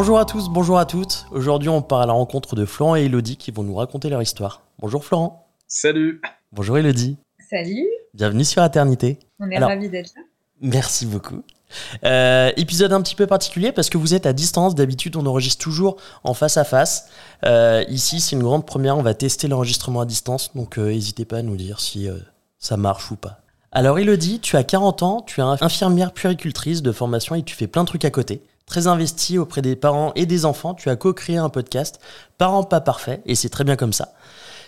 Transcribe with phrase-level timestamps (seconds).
[0.00, 1.26] Bonjour à tous, bonjour à toutes.
[1.32, 4.22] Aujourd'hui, on part à la rencontre de Florent et Elodie qui vont nous raconter leur
[4.22, 4.62] histoire.
[4.78, 5.50] Bonjour Florent.
[5.66, 6.20] Salut.
[6.52, 7.16] Bonjour Elodie.
[7.50, 7.84] Salut.
[8.14, 9.18] Bienvenue sur Aternité.
[9.40, 10.22] On est ravis d'être là.
[10.60, 11.42] Merci beaucoup.
[12.04, 14.76] Euh, épisode un petit peu particulier parce que vous êtes à distance.
[14.76, 17.08] D'habitude, on enregistre toujours en face à face.
[17.44, 18.96] Euh, ici, c'est une grande première.
[18.96, 20.54] On va tester l'enregistrement à distance.
[20.54, 22.08] Donc, euh, n'hésitez pas à nous dire si
[22.60, 23.40] ça marche ou pas.
[23.72, 27.66] Alors, Elodie, tu as 40 ans, tu es infirmière puéricultrice de formation et tu fais
[27.66, 28.42] plein de trucs à côté.
[28.68, 31.98] Très investi auprès des parents et des enfants, tu as co-créé un podcast,
[32.36, 34.12] Parents pas parfaits, et c'est très bien comme ça.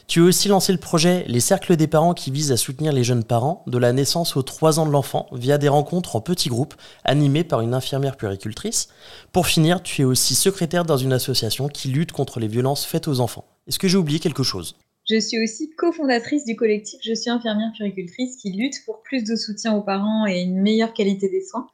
[0.06, 3.04] Tu as aussi lancé le projet Les Cercles des parents qui vise à soutenir les
[3.04, 6.48] jeunes parents de la naissance aux 3 ans de l'enfant via des rencontres en petits
[6.48, 8.88] groupes animés par une infirmière puéricultrice.
[9.32, 13.06] Pour finir, tu es aussi secrétaire dans une association qui lutte contre les violences faites
[13.06, 13.44] aux enfants.
[13.68, 14.76] Est-ce que j'ai oublié quelque chose?
[15.08, 19.36] Je suis aussi cofondatrice du collectif Je suis infirmière puéricultrice qui lutte pour plus de
[19.36, 21.68] soutien aux parents et une meilleure qualité des soins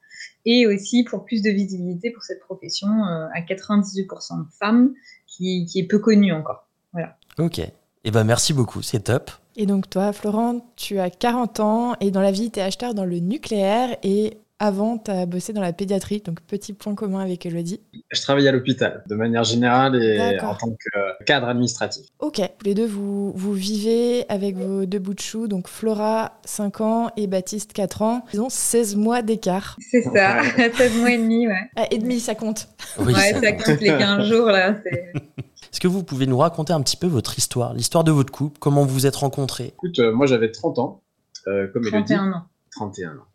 [0.46, 4.94] et aussi pour plus de visibilité pour cette profession euh, à 98% de femmes
[5.26, 6.66] qui, qui, est peu connue encore.
[6.92, 7.18] Voilà.
[7.38, 7.60] Ok.
[8.04, 9.30] Eh ben merci beaucoup, c'est top.
[9.56, 12.94] Et donc toi, Florent, tu as 40 ans et dans la vie, tu es acheteur
[12.94, 17.20] dans le nucléaire et avant, tu as bossé dans la pédiatrie, donc petit point commun
[17.20, 17.80] avec Elodie.
[18.10, 22.06] Je travaille à l'hôpital, de manière générale et en tant que cadre administratif.
[22.20, 26.80] Ok, les deux, vous, vous vivez avec vos deux bouts de chou, donc Flora, 5
[26.80, 28.24] ans, et Baptiste, 4 ans.
[28.32, 29.76] Ils ont 16 mois d'écart.
[29.90, 31.70] C'est ça, 16 mois et demi, ouais.
[31.76, 32.68] Ah, et demi, ça compte.
[32.98, 34.76] Oui, ouais, ça, compte les 15 jours, là.
[35.76, 38.58] Est-ce que vous pouvez nous raconter un petit peu votre histoire, l'histoire de votre couple,
[38.58, 39.74] comment vous vous êtes rencontrés?
[39.74, 41.02] Écoute, euh, moi j'avais 30 ans,
[41.48, 42.42] euh, comme 31 ans.
[42.70, 43.26] 31 ans.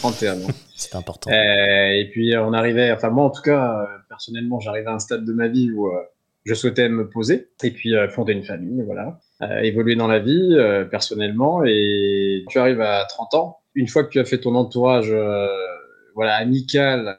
[0.00, 0.46] 31 ans.
[0.76, 1.30] C'est important.
[1.30, 4.98] Euh, et puis on arrivait, enfin moi en tout cas, euh, personnellement, j'arrivais à un
[4.98, 6.02] stade de ma vie où euh,
[6.44, 9.18] je souhaitais me poser et puis fonder une famille, voilà.
[9.62, 10.56] évoluer dans la vie
[10.92, 15.12] personnellement et tu arrives à 30 ans, une fois que tu as fait ton entourage
[16.14, 17.18] voilà amical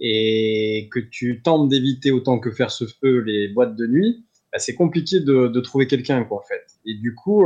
[0.00, 4.58] et que tu tentes d'éviter autant que faire se peut les boîtes de nuit, bah,
[4.58, 6.64] c'est compliqué de, de trouver quelqu'un quoi en fait.
[6.86, 7.44] Et du coup,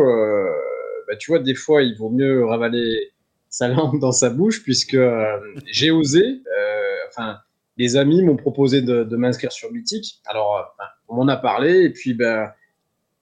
[1.09, 3.11] bah, tu vois, des fois il vaut mieux ravaler
[3.57, 6.23] sa langue dans sa bouche puisque euh, j'ai osé.
[6.23, 7.39] Euh, enfin,
[7.79, 10.21] les amis m'ont proposé de, de m'inscrire sur Mythique.
[10.27, 12.53] Alors, euh, on m'en a parlé et puis, ben,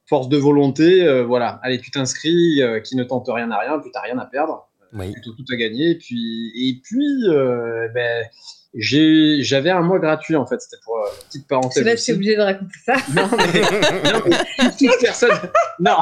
[0.06, 1.60] force de volonté, voilà.
[1.62, 4.68] Allez, tu t'inscris, qui ne tente rien à rien, puis t'as rien à perdre.
[4.92, 5.12] Oui.
[5.12, 5.90] Plutôt tout à gagner.
[5.90, 7.24] Et puis, et puis,
[7.94, 8.26] ben
[8.76, 11.84] j'avais un mois gratuit en fait, c'était pour euh, une petite parenthèse.
[11.84, 12.96] Là, tu es obligé de raconter ça.
[13.14, 13.60] Non, mais,
[14.12, 15.38] non, mais personne.
[15.78, 15.96] Non,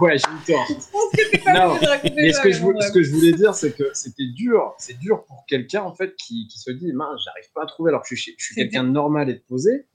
[0.00, 0.66] ouais, j'ai eu tort.
[1.54, 1.78] non,
[2.16, 4.74] mais ce que, je, ce que je voulais dire, c'est que c'était dur.
[4.78, 7.90] C'est dur pour quelqu'un en fait qui, qui se dit, mince, j'arrive pas à trouver
[7.90, 9.86] alors que je suis, je suis quelqu'un de normal et de posé,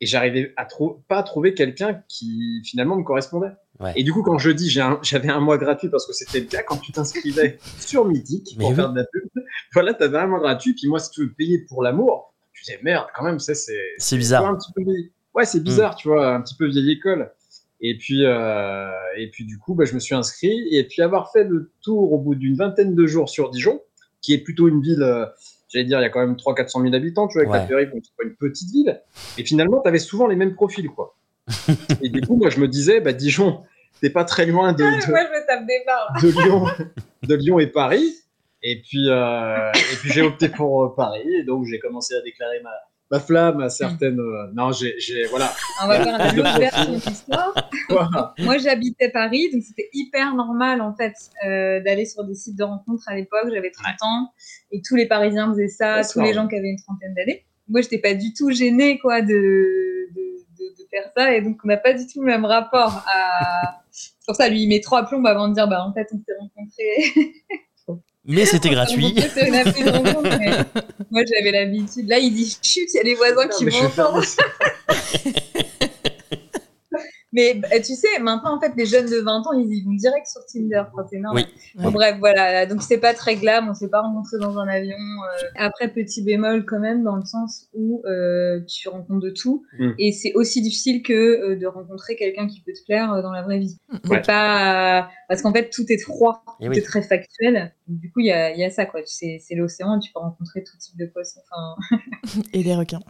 [0.00, 0.66] et j'arrivais à
[1.08, 3.52] pas à trouver quelqu'un qui finalement me correspondait.
[3.96, 6.62] Et du coup, quand je dis j'avais un, mois gratuit parce que c'était le cas,
[6.62, 9.24] quand tu t'inscrivais sur Mythique pour faire de la pub,
[9.72, 10.74] voilà, t'avais un mois gratuit.
[10.74, 13.54] Puis moi, si tu veux payer pour l'amour, tu disais merde, quand même, c'est
[13.98, 14.46] c'est bizarre.
[14.46, 14.82] Un petit peu,
[15.34, 15.98] ouais, c'est bizarre, hmm.
[15.98, 17.32] tu vois, un petit peu vieille école.
[17.80, 20.68] Et puis, euh, et puis du coup, bah, je me suis inscrit.
[20.70, 23.82] Et puis avoir fait le tour au bout d'une vingtaine de jours sur Dijon,
[24.22, 25.26] qui est plutôt une ville, euh,
[25.74, 28.02] j'allais dire, il y a quand même 300-400 000 habitants, tu vois, avec la donc
[28.04, 29.02] c'est pas une petite ville.
[29.36, 31.16] Et finalement, tu avais souvent les mêmes profils, quoi.
[32.02, 33.62] et du coup, moi, je me disais, bah, Dijon,
[34.00, 36.66] t'es pas très loin de, de, Lyon,
[37.22, 38.14] de Lyon et Paris.
[38.62, 41.34] Et puis, euh, et puis j'ai opté pour euh, Paris.
[41.34, 42.70] Et donc, j'ai commencé à déclarer ma,
[43.10, 44.18] ma flamme à certaines.
[44.18, 44.94] Euh, non, j'ai,
[45.30, 45.52] voilà.
[45.82, 47.54] On va faire une autre version de l'histoire.
[48.38, 53.08] Moi, j'habitais Paris, donc c'était hyper normal en fait d'aller sur des sites de rencontres
[53.08, 53.48] à l'époque.
[53.52, 54.32] J'avais 30 ans
[54.70, 57.44] et tous les Parisiens faisaient ça, tous les gens qui avaient une trentaine d'années.
[57.68, 60.04] Moi, j'étais pas du tout gênée quoi de
[60.94, 63.82] faire ça et donc on n'a pas du tout le même rapport à.
[63.90, 66.18] C'est pour ça, lui, il met trois plombes avant de dire bah en fait, on
[66.18, 67.32] s'est rencontrés.
[68.26, 69.14] Mais c'était gratuit.
[71.10, 72.08] Moi, j'avais l'habitude.
[72.08, 74.24] Là, il dit chut, il y a les voisins qui m'entendent.
[77.34, 79.92] Mais bah, tu sais, maintenant, en fait, les jeunes de 20 ans, ils y vont
[79.92, 80.84] direct sur Tinder.
[81.10, 81.36] C'est énorme.
[81.36, 81.44] Oui.
[81.92, 82.64] bref, voilà.
[82.64, 83.68] Donc, c'est pas très glam.
[83.68, 84.94] On s'est pas rencontrés dans un avion.
[84.94, 85.46] Euh.
[85.56, 89.64] Après, petit bémol quand même, dans le sens où euh, tu rencontres de tout.
[89.80, 89.90] Mm.
[89.98, 93.42] Et c'est aussi difficile que euh, de rencontrer quelqu'un qui peut te plaire dans la
[93.42, 93.78] vraie vie.
[94.04, 94.20] Mm.
[94.24, 95.08] pas...
[95.28, 96.44] Parce qu'en fait, tout est froid.
[96.60, 97.74] Eh tout est très factuel.
[97.88, 99.00] Du coup, il y a, y a, ça, quoi.
[99.06, 99.98] C'est l'océan.
[99.98, 101.40] Tu peux rencontrer tout type de poissons.
[101.50, 101.98] Enfin...
[102.52, 103.02] Et des requins.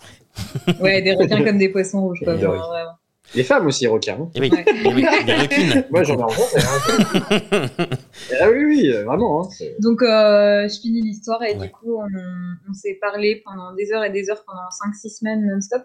[0.81, 2.21] ouais, des requins comme des poissons rouges.
[2.25, 2.95] Quoi, vraiment.
[3.35, 4.29] Les femmes aussi, requins.
[4.35, 5.85] Et oui, et oui des requins.
[5.91, 6.61] Moi, j'en ai rencontré.
[6.61, 7.87] Hein.
[8.41, 9.43] ah oui, oui, vraiment.
[9.45, 9.49] Hein,
[9.81, 12.07] Donc, euh, je finis l'histoire et du coup, on,
[12.69, 15.83] on s'est parlé pendant des heures et des heures, pendant 5-6 semaines non-stop.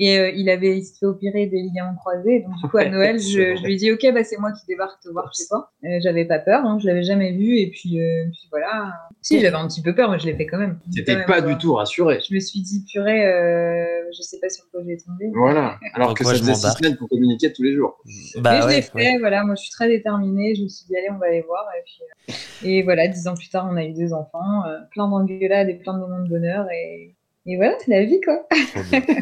[0.00, 2.40] Et euh, il avait il s'est fait opérer des ligaments croisés.
[2.40, 4.66] Donc, du coup, à Noël, je, je lui ai dit Ok, bah, c'est moi qui
[4.66, 5.70] débarque te voir chez toi.
[5.84, 7.58] Euh, j'avais pas peur, hein, je l'avais jamais vu.
[7.58, 8.92] Et puis, euh, puis voilà.
[9.22, 10.80] Si, j'avais un petit peu peur, mais je l'ai fait quand même.
[10.92, 12.20] T'étais pas du tout rassuré.
[12.28, 15.30] Je me suis dit Purée, euh, je sais pas sur quoi je vais tomber.
[15.32, 15.78] Voilà.
[15.94, 17.98] Alors que ça faisait six semaines pour communiquer tous les jours.
[18.38, 19.44] Bah, mais je l'ai fait, voilà.
[19.44, 20.56] Moi, je suis très déterminée.
[20.56, 21.66] Je me suis dit Allez, on va aller voir.
[21.78, 24.64] Et, puis, euh, et voilà, dix ans plus tard, on a eu deux enfants.
[24.90, 26.66] plein d'engueulades et plein de moments de bonheur.
[26.72, 27.14] Et
[27.46, 28.46] et voilà, c'est la vie, quoi.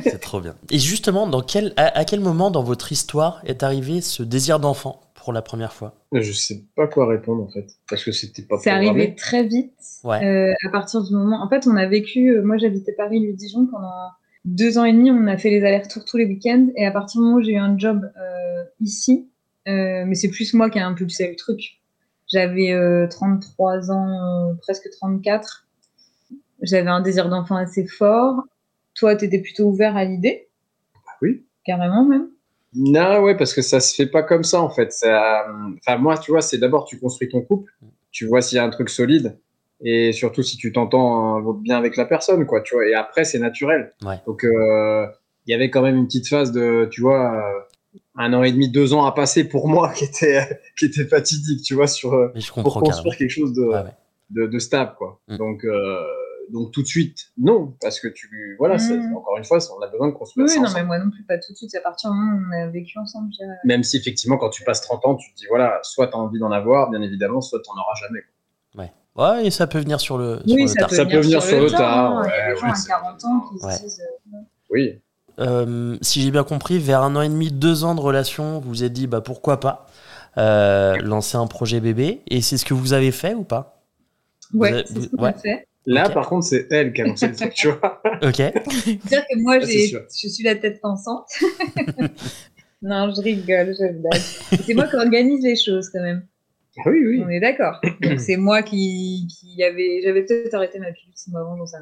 [0.03, 0.55] C'est trop bien.
[0.71, 5.01] Et justement, dans quel, à, quel moment dans votre histoire est arrivé ce désir d'enfant
[5.15, 5.95] pour la première fois?
[6.13, 7.67] Je sais pas quoi répondre, en fait.
[7.89, 9.73] Parce que c'était pas C'est arrivé très vite.
[10.05, 10.25] Ouais.
[10.25, 11.43] Euh, à partir du moment.
[11.43, 12.29] En fait, on a vécu.
[12.29, 13.91] Euh, moi, j'habitais Paris, lui, Dijon pendant
[14.45, 15.11] deux ans et demi.
[15.11, 16.69] On a fait les allers-retours tous les week-ends.
[16.77, 19.29] Et à partir du moment où j'ai eu un job euh, ici,
[19.67, 21.81] mais c'est plus moi qui ai impulsé le truc.
[22.33, 22.73] J'avais
[23.11, 25.67] 33 ans, presque 34
[26.63, 28.43] j'avais un désir d'enfant assez fort.
[28.95, 30.49] Toi, tu étais plutôt ouvert à l'idée?
[31.21, 31.45] Oui.
[31.65, 32.29] Carrément même
[32.75, 34.93] Non, ouais, parce que ça se fait pas comme ça en fait.
[35.05, 37.73] Enfin, moi, tu vois, c'est d'abord tu construis ton couple,
[38.11, 39.39] tu vois s'il y a un truc solide,
[39.85, 42.87] et surtout si tu t'entends euh, bien avec la personne, quoi, tu vois.
[42.87, 43.93] Et après, c'est naturel.
[44.27, 45.07] Donc, euh,
[45.47, 48.53] il y avait quand même une petite phase de, tu vois, euh, un an et
[48.53, 52.33] demi, deux ans à passer pour moi qui était, qui était fatidique, tu vois, sur,
[52.55, 55.21] pour construire quelque chose de, de, stable, quoi.
[55.29, 55.37] Mm.
[55.37, 55.67] Donc,
[56.53, 59.17] donc tout de suite, non, parce que tu, voilà, mmh.
[59.17, 61.39] encore une fois, on a besoin de construire oui, non, mais moi non plus, pas
[61.39, 61.75] tout de suite.
[61.75, 63.31] À partir du moment où on a vécu ensemble,
[63.65, 66.19] même si effectivement, quand tu passes 30 ans, tu te dis, voilà, soit tu as
[66.19, 68.21] envie d'en avoir, bien évidemment, soit tu n'en auras jamais.
[68.75, 68.93] Ouais.
[69.17, 71.71] Ouais, et ça peut venir sur le, oui, ça Peut ça peut venir sur le
[71.71, 72.23] tard.
[72.25, 74.03] Il y a des gens à 40 ans qui se disent.
[74.35, 74.39] Euh,
[74.71, 75.01] oui.
[75.39, 78.69] Euh, si j'ai bien compris, vers un an et demi, deux ans de relation, vous
[78.69, 79.87] vous êtes dit, bah pourquoi pas
[80.37, 83.83] euh, lancer un projet bébé, et c'est ce que vous avez fait ou pas?
[84.53, 85.67] Ouais, c'est ce qu'on a fait.
[85.87, 88.01] Là, par contre, c'est elle qui a lancé le truc, tu vois.
[88.23, 88.37] Ok.
[88.37, 91.29] C'est-à-dire que moi, je suis la tête pensante.
[92.83, 94.21] non, je rigole, je blague.
[94.65, 96.25] C'est moi qui organise les choses, quand même.
[96.79, 97.23] Ah oui, oui.
[97.25, 97.81] On est d'accord.
[98.01, 100.01] Donc, c'est moi qui, qui avait.
[100.05, 101.79] J'avais peut-être arrêté ma pilule six mois avant, j'en sais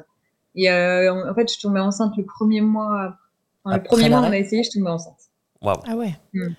[0.55, 3.17] Et euh, en fait, je tombais enceinte le premier mois.
[3.63, 5.19] Enfin, le premier mois, on a essayé, je tombais enceinte.
[5.61, 5.77] Waouh.
[5.85, 6.15] Ah ouais.
[6.33, 6.53] Hmm.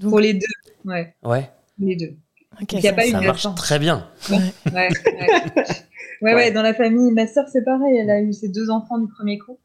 [0.00, 0.46] Pour les deux,
[0.84, 1.14] ouais.
[1.22, 1.50] Ouais.
[1.78, 2.16] Les deux.
[2.72, 4.08] il y a pas ça marche très bien.
[4.30, 4.36] Ouais,
[4.72, 5.64] ouais, Ouais,
[6.22, 7.96] ouais, dans la famille, ma sœur, c'est pareil.
[7.96, 9.58] Elle a eu ses deux enfants du premier coup.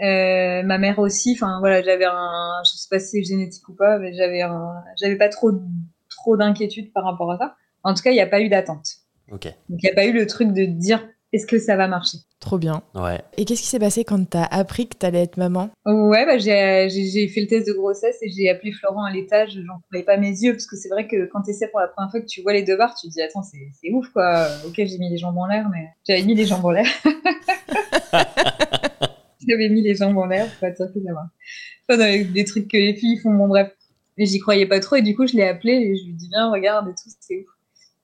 [0.00, 1.32] Euh, ma mère aussi.
[1.36, 4.74] Enfin, voilà, j'avais un, je sais pas si c'est génétique ou pas, mais j'avais un,
[5.00, 5.52] j'avais pas trop,
[6.08, 7.56] trop d'inquiétude par rapport à ça.
[7.82, 8.86] En tout cas, il n'y a pas eu d'attente.
[9.30, 9.46] Ok.
[9.68, 12.18] Donc, il n'y a pas eu le truc de dire est-ce que ça va marcher?
[12.40, 12.82] Trop bien.
[12.94, 13.20] Ouais.
[13.36, 15.70] Et qu'est-ce qui s'est passé quand tu as appris que tu allais être maman?
[15.86, 19.52] Ouais, bah, j'ai fait le test de grossesse et j'ai appelé Florent à l'étage.
[19.52, 21.88] J'en croyais pas mes yeux parce que c'est vrai que quand tu essaies pour la
[21.88, 24.48] première fois que tu vois les deux barres, tu te dis Attends, c'est ouf quoi.
[24.66, 26.86] Ok, j'ai mis les jambes en l'air, mais j'avais mis les jambes en l'air.
[29.46, 30.98] j'avais mis les jambes en l'air pour être sûr que
[31.88, 33.72] ça des trucs que les filles font, bon bref.
[34.16, 36.28] Mais j'y croyais pas trop et du coup, je l'ai appelé et je lui dis
[36.28, 37.46] Viens, regarde et tout, c'est ouf.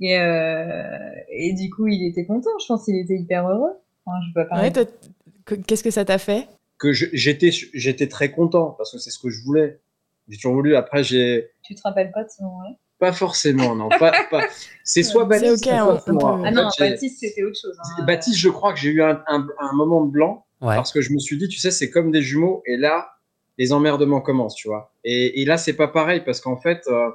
[0.01, 0.83] Et, euh,
[1.31, 2.51] et du coup, il était content.
[2.61, 3.73] Je pense qu'il était hyper heureux.
[4.05, 6.49] Enfin, je peux pas Qu'est-ce que ça t'a fait?
[6.79, 9.81] Que j'étais, j'étais très content parce que c'est ce que je voulais.
[10.29, 10.77] J'ai toujours voulu.
[10.77, 11.51] Après, j'ai.
[11.63, 12.71] Tu te rappelles pas de ce moment-là?
[12.99, 13.91] Pas forcément, non.
[13.91, 14.47] pas, pas...
[14.83, 17.77] C'est soit Baptiste, soit Ah non, Baptiste, c'était autre chose.
[17.79, 18.05] Hein.
[18.05, 21.13] Baptiste, je crois que j'ai eu un, un, un, moment de blanc parce que je
[21.13, 22.63] me suis dit, tu sais, c'est comme des jumeaux.
[22.67, 23.11] Et là,
[23.59, 24.93] les emmerdements commencent, tu vois.
[25.05, 27.11] Et, et là, c'est pas pareil parce qu'en fait, euh,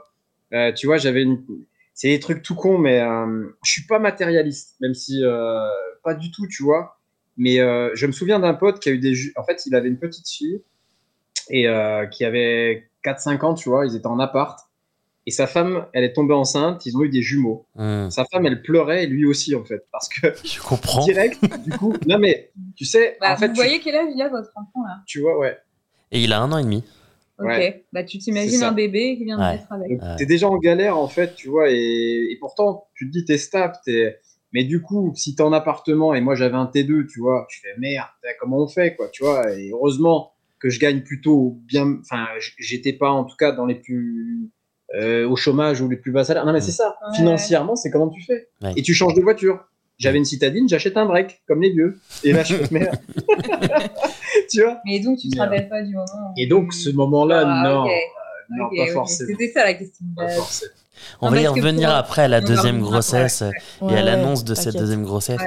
[0.54, 1.44] euh, tu vois, j'avais une
[2.02, 5.70] c'est des trucs tout cons, mais euh, je suis pas matérialiste, même si euh,
[6.04, 6.98] pas du tout, tu vois.
[7.38, 9.14] Mais euh, je me souviens d'un pote qui a eu des.
[9.36, 10.64] En fait, il avait une petite fille
[11.52, 13.86] et euh, qui avait 4-5 ans, tu vois.
[13.86, 14.60] Ils étaient en appart.
[15.28, 16.88] Et sa femme, elle est tombée enceinte.
[16.88, 17.68] Ils ont eu des jumeaux.
[17.76, 18.10] Hmm.
[18.10, 19.86] Sa femme, elle pleurait, et lui aussi, en fait.
[19.92, 20.34] Parce que.
[20.44, 21.06] Je comprends.
[21.06, 21.94] Direct, du coup.
[22.08, 23.16] Non, mais tu sais.
[23.22, 25.04] Bah, en fait, vous voyez quel âge il a, votre enfant, là?
[25.06, 25.56] Tu vois, ouais.
[26.12, 26.84] Et il a un an et demi.
[27.44, 30.00] Ok, bah tu t'imagines un bébé qui vient de naître avec.
[30.18, 33.76] T'es déjà en galère en fait, tu vois, et, pourtant tu te dis t'es stable,
[33.88, 34.20] es...
[34.52, 37.60] mais du coup, si t'es en appartement et moi j'avais un T2, tu vois, je
[37.62, 38.08] fais merde,
[38.40, 41.98] comment on fait quoi, tu vois, et heureusement que je gagne plutôt bien.
[42.02, 42.28] Enfin,
[42.60, 44.52] j'étais pas en tout cas dans les plus
[44.94, 46.46] euh, au chômage ou les plus bas salaires.
[46.46, 46.96] Non, mais c'est ça.
[47.16, 48.50] Financièrement, c'est comment tu fais.
[48.76, 49.66] Et tu changes de voiture.
[49.98, 52.00] J'avais une citadine, j'achète un break, comme les vieux.
[52.24, 52.98] Et là, je fais merde.
[54.50, 56.34] tu vois Et donc, tu te rappelles pas du moment.
[56.38, 57.88] Et donc, ce moment-là, ah, non.
[58.52, 59.30] Non, pas forcément.
[59.30, 60.06] C'était ça la question.
[61.22, 63.44] On va y revenir après à la deuxième grossesse
[63.82, 65.42] et à l'annonce de cette deuxième grossesse.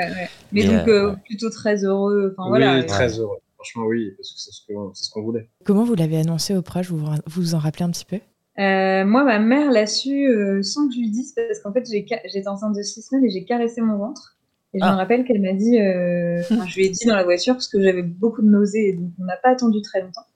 [0.53, 2.35] Mais donc, euh, euh, plutôt très heureux.
[2.37, 3.39] Enfin, voilà, oui, très heureux.
[3.57, 5.49] Franchement, oui, parce que c'est ce qu'on voulait.
[5.65, 6.91] Comment vous l'avez annoncé au proche?
[6.91, 8.19] Vous, vous en rappelez un petit peu?
[8.59, 10.29] Euh, moi, ma mère l'a su
[10.63, 13.45] sans que je lui dise parce qu'en fait, j'étais enceinte de six semaines et j'ai
[13.45, 14.34] caressé mon ventre.
[14.75, 14.97] Et je me ah.
[14.97, 18.43] rappelle qu'elle m'a dit, je lui ai dit dans la voiture parce que j'avais beaucoup
[18.43, 20.27] de nausées et donc on n'a pas attendu très longtemps.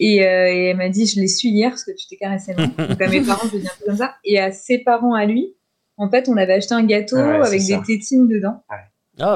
[0.00, 3.00] Euh, et, elle m'a dit, je l'ai su hier parce que tu t'es caressé Donc
[3.00, 4.14] à mes parents, je dis un peu comme ça.
[4.24, 5.54] Et à ses parents, à lui,
[5.96, 8.62] en fait, on avait acheté un gâteau avec des tétines dedans.
[8.68, 8.76] Ah,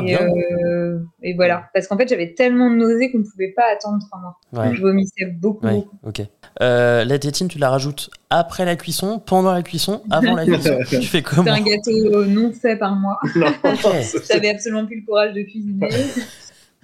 [0.05, 3.64] et, euh, et, voilà, parce qu'en fait j'avais tellement de nausées qu'on ne pouvait pas
[3.73, 4.21] attendre trois
[4.52, 4.75] mois.
[4.75, 5.87] Je vomissais beaucoup.
[6.02, 6.23] Ok.
[6.62, 10.78] Euh, la tétine, tu la rajoutes après la cuisson, pendant la cuisson, avant la cuisson.
[10.88, 13.19] tu fais comment C'est un gâteau non fait par moi.
[14.31, 15.88] J'avais absolument plus le courage de cuisiner.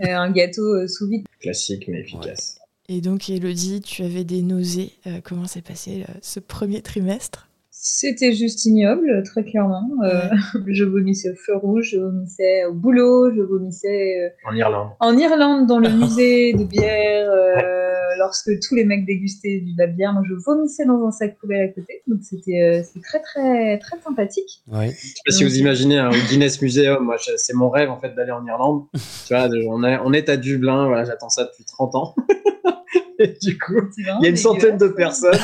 [0.00, 1.26] un gâteau sous vide.
[1.40, 2.58] Classique mais efficace.
[2.88, 4.92] Et donc, Elodie, tu avais des nausées.
[5.06, 7.48] Euh, comment s'est passé euh, ce premier trimestre?
[7.84, 9.88] C'était juste ignoble, très clairement.
[10.04, 10.20] Euh,
[10.68, 14.36] je vomissais au feu rouge, je vomissais au boulot, je vomissais.
[14.44, 14.90] en Irlande.
[15.00, 17.28] En Irlande, dans le musée de bière,
[18.18, 21.62] lorsque tous les mecs dégustaient de la bière, moi je vomissais dans un sac poubelle
[21.62, 22.02] à côté.
[22.06, 24.62] Donc c'était très, très, très sympathique.
[24.70, 24.90] Ouais.
[24.90, 28.14] Je sais pas si vous imaginez un Guinness Museum, moi c'est mon rêve en fait
[28.14, 28.84] d'aller en Irlande.
[29.26, 32.14] tu vois, on, est, on est à Dublin, voilà, j'attends ça depuis 30 ans.
[33.42, 35.38] du coup, il y a une centaine de personnes.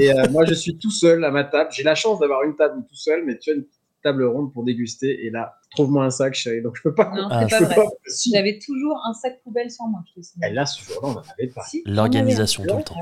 [0.00, 1.70] et euh, moi, je suis tout seul à ma table.
[1.72, 3.64] J'ai la chance d'avoir une table tout seul, mais tu une
[4.02, 5.26] table ronde pour déguster.
[5.26, 6.62] Et là, trouve-moi un sac, chérie.
[6.62, 7.12] Donc, je peux pas.
[7.14, 7.86] Non, c'est pas vrai.
[8.32, 10.02] J'avais toujours un sac poubelle sur moi.
[10.42, 11.64] et là, ce jour-là, on n'en avait pas.
[11.86, 12.96] L'organisation tout le temps.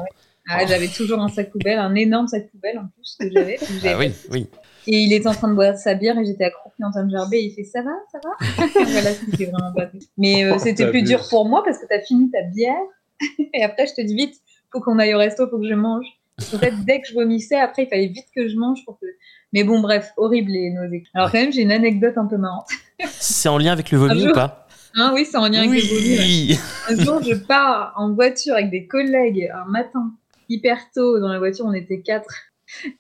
[0.49, 3.59] Ah, j'avais toujours un sac poubelle, un énorme sac poubelle en plus que j'avais.
[3.85, 4.49] Ah oui, oui.
[4.87, 7.11] Et il était en train de boire sa bière et j'étais accroupie en train de
[7.11, 7.39] gerber.
[7.39, 8.65] Et il fait Ça va, ça va?
[8.87, 9.91] Voilà, c'était vraiment pas.
[10.17, 12.77] Mais euh, c'était plus dur pour moi parce que tu as fini ta bière
[13.55, 14.35] et après, je te dis vite,
[14.73, 16.07] faut qu'on aille au resto, faut que je mange.
[16.39, 19.07] En fait, dès que je vomissais, après, il fallait vite que je mange pour que.
[19.57, 21.05] Mais bon, bref, horrible les nausées.
[21.15, 22.69] Alors, quand même, j'ai une anecdote un peu marrante.
[23.09, 25.89] C'est en lien avec le vomi ou pas hein, Oui, c'est en lien avec le
[25.89, 26.59] vomi.
[26.91, 30.13] Un jour, je pars en voiture avec des collègues un matin,
[30.51, 31.19] hyper tôt.
[31.21, 32.35] Dans la voiture, on était quatre.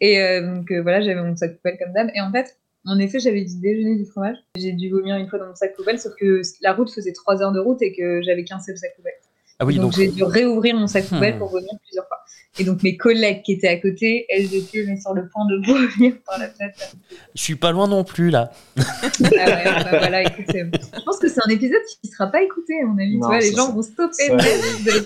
[0.00, 2.10] Et euh, donc, euh, voilà, j'avais mon sac poubelle comme dame.
[2.14, 4.38] Et en fait, en effet, j'avais dû déjeuner du fromage.
[4.56, 7.42] J'ai dû vomir une fois dans mon sac poubelle, sauf que la route faisait trois
[7.42, 9.12] heures de route et que j'avais qu'un seul sac poubelle.
[9.58, 11.38] Ah oui, donc, j'ai dû réouvrir mon sac poubelle hmm.
[11.38, 12.18] pour vomir plusieurs fois.
[12.58, 15.56] Et donc mes collègues qui étaient à côté, elles étaient mais sur le point de
[15.66, 16.96] vomir par la fenêtre.
[17.34, 18.50] Je suis pas loin non plus là.
[18.78, 22.42] ah ouais, bah voilà, écoutez, je pense que c'est un épisode qui ne sera pas
[22.42, 23.12] écouté à mon avis.
[23.12, 24.30] tu vois, les gens vont stopper.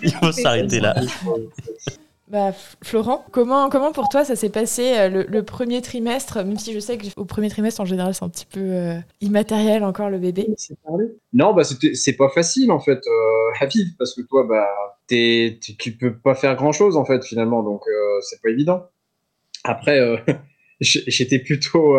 [0.02, 0.95] Ils vont s'arrêter là.
[2.30, 2.52] Bah,
[2.84, 6.78] Florent, comment, comment pour toi ça s'est passé euh, le, premier trimestre, même si je
[6.78, 10.46] sais qu'au premier trimestre en général c'est un petit peu euh, immatériel encore le bébé?
[11.32, 14.68] Non, bah c'est pas facile en fait euh, à vivre parce que toi bah
[15.10, 17.82] es, tu peux pas faire grand chose en fait finalement donc
[18.20, 18.84] c'est pas évident.
[19.64, 19.99] Après
[20.80, 21.96] j'étais plutôt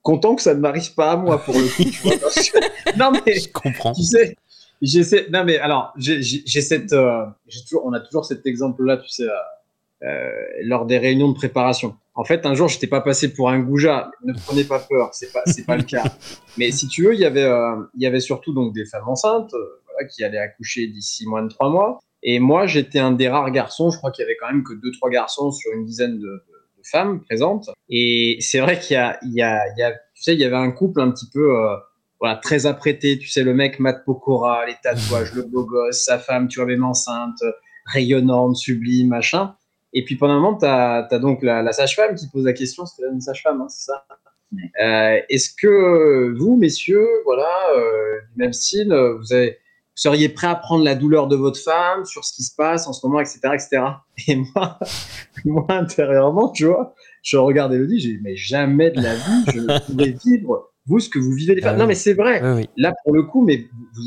[0.00, 1.84] content que ça ne m'arrive pas à moi pour le coup.
[1.84, 2.14] Tu vois,
[2.96, 3.92] non mais je comprends.
[3.92, 4.34] Tu sais,
[4.80, 5.26] j'essaie.
[5.30, 6.94] Non mais alors j'ai cette,
[7.48, 9.57] j'ai toujours, on a toujours cet exemple là, tu sais euh,
[10.62, 11.96] lors des réunions de préparation.
[12.18, 14.10] En fait, un jour, j'étais pas passé pour un goujat.
[14.24, 16.02] Ne prenez pas peur, c'est pas c'est pas le cas.
[16.58, 19.08] Mais si tu veux, il y avait euh, il y avait surtout donc des femmes
[19.08, 22.00] enceintes euh, voilà, qui allaient accoucher d'ici moins de trois mois.
[22.24, 23.90] Et moi, j'étais un des rares garçons.
[23.90, 26.26] Je crois qu'il y avait quand même que deux trois garçons sur une dizaine de,
[26.26, 27.70] de, femmes présentes.
[27.88, 30.40] Et c'est vrai qu'il y a il y a il y a tu sais il
[30.40, 31.54] y avait un couple un petit peu
[32.18, 33.16] voilà très apprêté.
[33.20, 36.66] Tu sais le mec Matt Pokora, les tatouages, le beau gosse, sa femme, tu vois
[36.66, 37.38] même enceinte,
[37.86, 39.54] rayonnante, sublime, machin.
[39.92, 43.02] Et puis pendant un moment, tu as, donc la, sage-femme qui pose la question, c'est
[43.10, 44.04] une sage-femme, hein, c'est ça?
[44.82, 49.58] Euh, Est-ce que vous, messieurs, voilà, euh, du même style, vous, avez,
[49.94, 52.92] seriez prêts à prendre la douleur de votre femme sur ce qui se passe en
[52.92, 53.40] ce moment, etc.
[53.52, 53.82] etc.
[54.28, 54.78] Et moi,
[55.44, 59.60] moi intérieurement, tu vois, je regarde Elodie, j'ai dit, mais jamais de la vie, je
[59.60, 61.74] ne pourrais vivre, vous, ce que vous vivez les femmes.
[61.74, 62.40] Ah non, mais c'est vrai.
[62.76, 64.02] Là, pour le coup, mais vous,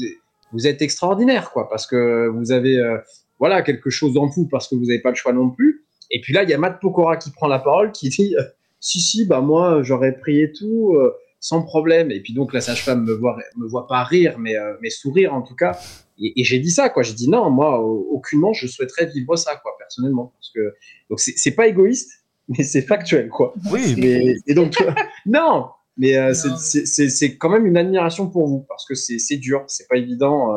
[0.53, 2.77] vous êtes extraordinaire, quoi, parce que vous avez...
[2.77, 2.97] Euh,
[3.41, 5.83] voilà, quelque chose en vous parce que vous n'avez pas le choix non plus.
[6.11, 8.43] Et puis là, il y a Matt Pokora qui prend la parole, qui dit euh,
[8.79, 12.11] Si, si, bah moi, j'aurais prié tout euh, sans problème.
[12.11, 15.33] Et puis donc, la sage-femme me voit, me voit pas rire, mais, euh, mais sourire
[15.33, 15.75] en tout cas.
[16.19, 17.01] Et, j'ai dit ça, quoi.
[17.01, 20.33] J'ai dit non, moi, aucunement, je souhaiterais vivre ça, quoi, personnellement.
[20.37, 20.75] Parce que,
[21.09, 22.11] donc, c'est pas égoïste,
[22.47, 23.55] mais c'est factuel, quoi.
[23.71, 24.75] Oui, mais, et donc,
[25.25, 29.97] non, mais c'est quand même une admiration pour vous, parce que c'est dur, c'est pas
[29.97, 30.53] évident.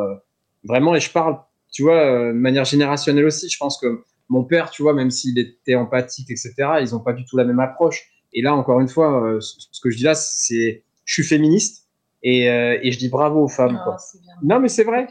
[0.63, 1.39] vraiment, et je parle
[1.75, 5.37] tu vois, de manière générationnelle aussi, je pense que mon père, tu vois, même s'il
[5.37, 8.01] était empathique, etc., ils n'ont pas du tout la même approche.
[8.31, 11.89] Et là, encore une fois, ce que je dis là, c'est, je suis féministe
[12.23, 13.77] et, et je dis bravo aux femmes.
[13.83, 13.97] quoi.
[14.41, 15.07] Non, mais c'est vrai,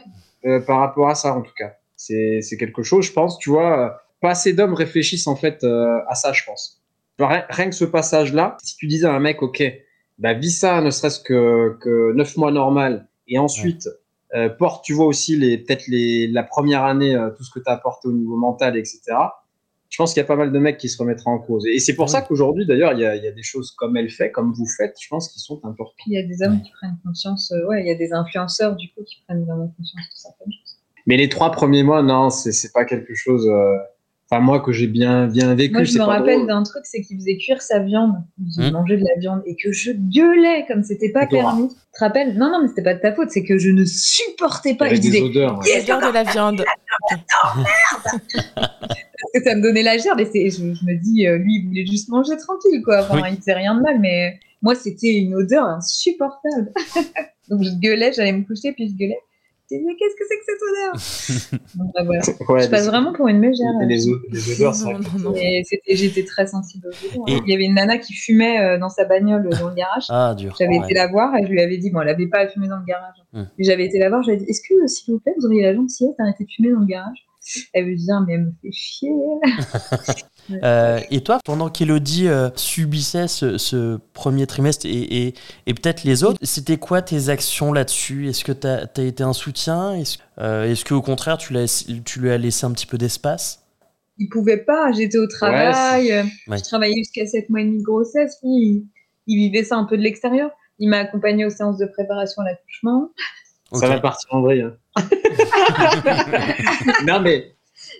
[0.65, 1.73] par rapport à ça, en tout cas.
[1.95, 6.33] C'est quelque chose, je pense, tu vois, pas assez d'hommes réfléchissent en fait à ça,
[6.33, 6.81] je pense.
[7.19, 9.63] Rien, que ce passage-là, si tu disais à un mec, OK,
[10.17, 13.87] bah, vis ça ne serait-ce que, que 9 mois normal, et ensuite
[14.35, 17.59] euh, porte, tu vois aussi les peut-être les la première année, euh, tout ce que
[17.59, 18.99] tu as apporté au niveau mental, etc.
[19.89, 21.65] Je pense qu'il y a pas mal de mecs qui se remettraient en cause.
[21.67, 24.09] Et c'est pour ça qu'aujourd'hui, d'ailleurs, il y a, y a, des choses comme elle
[24.09, 25.95] fait, comme vous faites, je pense, qui sont importantes.
[26.07, 28.75] Il y a des hommes qui prennent conscience, euh, ouais, il y a des influenceurs,
[28.75, 30.77] du coup, qui prennent vraiment conscience de certaines choses.
[31.05, 33.49] Mais les trois premiers mois, non, c'est pas quelque chose.
[34.29, 35.73] Enfin, moi, que j'ai bien, bien vécu.
[35.73, 38.15] Moi, je me rappelle d'un truc, c'est qu'il faisait cuire sa viande.
[38.39, 38.71] Il mmh.
[38.71, 41.69] mangeait de la viande et que je gueulais comme c'était pas permis.
[41.69, 42.35] Tu te rappelles?
[42.35, 43.29] Non, non, mais c'était pas de ta faute.
[43.29, 44.89] C'est que je ne supportais pas.
[44.89, 45.59] Il y des odeurs.
[45.63, 46.63] Il y de la viande.
[46.63, 48.21] Oh, merde
[48.55, 50.19] Parce que ça me donnait la gerbe.
[50.19, 53.01] Et je, je, me dis, euh, lui, il voulait juste manger tranquille, quoi.
[53.01, 56.71] Enfin, il faisait rien de mal, mais moi, c'était une odeur insupportable.
[57.49, 59.19] Donc, je gueulais, j'allais me coucher, puis je gueulais
[59.71, 61.59] mais qu'est-ce que c'est que cette odeur?
[61.93, 62.21] Bah, voilà.
[62.21, 63.71] Je passe vraiment pour une mégère.
[63.87, 67.41] Les, odeurs, c'est J'étais très sensible aux odeurs.
[67.45, 70.05] Il y avait une nana qui fumait euh, dans sa bagnole dans le garage.
[70.09, 70.55] Ah, dur.
[70.57, 72.67] J'avais été la voir et je lui avais dit, bon, elle n'avait pas à fumer
[72.67, 73.17] dans le garage.
[73.33, 73.47] Hum.
[73.59, 76.15] J'avais été la voir, j'avais dit, est-ce que, s'il vous plaît, vous auriez la gentillesse
[76.17, 77.25] d'arrêter de fumer dans le garage?
[77.73, 79.11] Elle me dit, mais elle me fait chier.
[80.51, 85.33] Euh, et toi, pendant qu'Elodie euh, subissait ce, premier trimestre et,
[85.65, 88.29] et, peut-être les autres, c'était quoi tes actions là-dessus?
[88.29, 89.93] Est-ce que tu as, été un soutien?
[89.93, 91.53] Est-ce euh, est qu'au contraire, tu,
[92.03, 93.63] tu lui as laissé un petit peu d'espace?
[94.17, 98.37] Il pouvait pas, j'étais au travail, je travaillais jusqu'à 7 mois et demi de grossesse,
[98.43, 98.85] il,
[99.27, 100.51] vivait ça un peu de l'extérieur.
[100.79, 103.11] Il m'a accompagné aux séances de préparation à l'accouchement.
[103.73, 104.61] Ça va partir en vrille.
[104.61, 104.77] Hein.
[107.05, 107.54] non mais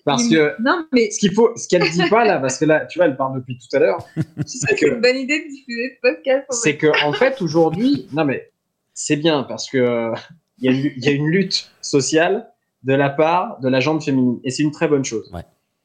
[0.06, 1.10] parce que non, mais...
[1.10, 3.36] ce qu'il faut, ce qu'elle dit pas là, parce que là, tu vois, elle parle
[3.36, 3.98] depuis tout à l'heure.
[4.46, 4.86] C'est que...
[4.86, 6.46] une bonne idée de diffuser ce podcast.
[6.52, 8.52] C'est que en fait aujourd'hui, non mais
[8.94, 10.12] c'est bien parce que
[10.60, 12.48] il y, a une lutte sociale
[12.84, 15.30] de la part de la jambe féminine et c'est une très bonne chose.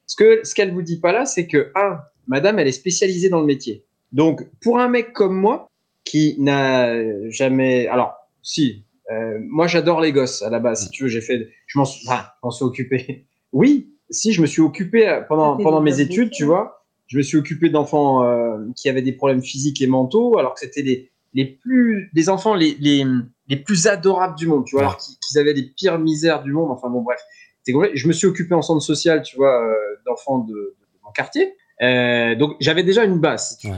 [0.06, 1.98] Ce que ce qu'elle vous dit pas là, c'est que un,
[2.28, 3.84] Madame, elle est spécialisée dans le métier.
[4.12, 5.68] Donc pour un mec comme moi
[6.04, 6.94] qui n'a
[7.30, 10.84] jamais, alors si, euh, moi j'adore les gosses à la base.
[10.84, 13.26] Si tu veux, j'ai fait, je m'en suis, enfin, suis occupé.
[13.52, 17.22] Oui, si je me suis occupé euh, pendant, pendant mes études, tu vois, je me
[17.22, 21.10] suis occupé d'enfants euh, qui avaient des problèmes physiques et mentaux, alors que c'était les,
[21.34, 23.04] les plus, des enfants les, les,
[23.48, 26.70] les plus adorables du monde, tu vois, alors qu'ils avaient les pires misères du monde.
[26.70, 27.20] Enfin bon, bref.
[27.66, 29.74] Je me suis occupé en centre social, tu vois, euh,
[30.06, 31.54] d'enfants de, de, mon quartier.
[31.82, 33.58] Euh, donc j'avais déjà une base.
[33.58, 33.68] Tu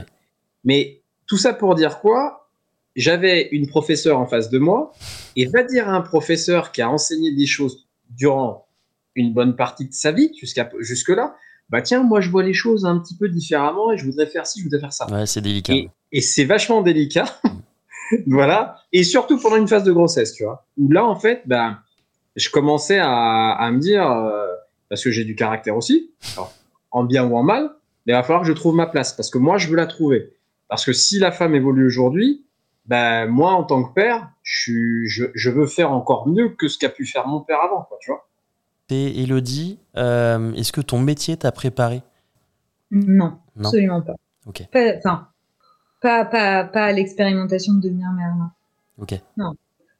[0.64, 2.50] Mais tout ça pour dire quoi?
[2.96, 4.92] J'avais une professeure en face de moi,
[5.36, 8.66] et va dire à un professeur qui a enseigné des choses durant
[9.14, 11.36] une bonne partie de sa vie jusqu'à jusque-là,
[11.68, 14.46] bah tiens, moi je vois les choses un petit peu différemment et je voudrais faire
[14.46, 15.10] ci, je voudrais faire ça.
[15.10, 15.74] Ouais, c'est délicat.
[16.12, 17.40] Et, c'est vachement délicat.
[18.26, 18.82] voilà.
[18.92, 20.66] Et surtout pendant une phase de grossesse, tu vois.
[20.76, 21.78] Où là, en fait, bah,
[22.36, 24.46] je commençais à, à me dire, euh,
[24.88, 26.10] parce que j'ai du caractère aussi,
[26.90, 27.70] en bien ou en mal,
[28.04, 29.86] mais il va falloir que je trouve ma place parce que moi, je veux la
[29.86, 30.34] trouver.
[30.68, 32.44] Parce que si la femme évolue aujourd'hui,
[32.86, 36.78] ben moi, en tant que père, je, je, je veux faire encore mieux que ce
[36.78, 38.28] qu'a pu faire mon père avant, quoi, tu vois.
[38.90, 42.02] Elodie, euh, est-ce que ton métier t'a préparé?
[42.90, 44.16] Non, absolument pas.
[44.46, 45.28] Enfin,
[46.00, 48.34] pas, pas, pas, à l'expérimentation de devenir mère.
[48.36, 48.50] Non.
[48.98, 49.14] Ok.
[49.36, 49.54] Non.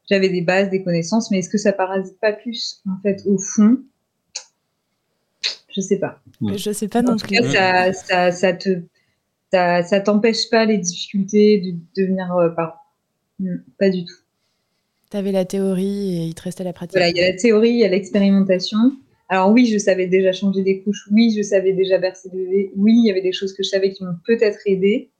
[0.09, 3.37] J'avais des bases, des connaissances, mais est-ce que ça parasite pas plus, en fait, au
[3.37, 3.77] fond?
[5.75, 6.21] Je sais pas.
[6.41, 7.35] Je sais pas non plus.
[7.51, 8.83] ça, ça, ça, te,
[9.51, 12.75] ça, t'empêche pas les difficultés de devenir euh, parent.
[13.79, 14.13] Pas du tout.
[15.13, 16.93] Tu avais la théorie et il te restait la pratique.
[16.93, 18.79] Voilà, il y a la théorie, il y a l'expérimentation.
[19.29, 22.71] Alors oui, je savais déjà changer des couches, oui, je savais déjà bercer le bébé,
[22.75, 25.11] oui, il y avait des choses que je savais qui m'ont peut-être aidé,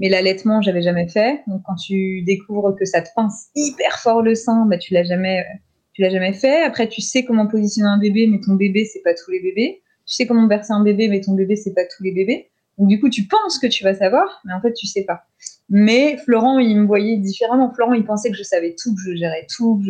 [0.00, 1.42] mais l'allaitement, j'avais jamais fait.
[1.46, 5.04] Donc quand tu découvres que ça te pince hyper fort le sein, bah, tu l'as
[5.04, 5.44] jamais,
[5.92, 6.62] tu l'as jamais fait.
[6.62, 9.80] Après, tu sais comment positionner un bébé, mais ton bébé, c'est pas tous les bébés.
[10.06, 12.50] Tu sais comment bercer un bébé, mais ton bébé, c'est pas tous les bébés.
[12.78, 15.20] Donc du coup, tu penses que tu vas savoir, mais en fait, tu sais pas.
[15.68, 17.72] Mais Florent, il me voyait différemment.
[17.72, 19.82] Florent, il pensait que je savais tout, que je gérais tout,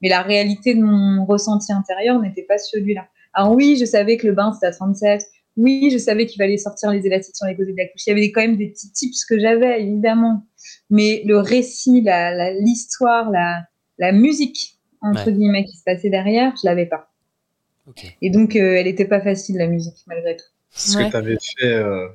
[0.00, 3.06] mais la réalité de mon ressenti intérieur n'était pas celui-là.
[3.32, 5.22] Alors oui, je savais que le bain, c'était à 37.
[5.56, 8.06] Oui, je savais qu'il fallait sortir les élastiques sur les côtés de la couche.
[8.06, 10.46] Il y avait quand même des petits tips que j'avais, évidemment.
[10.90, 12.04] Mais le récit,
[12.60, 13.64] l'histoire, la,
[13.98, 17.10] la, musique, entre guillemets, qui se passait derrière, je l'avais pas.
[18.22, 20.44] Et donc, euh, elle n'était pas facile, la musique, malgré tout.
[20.70, 21.66] Ce que tu avais fait...
[21.66, 22.08] Euh,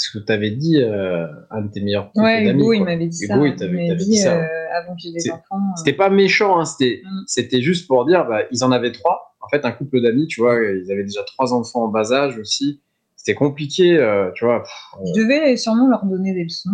[0.00, 3.26] ce que tu avais dit, euh, un de tes meilleurs Ouais, Hugo, il m'avait dit
[3.26, 3.34] ça.
[3.34, 4.40] Hugo, il t'avait dit, ça.
[4.40, 5.56] Euh, avant que j'ai des enfants.
[5.56, 5.76] Euh.
[5.76, 7.24] C'était pas méchant, hein, c'était mm.
[7.26, 9.36] c'était juste pour dire, bah, ils en avaient trois.
[9.42, 12.38] En fait, un couple d'amis, tu vois, ils avaient déjà trois enfants en bas âge
[12.38, 12.80] aussi.
[13.16, 13.98] C'était compliqué,
[14.34, 14.64] tu vois.
[15.04, 16.70] Je devais sûrement leur donner des leçons,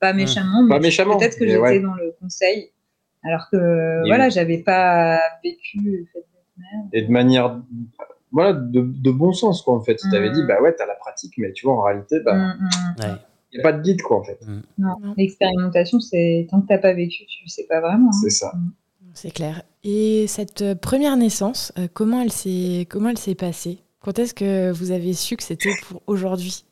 [0.00, 0.16] pas mm.
[0.16, 2.70] méchamment, mais méchamment, peut-être que j'étais dans le conseil,
[3.22, 6.24] alors que, voilà, j'avais pas vécu le fait
[6.94, 7.60] Et de manière
[8.32, 9.96] voilà, de, de, bon sens, quoi, en fait.
[9.96, 10.46] Tu t'avais dit, mm.
[10.46, 12.68] bah ouais, t'as la pratique, mais tu vois, en réalité, bah, mm,
[12.98, 13.18] mm.
[13.52, 14.40] il n'y a pas de guide, quoi, en fait.
[14.78, 18.08] Non, l'expérimentation, c'est tant que t'as pas vécu, tu sais pas vraiment.
[18.08, 18.18] Hein.
[18.22, 18.52] C'est ça.
[19.14, 19.62] C'est clair.
[19.84, 23.78] Et cette euh, première naissance, euh, comment elle s'est comment elle s'est passée?
[24.00, 26.64] Quand est-ce que vous avez su que c'était pour aujourd'hui?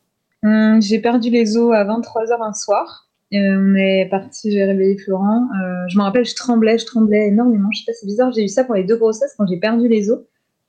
[0.79, 3.09] J'ai perdu les os à 23h un soir.
[3.33, 5.47] Euh, on est parti, j'ai réveillé Florent.
[5.87, 7.69] je me rappelle, je tremblais, je tremblais énormément.
[7.71, 8.31] Je sais pas, c'est bizarre.
[8.33, 10.19] J'ai eu ça pour les deux grossesses quand j'ai perdu les os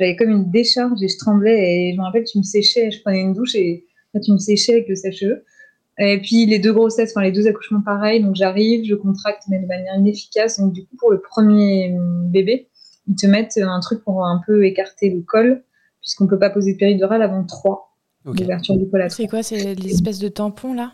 [0.03, 1.59] j'avais comme une décharge et je tremblais.
[1.59, 3.87] Et je me rappelle, tu me séchais, je prenais une douche et
[4.23, 5.45] tu me séchais avec le sèche-cheveux.
[5.99, 9.61] Et puis les deux grossesses, enfin les deux accouchements pareils, donc j'arrive, je contracte mais
[9.61, 10.59] de manière inefficace.
[10.59, 11.95] Donc du coup pour le premier
[12.27, 12.69] bébé,
[13.09, 15.63] ils te mettent un truc pour un peu écarter le col,
[16.01, 18.45] puisqu'on peut pas poser de péridurale avant 3 okay.
[18.45, 20.93] du col C'est quoi C'est l'espèce de tampon là?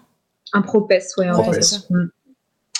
[0.52, 1.88] Un propès, ouais, en fait.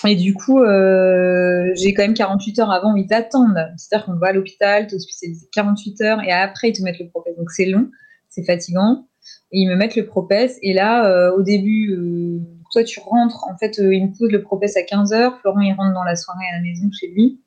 [0.07, 3.67] Et du coup, euh, j'ai quand même 48 heures avant ils t'attendent.
[3.77, 7.09] C'est-à-dire qu'on va à l'hôpital, tu hospitalisé 48 heures et après ils te mettent le
[7.09, 7.33] propès.
[7.37, 7.89] Donc c'est long,
[8.29, 9.07] c'est fatigant.
[9.51, 10.57] Et ils me mettent le propès.
[10.61, 12.39] Et là, euh, au début, euh,
[12.71, 15.37] toi tu rentres, en fait, ils me posent le propès à 15 heures.
[15.41, 17.41] Florent, il rentre dans la soirée à la maison chez lui.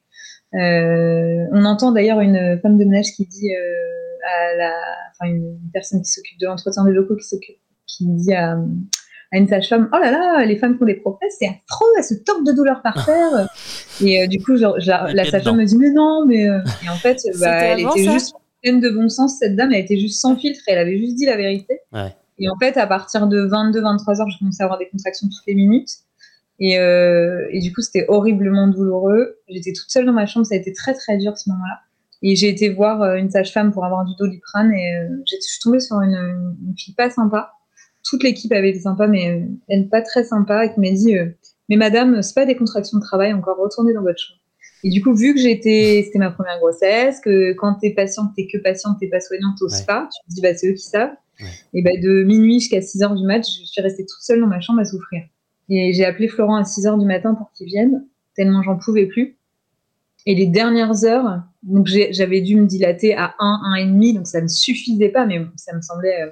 [0.53, 4.73] on entend d'ailleurs une femme de ménage qui dit à la,
[5.11, 7.25] enfin une personne qui s'occupe de l'entretien des locaux qui
[7.87, 8.57] qui dit à
[9.33, 12.05] à une sage-femme Oh là là, les femmes qui ont des prothèses, c'est affreux, elles
[12.05, 13.49] se tordent de douleur par terre.
[14.03, 16.49] et euh, du coup, genre, la sage-femme me dit Mais non, mais.
[16.49, 19.81] Euh, et en fait, bah, elle était juste pleine de bon sens, cette dame, elle
[19.81, 21.81] était juste sans filtre et elle avait juste dit la vérité.
[22.39, 25.47] Et en fait, à partir de 22-23 heures, je commençais à avoir des contractions toutes
[25.47, 25.91] les minutes.
[26.59, 29.39] Et, euh, et du coup, c'était horriblement douloureux.
[29.49, 31.81] J'étais toute seule dans ma chambre, ça a été très très dur ce moment-là.
[32.23, 36.01] Et j'ai été voir une sage-femme pour avoir du doliprane et je suis tombée sur
[36.01, 37.53] une, une fille pas sympa
[38.05, 41.17] toute l'équipe avait été sympa, mais euh, elle pas très sympa, et qui m'a dit
[41.17, 41.27] euh,
[41.69, 44.41] Mais madame, c'est pas des contractions de travail, encore retournez dans votre chambre.
[44.85, 48.49] Et du coup, vu que j'étais, c'était ma première grossesse, que quand t'es patiente, t'es
[48.53, 51.15] que patiente, t'es pas soignante, t'oses pas, tu te dis bah c'est eux qui savent.
[51.73, 54.47] Et bah de minuit jusqu'à 6 heures du mat, je suis restée toute seule dans
[54.47, 55.23] ma chambre à souffrir.
[55.69, 59.07] Et j'ai appelé Florent à 6 heures du matin pour qu'il vienne, tellement j'en pouvais
[59.07, 59.37] plus.
[60.27, 64.49] Et les dernières heures, donc j'avais dû me dilater à 1, 1,5, donc ça ne
[64.49, 66.31] suffisait pas, mais ça me semblait euh,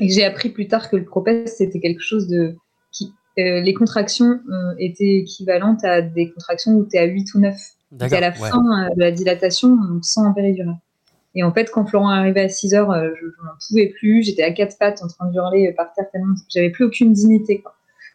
[0.00, 2.56] et j'ai appris plus tard que le propès, c'était quelque chose de.
[2.90, 7.34] Qui, euh, les contractions euh, étaient équivalentes à des contractions où tu es à 8
[7.34, 7.56] ou 9.
[8.00, 10.76] C'était à la fin euh, de la dilatation, sans péridurale.
[11.34, 14.22] Et en fait, quand Florent est arrivé à 6 heures, je, n'en pouvais plus.
[14.22, 17.60] J'étais à quatre pattes en train de hurler par terre tellement j'avais plus aucune dignité.
[17.60, 17.74] Quoi.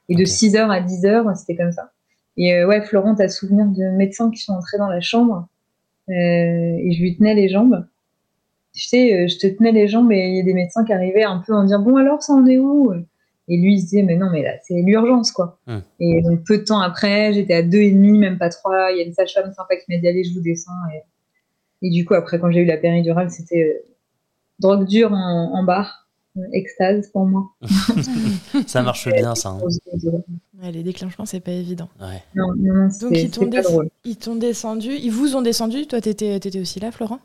[0.09, 1.91] Et de 6 heures à 10 heures, c'était comme ça.
[2.35, 5.47] Et ouais, Florent, as souvenir de médecins qui sont entrés dans la chambre
[6.09, 7.85] et je lui tenais les jambes
[8.75, 10.91] tu sais, euh, je te tenais les jambes et il y a des médecins qui
[10.91, 12.93] arrivaient un peu en disant bon alors ça en est où?
[13.47, 15.59] Et lui il se disait mais non mais là c'est l'urgence quoi.
[15.99, 18.91] Et donc peu de temps après, j'étais à deux et demi, même pas trois.
[18.91, 20.71] Il y a une sage-femme sympa qui m'a dit allez je vous descends.
[21.81, 23.85] Et, du coup après quand j'ai eu la péridurale c'était euh,
[24.59, 27.51] drogue dure en, bar, euh, extase pour moi.
[28.67, 29.49] ça marche bien ça.
[29.49, 30.71] Hein.
[30.71, 31.87] les déclenchements c'est pas évident.
[32.35, 33.11] Non, non, donc
[34.03, 35.85] ils t'ont, descendu, ils vous ont descendu.
[35.85, 37.19] Toi t'étais, étais aussi là Florent?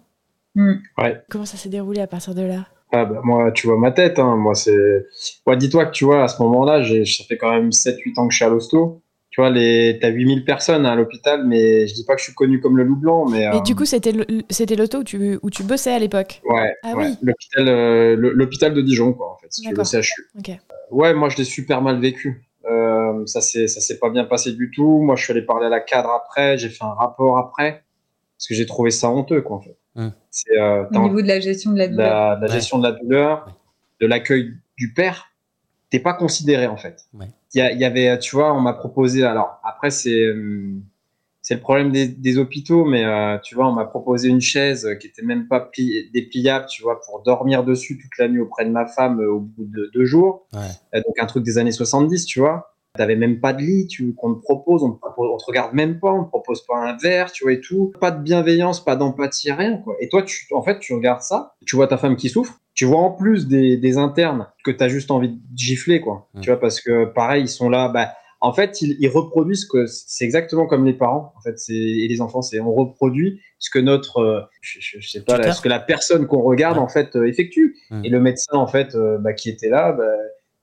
[0.55, 0.75] Mm.
[0.99, 1.23] Ouais.
[1.31, 2.67] Comment ça s'est déroulé à partir de là?
[2.93, 4.19] Ah bah, moi, tu vois ma tête.
[4.19, 4.37] Hein.
[4.37, 5.07] Moi, c'est.
[5.47, 8.33] Ouais, dis-toi que tu vois, à ce moment-là, ça fait quand même 7-8 ans que
[8.33, 9.03] je suis à l'hosto.
[9.31, 9.97] Tu vois, les...
[10.01, 12.83] t'as 8000 personnes à l'hôpital, mais je dis pas que je suis connu comme le
[12.83, 13.29] loup blanc.
[13.29, 16.43] Mais, Et du coup, c'était l'hosto où tu, où tu bossais à l'époque?
[16.45, 16.75] Ouais.
[16.83, 17.15] Ah oui.
[17.23, 20.29] L'hôpital, euh, de Dijon, quoi, en fait, si tu veux, le CHU.
[20.91, 22.43] ouais, moi, je l'ai super mal vécu.
[22.69, 25.01] Euh, ça s'est pas bien passé du tout.
[25.01, 27.85] Moi, je suis allé parler à la cadre après, j'ai fait un rapport après,
[28.37, 29.77] parce que j'ai trouvé ça honteux, quoi, en fait.
[29.96, 30.12] Hum.
[30.57, 32.40] Euh, Au niveau de la gestion de la douleur.
[32.40, 33.59] La, gestion de la douleur,
[34.00, 35.31] de l'accueil du père,
[35.90, 37.07] t'es pas considéré en fait.
[37.55, 39.24] Il y, avait, tu vois, on m'a proposé.
[39.24, 40.83] Alors après, c'est hum,
[41.42, 45.07] c'est le problème des, hôpitaux, mais euh, tu vois, on m'a proposé une chaise qui
[45.07, 45.70] était même pas
[46.12, 49.40] dépliable, tu vois, pour dormir dessus toute la nuit auprès de ma femme euh, au
[49.40, 50.46] bout de deux jours.
[50.53, 52.70] donc un truc des années 70, tu vois.
[52.96, 56.11] T'avais même pas de lit, tu qu'on te propose, on te, te regarde même pas,
[56.11, 59.53] on te propose pas un verre, tu vois et tout, pas de bienveillance, pas d'empathie,
[59.53, 59.94] rien quoi.
[60.00, 62.87] Et toi, tu, en fait, tu regardes ça, tu vois ta femme qui souffre, tu
[62.87, 66.29] vois en plus des, des internes que tu as juste envie de gifler quoi.
[66.35, 66.40] Mmh.
[66.40, 68.09] Tu vois parce que pareil, ils sont là, bah,
[68.40, 72.20] en fait, ils, ils reproduisent que c'est exactement comme les parents, en fait, et les
[72.20, 76.26] enfants, c'est on reproduit ce que notre, euh, je, sais pas, ce que la personne
[76.26, 77.76] qu'on regarde en fait euh, effectue.
[77.90, 78.05] Mmh.
[78.05, 79.92] Et le médecin en fait, euh, bah, qui était là.
[79.92, 80.05] Bah,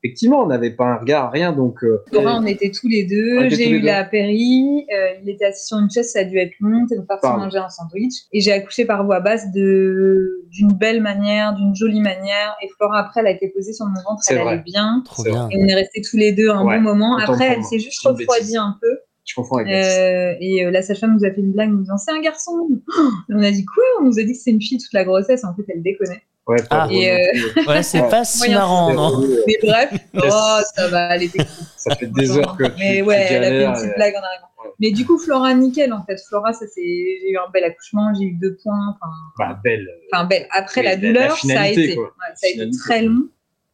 [0.03, 1.53] effectivement, on n'avait pas un regard, rien.
[1.53, 3.49] Donc, euh, on était tous les deux.
[3.49, 4.85] J'ai eu la péri.
[4.93, 6.85] Euh, il était assis sur une chaise, ça a dû être long.
[6.97, 8.13] On parti manger un sandwich.
[8.31, 12.55] Et j'ai accouché par voie basse de d'une belle manière, d'une jolie manière.
[12.61, 14.23] Et Flora, après, elle a été posée sur mon ventre.
[14.29, 15.01] Elle allait bien.
[15.05, 15.49] Trop bien.
[15.51, 17.17] Et on est restés tous les deux un bon moment.
[17.17, 18.97] Après, elle s'est juste refroidie un peu.
[19.25, 21.97] Je comprends avec euh, Et euh, la sage-femme nous a fait une blague nous disant
[21.97, 22.69] c'est un garçon.
[23.29, 23.83] on a dit quoi?
[23.99, 25.43] On nous a dit que c'est une fille toute la grossesse.
[25.43, 26.21] En fait, elle déconnait.
[26.47, 26.87] Ouais, ah.
[26.89, 31.43] euh, ouais c'est pas si marrant, non Mais bref, oh, ça va, elle était
[31.75, 34.23] Ça fait des heures que tu, Mais ouais, elle a fait une petite blague en
[34.23, 34.47] arrivant.
[34.79, 36.17] Mais du coup, Flora, nickel, en fait.
[36.29, 38.95] Flora, ça c'est, j'ai eu un bel accouchement, j'ai eu deux points.
[38.95, 39.87] Enfin, bah, belle.
[40.13, 40.47] Enfin, belle.
[40.51, 41.95] Après, la douleur, ça a été,
[42.35, 43.27] ça a été très long.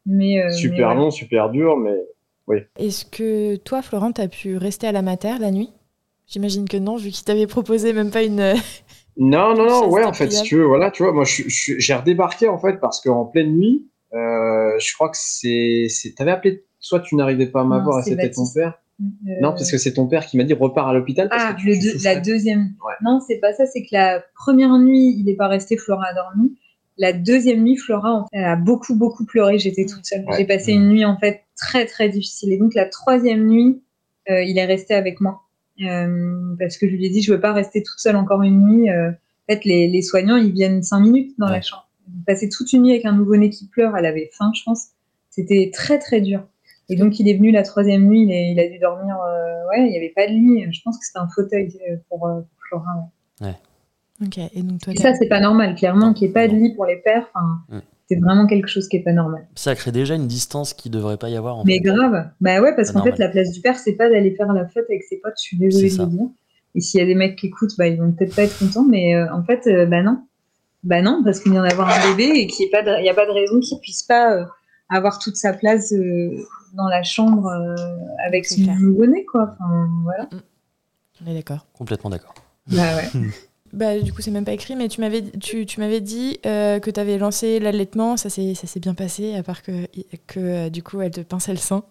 [0.05, 1.95] Mais, euh, super long, super dur, mais
[2.47, 2.57] oui.
[2.77, 5.71] Est-ce que toi, Florent, tu as pu rester à la mater la nuit?
[6.27, 8.55] J'imagine que non, vu qu'il t'avait proposé même pas une.
[9.17, 12.47] Non, non, non, ouais, en fait, si tu veux, voilà, tu vois, moi, j'ai redébarqué,
[12.47, 15.87] en fait, parce qu'en pleine nuit, euh, je crois que c'est.
[16.15, 18.79] T'avais appelé, soit tu n'arrivais pas à m'avoir et c'était ton père.
[19.01, 21.27] Euh, non, parce que c'est ton père qui m'a dit repars à l'hôpital.
[21.31, 21.55] Ah,
[22.03, 22.73] la deuxième.
[23.03, 26.13] Non, c'est pas ça, c'est que la première nuit, il n'est pas resté, Flora a
[26.13, 26.55] dormi.
[26.97, 29.57] La deuxième nuit, Flora a beaucoup, beaucoup pleuré.
[29.57, 30.25] J'étais toute seule.
[30.37, 32.53] J'ai passé une nuit, en fait, très, très difficile.
[32.53, 33.81] Et donc, la troisième nuit,
[34.29, 35.41] euh, il est resté avec moi.
[35.81, 38.65] Euh, parce que je lui ai dit, je veux pas rester toute seule encore une
[38.67, 38.89] nuit.
[38.89, 41.87] Euh, en fait, les, les, soignants, ils viennent cinq minutes dans la chambre.
[42.25, 44.87] Passer toute une nuit avec un nouveau-né qui pleure, elle avait faim, je pense.
[45.29, 46.45] C'était très, très dur.
[46.89, 49.17] Et donc, il est venu la troisième nuit, il, il a dû dormir.
[49.17, 50.71] Euh, ouais, il n'y avait pas de lit.
[50.71, 51.73] Je pense que c'était un fauteuil
[52.09, 53.09] pour, pour Flora.
[53.41, 53.55] Ouais.
[54.23, 54.37] Ok.
[54.37, 56.85] Et donc, toi, ça, c'est pas normal, clairement, qu'il n'y ait pas de lit pour
[56.85, 57.27] les pères.
[57.33, 59.47] Enfin, c'est vraiment quelque chose qui est pas normal.
[59.55, 61.57] Ça crée déjà une distance qui devrait pas y avoir.
[61.57, 62.29] En Mais grave.
[62.41, 64.85] Bah ouais, parce qu'en fait, la place du père, c'est pas d'aller faire la fête
[64.89, 65.33] avec ses potes.
[65.37, 66.27] Je suis désolée de le dire.
[66.75, 68.83] Et s'il y a des mecs qui écoutent, bah ils vont peut-être pas être contents,
[68.83, 70.23] mais euh, en fait, euh, bah non.
[70.83, 73.31] Bah non, parce qu'il vient d'avoir un bébé et qu'il n'y a, a, pas de
[73.31, 74.45] raison qu'il puisse pas euh,
[74.89, 75.93] avoir toute sa place
[76.73, 77.49] dans la chambre
[78.25, 79.53] avec son nouveau-né, quoi.
[79.53, 80.27] Enfin, voilà.
[81.23, 81.67] On est d'accord.
[81.73, 82.33] Complètement d'accord.
[82.67, 83.21] Bah ouais.
[83.73, 86.79] Bah, du coup, c'est même pas écrit, mais tu m'avais, tu, tu m'avais dit euh,
[86.79, 89.71] que tu avais lancé l'allaitement, ça s'est, ça s'est bien passé, à part que,
[90.27, 91.83] que euh, du coup, elle te pinçait le sein.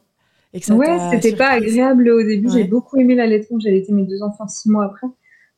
[0.54, 2.48] Et que ça ouais, c'était pas agréable au début.
[2.50, 5.08] J'ai beaucoup aimé l'allaitement, j'ai allaité mes deux enfants six mois après.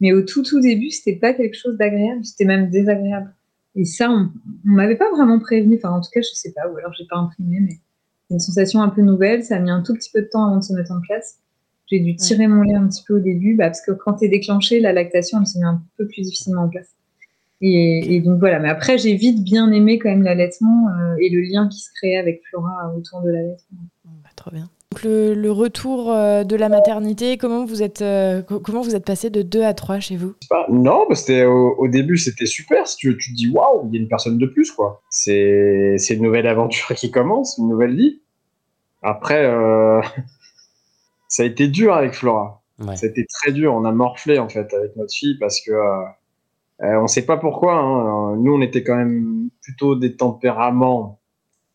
[0.00, 3.34] Mais au tout, tout début, c'était pas quelque chose d'agréable, c'était même désagréable.
[3.74, 4.30] Et ça, on,
[4.66, 7.06] on m'avait pas vraiment prévenu, enfin, en tout cas, je sais pas, ou alors j'ai
[7.10, 7.80] pas imprimé, mais
[8.28, 9.44] c'est une sensation un peu nouvelle.
[9.44, 11.38] Ça a mis un tout petit peu de temps avant de se mettre en place.
[11.86, 14.24] J'ai dû tirer mon lait un petit peu au début, bah, parce que quand tu
[14.24, 16.94] es déclenché, la lactation, elle se met un peu plus difficilement en place.
[17.60, 21.40] Et, donc voilà, mais après, j'ai vite bien aimé quand même l'allaitement euh, et le
[21.40, 23.78] lien qui se créait avec Flora autour de l'allaitement.
[24.04, 24.68] Bah, trop bien.
[24.92, 29.30] Donc le, retour euh, de la maternité, comment vous êtes, euh, comment vous êtes passé
[29.30, 30.34] de 2 à 3 chez vous?
[30.68, 32.86] Non, bah, c'était au, début, c'était super.
[32.86, 35.02] Si tu, tu te dis, waouh, il y a une personne de plus, quoi.
[35.08, 38.20] C'est une nouvelle aventure qui commence, une nouvelle vie.
[39.02, 39.46] Après,
[41.34, 42.62] ça a été dur avec Flora.
[42.78, 43.74] Ça a été très dur.
[43.74, 46.04] On a morflé en fait avec notre fille parce que euh,
[46.82, 47.74] euh, on ne sait pas pourquoi.
[47.74, 48.36] Hein.
[48.36, 51.18] Nous, on était quand même plutôt des tempéraments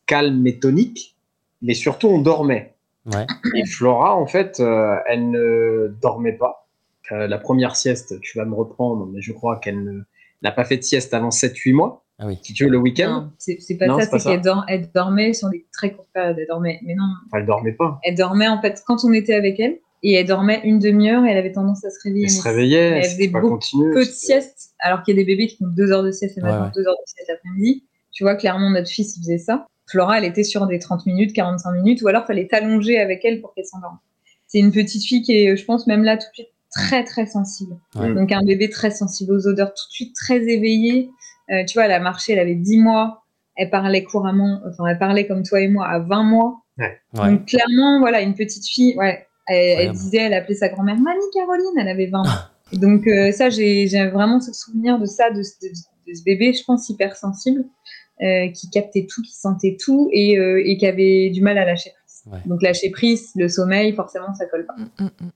[0.06, 1.17] calmes et toniques,
[1.62, 2.74] mais surtout on dormait.
[3.54, 6.67] Et Flora, en fait, euh, elle ne dormait pas.
[7.12, 10.06] la première sieste, tu vas me reprendre, mais je crois qu'elle
[10.41, 12.06] n'a pas fait de sieste avant 7-8 mois.
[12.19, 12.38] Ah oui.
[12.41, 13.32] Si tu veux, le week-end.
[13.38, 16.38] C'est pas ça, c'est qu'elle dormait sur des très courtes périodes.
[16.38, 17.05] Elle dormait, mais non.
[17.34, 17.99] Elle dormait pas.
[18.03, 19.79] Elle dormait en fait quand on était avec elle.
[20.01, 22.25] Et elle dormait une demi-heure et elle avait tendance à se réveiller.
[22.25, 22.89] Elle se réveillait.
[22.99, 23.60] Elle faisait beaucoup
[23.93, 24.71] peu de sieste.
[24.79, 26.88] Alors qu'il y a des bébés qui font deux heures de sieste le matin, deux
[26.88, 27.84] heures de sieste l'après-midi.
[28.12, 29.67] Tu vois, clairement, notre fils, il faisait ça.
[29.88, 33.41] Flora, elle était sur des 30 minutes, 45 minutes, ou alors fallait t'allonger avec elle
[33.41, 33.97] pour qu'elle s'endorme.
[34.47, 37.25] C'est une petite fille qui est, je pense, même là, tout de suite, très, très
[37.25, 37.75] sensible.
[37.95, 41.10] Donc, un bébé très sensible aux odeurs, tout de suite très éveillé.
[41.51, 43.23] Euh, tu vois, elle a marché, elle avait 10 mois,
[43.55, 46.62] elle parlait couramment, enfin, elle parlait comme toi et moi à 20 mois.
[47.13, 51.77] Donc, clairement, voilà, une petite fille, ouais, elle, disait, elle appelait sa grand-mère Mamie Caroline,
[51.79, 52.23] elle avait 20 ans.
[52.73, 57.65] Donc, euh, ça, j'ai vraiment ce souvenir de ça, de, ce bébé, je pense, hypersensible,
[58.21, 61.91] euh, qui captait tout, qui sentait tout et, et qui avait du mal à lâcher
[61.91, 62.45] prise.
[62.45, 64.75] Donc, lâcher prise, le sommeil, forcément, ça colle pas.
[64.77, 65.29] Mm, mm, mm.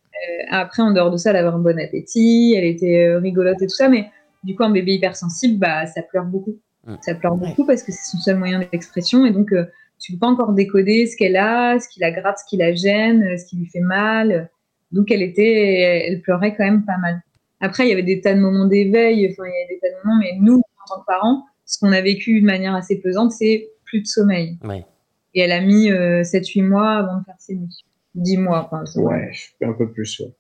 [0.52, 3.76] après, en dehors de ça, elle avait un bon appétit, elle était rigolote et tout
[3.76, 4.12] ça, mais
[4.44, 6.58] du coup, un bébé hypersensible, bah, ça pleure beaucoup.
[7.02, 9.26] Ça pleure beaucoup parce que c'est son seul moyen d'expression.
[9.26, 9.66] Et donc, tu euh,
[10.00, 12.76] tu peux pas encore décoder ce qu'elle a, ce qui la gratte, ce qui la
[12.76, 14.50] gêne, euh, ce qui lui fait mal.
[14.92, 17.22] Donc, elle était, elle pleurait quand même pas mal.
[17.62, 19.88] Après, il y avait des tas de moments d'éveil, enfin, il y avait des tas
[19.90, 23.00] de moments, mais nous, en tant que parents, ce qu'on a vécu de manière assez
[23.00, 24.58] pesante, c'est plus de sommeil.
[25.34, 27.86] Et elle a mis 7-8 euh, mois avant de faire ses nuits.
[28.16, 30.32] 10 mois, enfin, Ouais, un peu plus, ouais.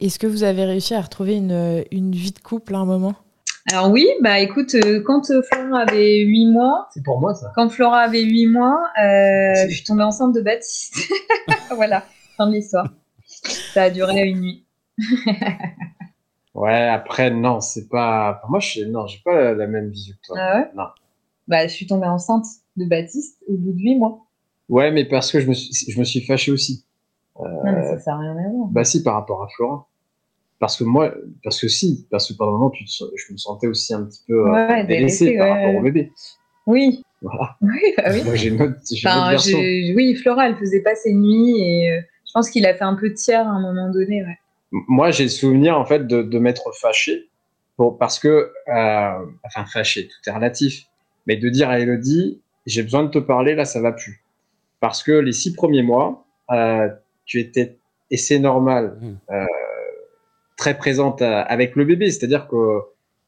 [0.00, 3.14] Est-ce que vous avez réussi à retrouver une, une, vie de couple à un moment?
[3.70, 7.50] Alors oui, bah écoute, euh, quand euh, Flora avait 8 mois, c'est pour moi ça.
[7.54, 11.10] Quand Flora avait 8 mois, euh, je suis tombée enceinte de Baptiste.
[11.74, 12.04] voilà,
[12.36, 12.88] fin de l'histoire.
[13.72, 14.66] Ça a duré une nuit.
[16.54, 18.42] ouais, après non, c'est pas.
[18.48, 20.36] moi, je non, j'ai pas la, même vision que toi.
[20.38, 20.70] Ah ouais?
[20.74, 20.86] Non.
[21.48, 24.26] Bah, je suis tombée enceinte de Baptiste au bout de 8 mois.
[24.68, 26.84] Ouais, mais parce que je me suis, je me suis fâché aussi.
[27.38, 28.68] Non, mais ça, ça n'a rien à voir.
[28.68, 29.86] Bah si, par rapport à Flora.
[30.60, 33.66] Parce que moi, parce que si, parce que pendant un moment, tu je me sentais
[33.66, 36.12] aussi un petit peu euh, délaissé par rapport au bébé.
[36.66, 37.02] Oui.
[37.20, 37.56] Voilà.
[37.62, 38.22] Oui, bah oui.
[38.24, 39.58] Moi, j'ai une autre, enfin, version.
[39.58, 42.94] Oui, Flora, elle faisait pas ses nuits et euh, je pense qu'il a fait un
[42.94, 44.22] peu tiers à un moment donné.
[44.22, 44.38] Ouais.
[44.70, 47.28] Moi, j'ai le souvenir en fait de, de m'être fâché
[47.76, 50.84] pour, parce que, euh, enfin, fâché, tout est relatif,
[51.26, 54.22] mais de dire à Elodie, j'ai besoin de te parler, là, ça va plus.
[54.80, 56.88] Parce que les six premiers mois, euh,
[57.24, 57.78] tu étais,
[58.10, 59.34] et c'est normal, mmh.
[59.34, 59.44] euh,
[60.56, 62.10] très présente avec le bébé.
[62.10, 62.80] C'est-à-dire que,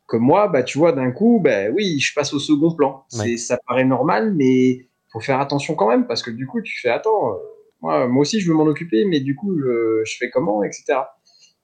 [0.06, 3.04] que moi, bah, tu vois, d'un coup, bah, oui, je passe au second plan.
[3.08, 6.78] c'est Ça paraît normal, mais faut faire attention quand même parce que du coup, tu
[6.80, 7.36] fais attends, euh,
[7.80, 11.00] moi, moi aussi, je veux m'en occuper, mais du coup, je, fais comment, etc.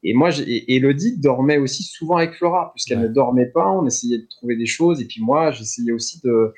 [0.02, 3.70] Et moi, et Elodie dormait aussi souvent avec Flora, puisqu'elle ne dormait pas.
[3.70, 5.00] On essayait de trouver des choses.
[5.00, 6.52] Et puis moi, j'essayais aussi de,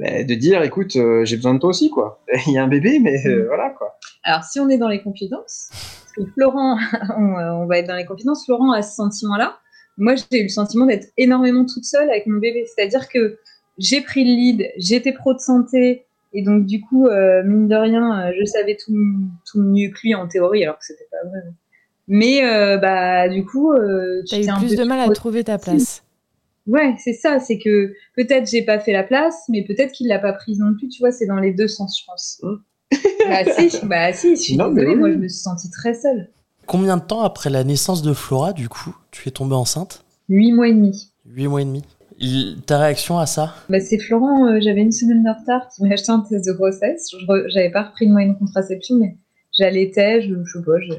[0.00, 2.22] bah, de dire, écoute, euh, j'ai besoin de toi aussi, quoi.
[2.46, 3.46] Il y a un bébé, mais euh, mm.
[3.46, 3.98] voilà, quoi.
[4.24, 5.70] Alors, si on est dans les confidences,
[6.34, 6.78] Florent,
[7.18, 9.58] on, va être dans les confidences, Florent a ce sentiment-là.
[9.98, 12.64] Moi, j'ai eu le sentiment d'être énormément toute seule avec mon bébé.
[12.66, 13.38] C'est-à-dire que
[13.78, 17.74] j'ai pris le lead, j'étais pro de santé, et donc du coup, euh, mine de
[17.74, 18.92] rien, euh, je savais tout,
[19.50, 21.40] tout, mieux que lui en théorie, alors que c'était pas vrai.
[22.08, 23.72] Mais euh, bah du coup,
[24.26, 26.02] tu as eu plus de mal à trouver ta place.
[26.70, 27.40] Ouais, c'est ça.
[27.40, 30.74] C'est que peut-être j'ai pas fait la place, mais peut-être qu'il l'a pas prise non
[30.74, 30.88] plus.
[30.88, 32.40] Tu vois, c'est dans les deux sens, je pense.
[32.42, 32.56] Mmh
[33.28, 36.28] bah si, bah si, je suis désolée, moi je me suis sentie très seule.
[36.66, 40.04] Combien de temps après la naissance de Flora, du coup, tu es tombée enceinte?
[40.28, 41.12] Huit mois et demi.
[41.26, 41.84] Huit mois et demi.
[42.66, 43.54] ta réaction à ça?
[43.68, 46.52] Bah, C'est Florent, euh, j'avais une semaine de retard, qui m'a acheté un test de
[46.52, 47.10] grossesse.
[47.48, 49.16] J'avais pas repris de moyen de contraception, mais
[49.56, 50.96] j'allaitais, je, je sais pas, j'ai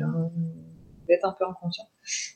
[1.12, 1.86] peut-être un peu inconscient.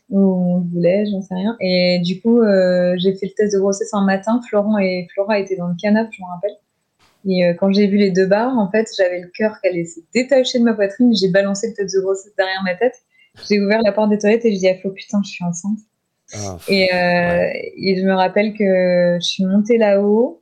[0.10, 1.56] Ou on voulait, j'en sais rien.
[1.60, 4.42] Et du coup, euh, j'ai fait le test de grossesse un matin.
[4.48, 6.58] Florent et Flora étaient dans le canapé, je me rappelle.
[7.28, 9.86] Et euh, quand j'ai vu les deux barres, en fait, j'avais le cœur qui allait
[9.86, 11.16] se détacher de ma poitrine.
[11.16, 12.96] J'ai balancé le tête de grossesse derrière ma tête.
[13.50, 15.80] J'ai ouvert la porte des toilettes et je dis à Flo, putain, je suis enceinte.
[16.34, 20.42] Ah, et, euh, et, je me rappelle que je suis montée là-haut.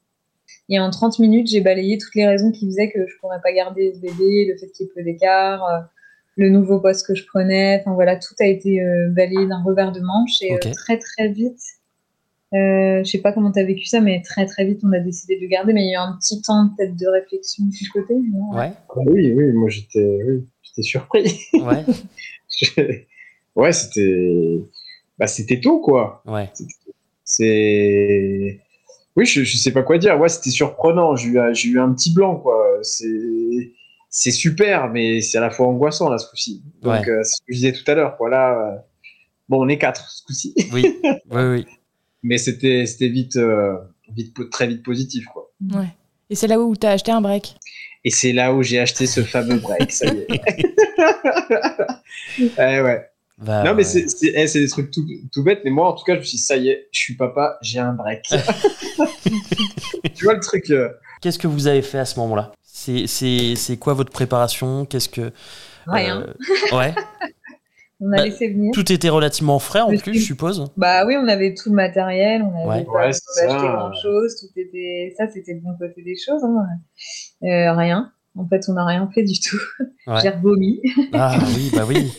[0.69, 3.51] Et en 30 minutes, j'ai balayé toutes les raisons qui faisaient que je pourrais pas
[3.51, 5.89] garder ce bébé, le fait qu'il y ait peu d'écart,
[6.35, 7.79] le nouveau poste que je prenais.
[7.79, 10.41] Enfin voilà, tout a été balayé d'un revers de manche.
[10.41, 11.59] Et très très vite,
[12.53, 14.99] euh, je sais pas comment tu as vécu ça, mais très très vite, on a
[14.99, 15.73] décidé de le garder.
[15.73, 18.13] Mais il y a eu un petit temps peut-être de réflexion de ce côté.
[18.13, 18.71] ouais.
[18.89, 21.39] Ah oui, oui, moi j'étais oui, surpris.
[21.53, 21.85] Ouais.
[23.55, 24.61] ouais, c'était
[25.17, 26.21] bah, c'était tôt, quoi.
[26.25, 26.49] Ouais.
[27.23, 28.59] C'est.
[29.15, 30.19] Oui, je, je sais pas quoi dire.
[30.19, 31.15] Ouais, c'était surprenant.
[31.15, 32.79] J'ai eu, eu un petit blanc, quoi.
[32.81, 33.71] C'est
[34.15, 36.63] c'est super, mais c'est à la fois angoissant là ce coup-ci.
[36.81, 38.15] Donc, euh, c'est ce que je disais tout à l'heure.
[38.19, 38.57] Voilà.
[38.57, 38.77] Euh,
[39.49, 40.53] bon, on est quatre ce coup-ci.
[40.71, 40.99] Oui,
[41.31, 41.65] oui, oui
[42.23, 43.75] mais c'était c'était vite, euh,
[44.09, 45.51] vite très vite positif quoi.
[45.73, 45.89] Ouais.
[46.29, 47.55] Et c'est là où tu as acheté un break.
[48.05, 50.27] Et c'est là où j'ai acheté ce fameux break, ça y est.
[52.57, 53.05] eh ouais.
[53.39, 56.13] Bah, non, mais c'est eh, des trucs tout, tout bêtes, mais moi, en tout cas,
[56.13, 58.29] je me suis dit, ça y est, je suis papa, j'ai un break.
[60.23, 60.87] Tu vois le truc euh,
[61.21, 62.53] Qu'est-ce que vous avez fait à ce moment-là?
[62.63, 64.85] C'est quoi votre préparation?
[64.85, 65.31] Qu'est-ce que.
[65.85, 66.21] Rien.
[66.21, 66.95] Euh, ouais.
[67.99, 68.71] On a bah, laissé venir.
[68.73, 70.65] Tout était relativement frais en plus, je suppose.
[70.75, 75.13] Bah oui, on avait tout le matériel, on avait pas acheté grand chose, tout était.
[75.17, 76.43] Ça, c'était le bon côté des choses.
[76.43, 76.65] Hein.
[77.43, 78.11] Euh, rien.
[78.35, 79.61] En fait, on n'a rien fait du tout.
[80.21, 80.81] J'ai vomi.
[81.13, 82.11] Ah oui, bah oui.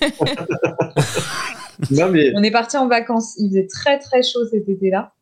[2.34, 3.34] On est parti en vacances.
[3.38, 5.12] Il faisait très très chaud cet été-là.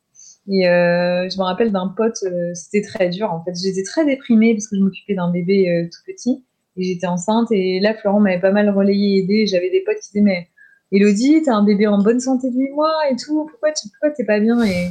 [0.48, 3.52] Et euh, je me rappelle d'un pote, euh, c'était très dur en fait.
[3.54, 6.44] J'étais très déprimée parce que je m'occupais d'un bébé tout petit
[6.76, 7.48] et j'étais enceinte.
[7.52, 9.46] Et là, Florent m'avait pas mal relayé, aidé.
[9.46, 10.48] J'avais des potes qui disaient Mais
[10.92, 14.10] Elodie, t'as un bébé en bonne santé de 8 mois et tout, pourquoi tu pourquoi
[14.10, 14.62] t'es pas bien?
[14.62, 14.88] Et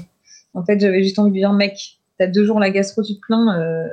[0.56, 1.78] en fait, j'avais juste envie de dire, mec,
[2.18, 3.88] t'as deux jours la gastro, tu te plains, euh,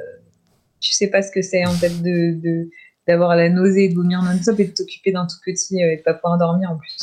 [0.81, 2.69] tu sais pas ce que c'est en fait de,
[3.07, 6.03] d'avoir la nausée, de vomir non-stop et de t'occuper d'un tout petit euh, et de
[6.03, 6.97] pas pouvoir dormir en plus.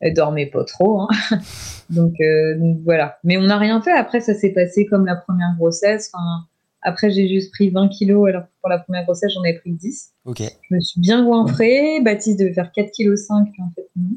[0.00, 1.02] Elle, dormait pas trop.
[1.02, 1.08] Hein.
[1.90, 3.18] donc, euh, donc, voilà.
[3.24, 3.92] Mais on n'a rien fait.
[3.92, 6.10] Après, ça s'est passé comme la première grossesse.
[6.12, 6.46] Enfin,
[6.82, 9.72] après, j'ai juste pris 20 kilos, alors que pour la première grossesse, j'en avais pris
[9.72, 10.12] 10.
[10.24, 10.38] Ok.
[10.40, 12.00] Je me suis bien goinfrée.
[12.02, 13.14] Baptiste devait faire 4 kg,
[13.52, 14.10] puis en fait, non.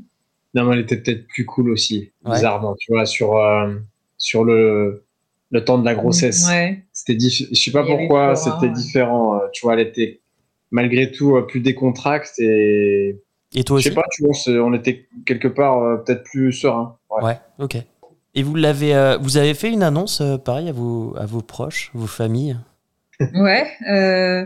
[0.54, 3.74] Non, mais elle était peut-être plus cool aussi, bizarrement, tu vois, sur, euh,
[4.18, 5.06] sur le,
[5.50, 6.46] le temps de la grossesse.
[6.50, 6.84] Ouais.
[6.92, 9.36] C'était Je sais pas pourquoi, c'était différent.
[9.36, 10.20] Euh, tu vois, elle était
[10.70, 13.22] malgré tout plus décontracte et.
[13.54, 16.98] Et toi aussi Je sais pas, tu vois, on était quelque part peut-être plus serein.
[17.22, 17.78] Ouais, ok.
[18.34, 21.42] Et vous l'avez, euh, vous avez fait une annonce euh, pareil à vos, à vos
[21.42, 22.58] proches, vos familles?
[23.36, 24.46] Ouais, euh,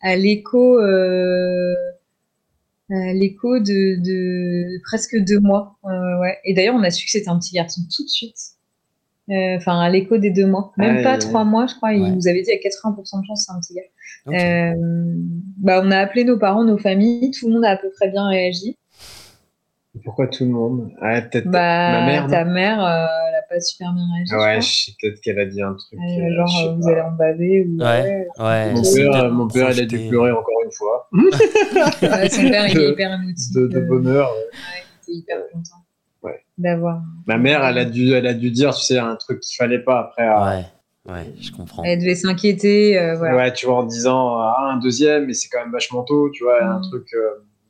[0.00, 1.74] à l'écho, à
[3.12, 5.76] l'écho de, de, presque deux mois.
[5.82, 6.38] ouais.
[6.44, 8.53] Et d'ailleurs, on a su que c'était un petit garçon tout de suite.
[9.30, 11.92] Enfin, à l'écho des deux mois, même pas trois mois, je crois.
[11.94, 14.74] Il nous avait dit à 80% de chance, c'est un petit gars.
[15.58, 18.08] bah, on a appelé nos parents, nos familles, tout le monde a à peu près
[18.10, 18.76] bien réagi.
[20.02, 20.90] Pourquoi tout le monde?
[21.00, 22.26] Ah, peut-être bah, ma mère.
[22.26, 24.34] Ta mère, euh, elle a pas super bien réagi.
[24.34, 26.00] Ouais, je sais peut-être qu'elle a dit un truc.
[26.00, 27.78] Euh, genre, euh, vous allez en baver ou.
[27.80, 28.72] Ouais, ouais.
[28.72, 31.08] Mon père, mon père il a dû pleurer encore une fois.
[31.12, 33.52] ouais, son père, il est hyper émotif.
[33.54, 34.30] De, de bonheur.
[34.32, 35.83] Ouais, il était hyper content.
[36.56, 37.02] D'avoir.
[37.26, 39.82] Ma mère, elle a dû, elle a dû dire, tu sais, un truc qu'il fallait
[39.82, 40.28] pas après.
[40.28, 40.64] Ouais.
[41.06, 41.82] Ouais, je comprends.
[41.84, 42.92] Elle devait s'inquiéter.
[43.16, 43.36] voilà.
[43.36, 46.44] Ouais, tu vois, en disant, ah, un deuxième, mais c'est quand même vachement tôt, tu
[46.44, 46.88] vois, un mm.
[46.88, 47.08] truc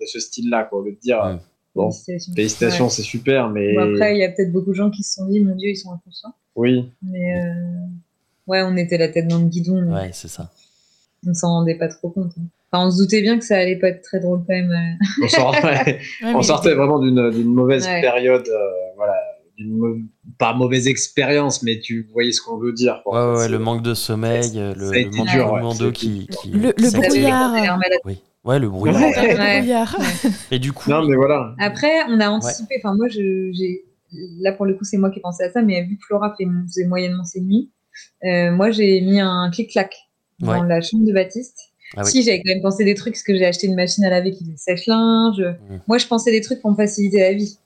[0.01, 1.25] de ce style-là, quoi, de dire.
[1.25, 1.41] Mm.
[1.75, 3.77] Bon, félicitations, c'est super, mais.
[3.77, 5.77] après, il y a peut-être beaucoup de gens qui se sont dit, mon Dieu, ils
[5.77, 6.35] sont inconscients.
[6.55, 6.93] Oui.
[7.03, 7.53] Mais euh,
[8.47, 9.93] ouais, on était la tête dans le guidon.
[9.93, 10.51] Ouais, c'est ça.
[11.27, 12.33] On s'en rendait pas trop compte.
[12.39, 12.45] Hein.
[12.71, 14.73] Enfin, on se doutait bien que ça allait pas être très drôle quand même.
[16.35, 19.15] On, sortait vraiment d'une mauvaise période, euh, voilà,
[19.57, 20.09] d'une
[20.39, 23.01] pas mauvaise expérience, mais tu voyais ce qu'on veut dire.
[23.07, 26.91] Ouais, ouais, le manque de sommeil, le, le manque de dur, qui, qui, Le, le
[26.91, 27.79] brouillard.
[28.05, 28.19] Oui.
[28.45, 29.01] Ouais, le brouillard.
[29.01, 30.31] Ouais.
[30.51, 30.91] Et du coup.
[30.91, 31.55] Non, mais voilà.
[31.59, 32.77] Après, on a anticipé.
[32.79, 33.85] Enfin, moi, j'ai.
[34.41, 36.35] Là, pour le coup, c'est moi qui ai pensé à ça, mais vu que Flora
[36.37, 37.73] fait, faisait moyennement ses nuits,
[38.25, 39.93] euh, moi, j'ai mis un clic-clac
[40.41, 41.59] dans la chambre de Baptiste.
[41.97, 44.11] Ah si, j'avais quand même pensé des trucs, parce que j'ai acheté une machine à
[44.11, 45.41] laver qui faisait sèche-linge.
[45.41, 45.77] Mmh.
[45.87, 47.59] Moi, je pensais des trucs pour me faciliter la vie.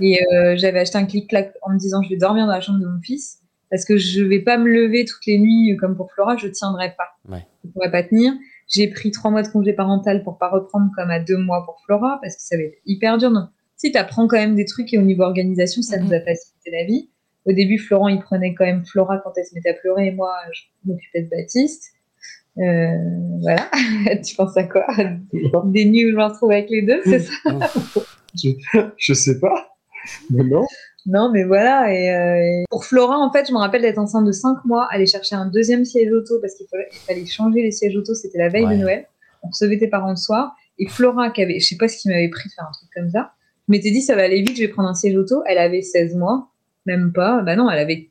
[0.00, 2.80] Et euh, j'avais acheté un clic-clac en me disant, je vais dormir dans la chambre
[2.80, 6.12] de mon fils, parce que je vais pas me lever toutes les nuits comme pour
[6.12, 7.36] Flora, je tiendrai pas.
[7.64, 8.32] Je pourrais pas tenir.
[8.68, 11.80] J'ai pris trois mois de congé parental pour pas reprendre comme à deux mois pour
[11.84, 13.30] Flora parce que ça va être hyper dur.
[13.30, 16.18] Donc, si tu apprends quand même des trucs et au niveau organisation, ça nous a
[16.18, 16.24] mhm.
[16.24, 17.10] facilité la vie.
[17.44, 20.10] Au début, Florent, il prenait quand même Flora quand elle se mettait à pleurer et
[20.10, 21.92] moi, je m'occupais de Baptiste.
[22.58, 22.96] Euh,
[23.40, 23.70] voilà.
[24.26, 24.86] tu penses à quoi?
[25.66, 27.32] Des nuits où je me retrouve avec les deux, c'est ça?
[28.98, 29.70] Je, sais pas.
[30.28, 30.66] Mais non.
[31.06, 31.88] Non, mais voilà.
[31.88, 35.06] Euh, et, pour Flora, en fait, je me rappelle d'être enceinte de 5 mois, aller
[35.06, 36.66] chercher un deuxième siège auto parce qu'il
[37.06, 38.14] fallait, changer les sièges auto.
[38.14, 39.06] C'était la veille de Noël.
[39.42, 40.54] On recevait tes parents le soir.
[40.78, 42.90] Et Flora, qui avait, je sais pas ce qui m'avait pris de faire un truc
[42.94, 43.32] comme ça,
[43.66, 45.42] je m'étais dit, ça va aller vite, je vais prendre un siège auto.
[45.46, 46.50] Elle avait 16 mois,
[46.84, 47.40] même pas.
[47.40, 48.10] Bah non, elle avait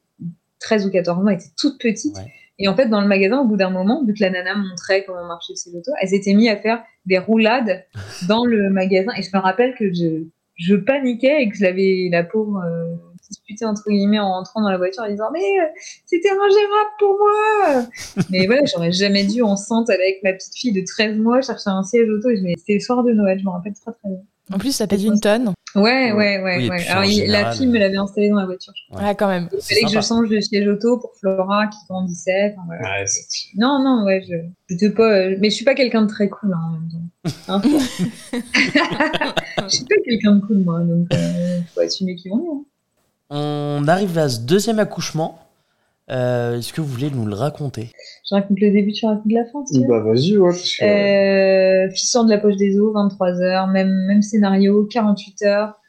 [0.59, 2.17] 13 ou 14 mois, elle était toute petite.
[2.57, 5.03] Et en fait, dans le magasin, au bout d'un moment, vu que la nana montrait
[5.05, 7.85] comment marchait le siège auto, elle s'était mise à faire des roulades
[8.27, 9.11] dans le magasin.
[9.17, 10.25] Et je me rappelle que je,
[10.55, 12.95] je paniquais et que je l'avais la pauvre euh,
[13.27, 15.65] disputé entre guillemets en rentrant dans la voiture en disant mais euh,
[16.05, 17.87] c'était ingérable pour moi!
[18.29, 21.81] Mais voilà j'aurais jamais dû enceinte avec ma petite fille de 13 mois chercher un
[21.81, 22.29] siège auto.
[22.57, 24.21] C'était le soir de Noël je me rappelle très très bien
[24.53, 25.55] en plus, ça pèse une tonne.
[25.75, 26.69] Ouais, ouais, ouais.
[26.69, 26.87] ouais.
[26.87, 28.71] Alors, la fille me l'avait installé dans la voiture.
[28.75, 29.49] Je Ouais, quand même.
[29.51, 32.55] Il fallait que je change de siège auto pour Flora qui grandissait.
[32.57, 33.05] Enfin, ouais,
[33.55, 34.35] non, non, ouais, je,
[34.69, 36.87] je te pas, euh, mais je suis pas quelqu'un de très cool hein, en même
[36.89, 37.01] temps.
[37.47, 37.61] Hein
[39.63, 42.63] je suis pas quelqu'un de cool moi, donc euh, faut assumer qui on est.
[43.31, 45.39] On arrive à ce deuxième accouchement.
[46.11, 47.91] Euh, est-ce que vous voulez nous le raconter?
[48.29, 50.53] Je raconte le début, tu racontes la fin Bah vas-y, ouais.
[50.83, 55.79] Euh, fissure de la poche des os, 23 heures, même, même scénario, 48 heures,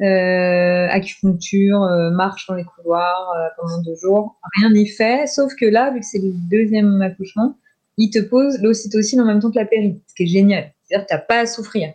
[0.00, 4.38] euh, acupuncture, euh, marche dans les couloirs euh, pendant deux jours.
[4.56, 7.56] Rien n'y fait, sauf que là, vu que c'est le deuxième accouchement,
[7.98, 10.72] il te pose l'ocytocine en même temps que la péri, ce qui est génial.
[10.84, 11.92] C'est-à-dire que tu n'as pas à souffrir.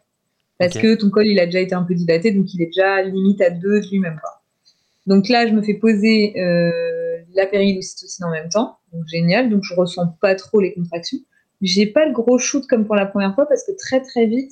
[0.59, 3.01] Parce que ton col, il a déjà été un peu dilaté, donc il est déjà
[3.01, 4.19] limite à deux de lui-même.
[5.07, 7.00] Donc là, je me fais poser euh,
[7.35, 8.77] la péridocytocine en même temps.
[8.93, 9.49] Donc génial.
[9.49, 11.19] Donc je ressens pas trop les contractions.
[11.61, 14.51] J'ai pas le gros shoot comme pour la première fois parce que très très vite,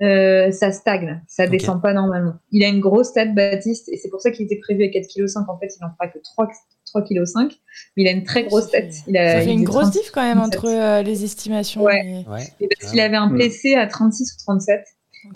[0.00, 2.34] euh, ça stagne, ça descend pas normalement.
[2.50, 5.44] Il a une grosse tête, Baptiste, et c'est pour ça qu'il était prévu à 4,5
[5.44, 5.50] kg.
[5.50, 6.48] En fait, il en fera que 3,
[6.94, 7.54] 3,5 kg.
[7.96, 8.94] Mais il a une très grosse tête.
[9.06, 11.82] Il a, ça fait une grosse diff quand même entre euh, les estimations.
[11.82, 12.24] Ouais.
[12.60, 12.68] Et...
[12.68, 14.84] parce qu'il avait un PC à 36 ou 37.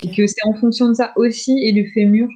[0.03, 2.29] Et que c'est en fonction de ça aussi, et du fémur,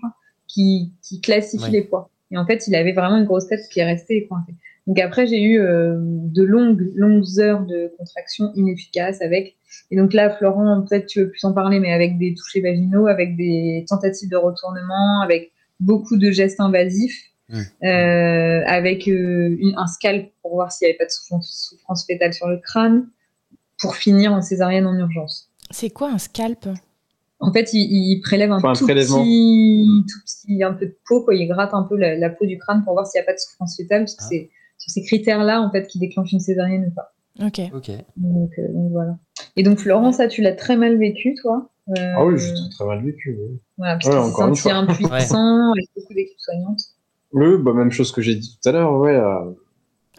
[0.46, 2.10] qui, qui classifie les poids.
[2.30, 4.54] Et en fait, il avait vraiment une grosse tête qui est restée coincée.
[4.86, 9.56] Donc après, j'ai eu euh, de longues, longues heures de contraction inefficaces avec.
[9.90, 13.06] Et donc là, Florent, peut-être tu veux plus en parler, mais avec des touchés vaginaux,
[13.06, 17.60] avec des tentatives de retournement, avec beaucoup de gestes invasifs, mmh.
[17.84, 22.06] euh, avec euh, une, un scalp pour voir s'il n'y avait pas de souffrance, souffrance
[22.06, 23.08] fétale sur le crâne,
[23.78, 25.50] pour finir en césarienne en urgence.
[25.70, 26.66] C'est quoi un scalp?
[27.40, 31.34] En fait, il, prélève un, tout, petit, tout, petit, un peu de peau, quoi.
[31.34, 33.38] Il gratte un peu la, peau du crâne pour voir s'il n'y a pas de
[33.38, 34.28] souffrance fétale, parce que ah.
[34.28, 37.14] c'est sur ces critères-là, en fait, qui déclenchent une césarienne ou pas.
[37.46, 37.60] Ok.
[37.74, 37.90] Ok.
[38.16, 39.16] Donc, euh, voilà.
[39.56, 41.70] Et donc, Florence, ça, tu l'as très mal vécu, toi?
[41.90, 43.38] Euh, Ah oui, j'ai très, très mal vécu.
[43.40, 43.60] Oui.
[43.76, 46.80] Voilà, parce ouais, que c'est senti impuissant, avec beaucoup d'équipes soignantes.
[47.32, 49.14] Oui, bah, même chose que j'ai dit tout à l'heure, ouais.
[49.14, 49.52] Euh,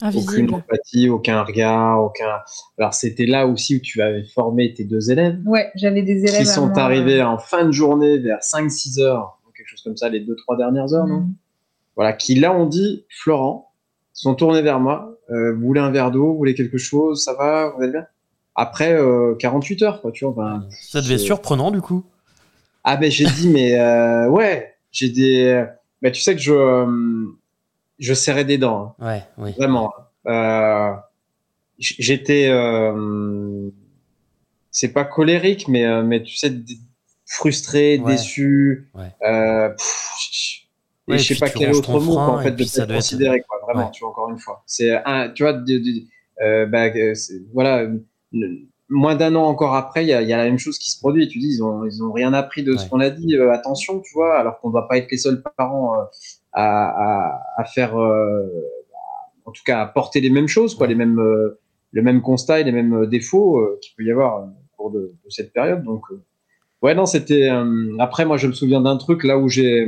[0.02, 2.39] aucune empathie, aucun regard, aucun.
[2.78, 5.39] Alors c'était là aussi où tu avais formé tes deux élèves.
[5.45, 6.39] Ouais, j'avais des élèves.
[6.39, 10.22] Qui sont arrivés en fin de journée vers 5-6 heures, quelque chose comme ça, les
[10.22, 11.22] deux, trois dernières heures, non?
[11.22, 11.34] Mm.
[11.95, 13.74] Voilà, qui là ont dit, Florent,
[14.14, 17.34] sont tournés vers moi, euh, vous voulez un verre d'eau, vous voulez quelque chose, ça
[17.34, 18.06] va, vous allez bien?
[18.56, 18.97] Après
[19.39, 20.64] 48 euh, heures, quoi, tu vois.
[20.72, 22.04] ça devait être surprenant du coup.
[22.84, 25.66] Ah ben j'ai dit, mais euh, ouais, j'ai des.
[26.02, 26.86] Mais tu sais que je
[28.00, 28.95] je serrais des dents.
[29.00, 29.06] Hein.
[29.06, 29.54] Ouais, oui.
[29.58, 29.93] Vraiment.
[30.28, 30.93] Euh,
[31.78, 32.47] j'étais.
[32.50, 33.70] Euh,
[34.72, 36.54] c'est pas colérique, mais, euh, mais tu sais,
[37.26, 38.89] frustré, déçu.
[38.93, 39.12] Ouais.
[41.08, 43.60] et je sais pas quel autre mot, en fait, de te considérer, quoi.
[43.64, 44.64] Vraiment, tu vois, encore une fois.
[44.66, 46.88] C'est un, tu vois, de, bah,
[47.54, 47.88] voilà,
[48.89, 51.28] moins d'un an encore après, il y, y, a la même chose qui se produit.
[51.28, 53.36] Tu dis, ils ont, ils ont rien appris de ce qu'on a dit.
[53.38, 55.95] attention, tu vois, alors qu'on ne va pas être les seuls parents
[56.60, 58.45] à, faire, euh,
[59.45, 61.60] en tout cas, à porter les mêmes choses, quoi, les mêmes, euh,
[61.91, 65.14] le même constat et les mêmes défauts euh, qu'il peut y avoir au cours de,
[65.30, 65.84] cette période.
[65.84, 66.05] Donc,
[66.82, 67.49] ouais, non, c'était.
[67.99, 69.88] après, moi, je me souviens d'un truc là où j'ai,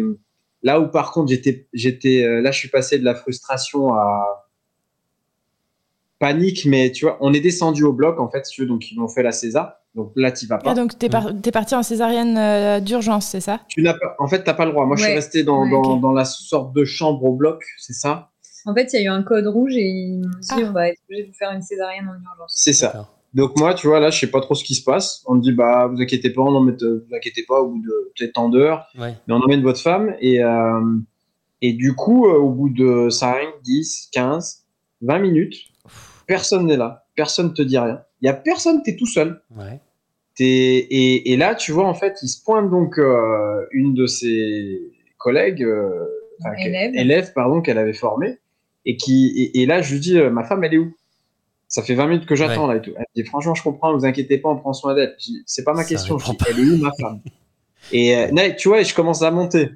[0.64, 4.48] là où par contre, j'étais, j'étais, là, je suis passé de la frustration à
[6.20, 9.00] panique, mais tu vois, on est descendu au bloc en fait, tu veux, donc ils
[9.00, 9.81] m'ont fait la César.
[9.96, 10.72] Donc là, tu vas pas.
[10.72, 13.60] Ah, donc tu es, es, parti en césarienne euh, d'urgence, c'est ça?
[13.68, 14.16] Tu n'as pas...
[14.20, 14.86] En fait, tu n'as pas le droit.
[14.86, 18.32] Moi, je suis resté dans, dans, dans, la sorte de chambre au bloc, c'est ça?
[18.66, 20.70] En fait, il y a eu un code rouge et ils m'ont dit ah.
[20.70, 22.54] on va être obligé de faire une césarienne en urgence.
[22.56, 23.10] C'est ça.
[23.34, 25.24] Donc moi, tu vois, là, je sais pas trop ce qui se passe.
[25.26, 28.12] On me dit, bah, vous inquiétez pas, on emmène, vous inquiétez pas, au bout de
[28.18, 30.16] peut-être tant d'heures, mais on emmène votre femme.
[30.20, 30.98] Et, euh,
[31.62, 34.66] et du coup, euh, au bout de 5, 10, 15,
[35.02, 35.56] 20 minutes,
[36.28, 38.02] personne n'est là, personne te dit rien.
[38.22, 39.42] Il y a personne, tu es tout seul.
[39.56, 39.80] Ouais.
[40.40, 44.82] Et, et, là, tu vois, en fait, il se pointe donc euh, une de ses
[45.18, 46.08] collègues, euh,
[46.96, 48.40] élèves, pardon, qu'elle avait formée,
[48.86, 50.96] et qui, et, là, je lui dis, euh, ma femme, elle est où?
[51.68, 52.92] Ça fait 20 minutes que j'attends là et tout.
[52.98, 55.16] Elle dit, franchement, je comprends, vous inquiétez pas, on prend soin d'elle.
[55.46, 56.18] C'est pas ma question.
[56.50, 57.22] elle est où ma femme?
[57.94, 58.16] Et
[58.58, 59.70] tu vois, je commence à monter,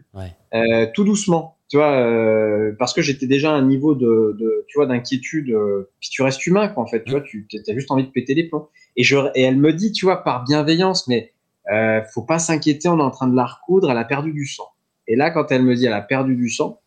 [0.94, 4.86] tout doucement tu vois, euh, parce que j'étais déjà à un niveau de, tu vois,
[4.86, 5.50] d'inquiétude.
[5.50, 7.04] Euh, puis tu restes humain, quoi, en fait.
[7.04, 8.70] Tu vois, tu as juste envie de péter les plombs.
[8.96, 11.34] Et, je, et elle me dit, tu vois, par bienveillance, mais
[11.72, 14.46] euh, faut pas s'inquiéter, on est en train de la recoudre, elle a perdu du
[14.46, 14.68] sang.
[15.08, 16.82] Et là, quand elle me dit, elle a perdu du sang,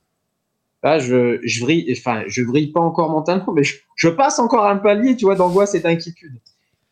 [0.85, 4.77] je, je vrille, enfin, je vrille pas encore mentalement, mais je, je passe encore un
[4.77, 6.41] palier, tu vois, d'angoisse et d'inquiétude.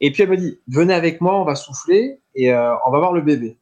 [0.00, 2.98] Et puis elle me dit, venez avec moi, on va souffler et euh, on va
[2.98, 3.56] voir le bébé.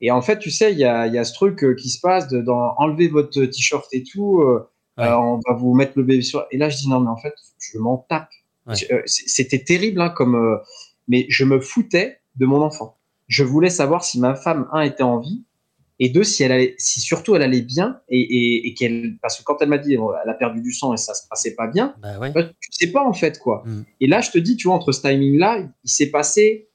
[0.00, 2.00] Et en fait, tu sais, il y a, y a, ce truc euh, qui se
[2.00, 4.40] passe de, dans enlever votre t-shirt et tout.
[4.40, 4.66] Euh,
[4.98, 6.46] euh, on va vous mettre le bébé sur.
[6.50, 8.28] Et là, je dis non, mais en fait, je m'en tape.
[9.06, 10.60] C'était terrible, hein, comme.
[11.08, 12.98] mais je me foutais de mon enfant.
[13.26, 15.44] Je voulais savoir si ma femme, un, était en vie,
[16.00, 19.38] et deux, si elle allait, si surtout elle allait bien, et, et, et qu'elle, parce
[19.38, 21.66] que quand elle m'a dit, elle a perdu du sang et ça se passait pas
[21.66, 22.32] bien, bah ouais.
[22.32, 23.62] tu sais pas en fait quoi.
[23.66, 23.82] Mm.
[24.00, 26.69] Et là, je te dis, tu vois, entre ce timing-là, il s'est passé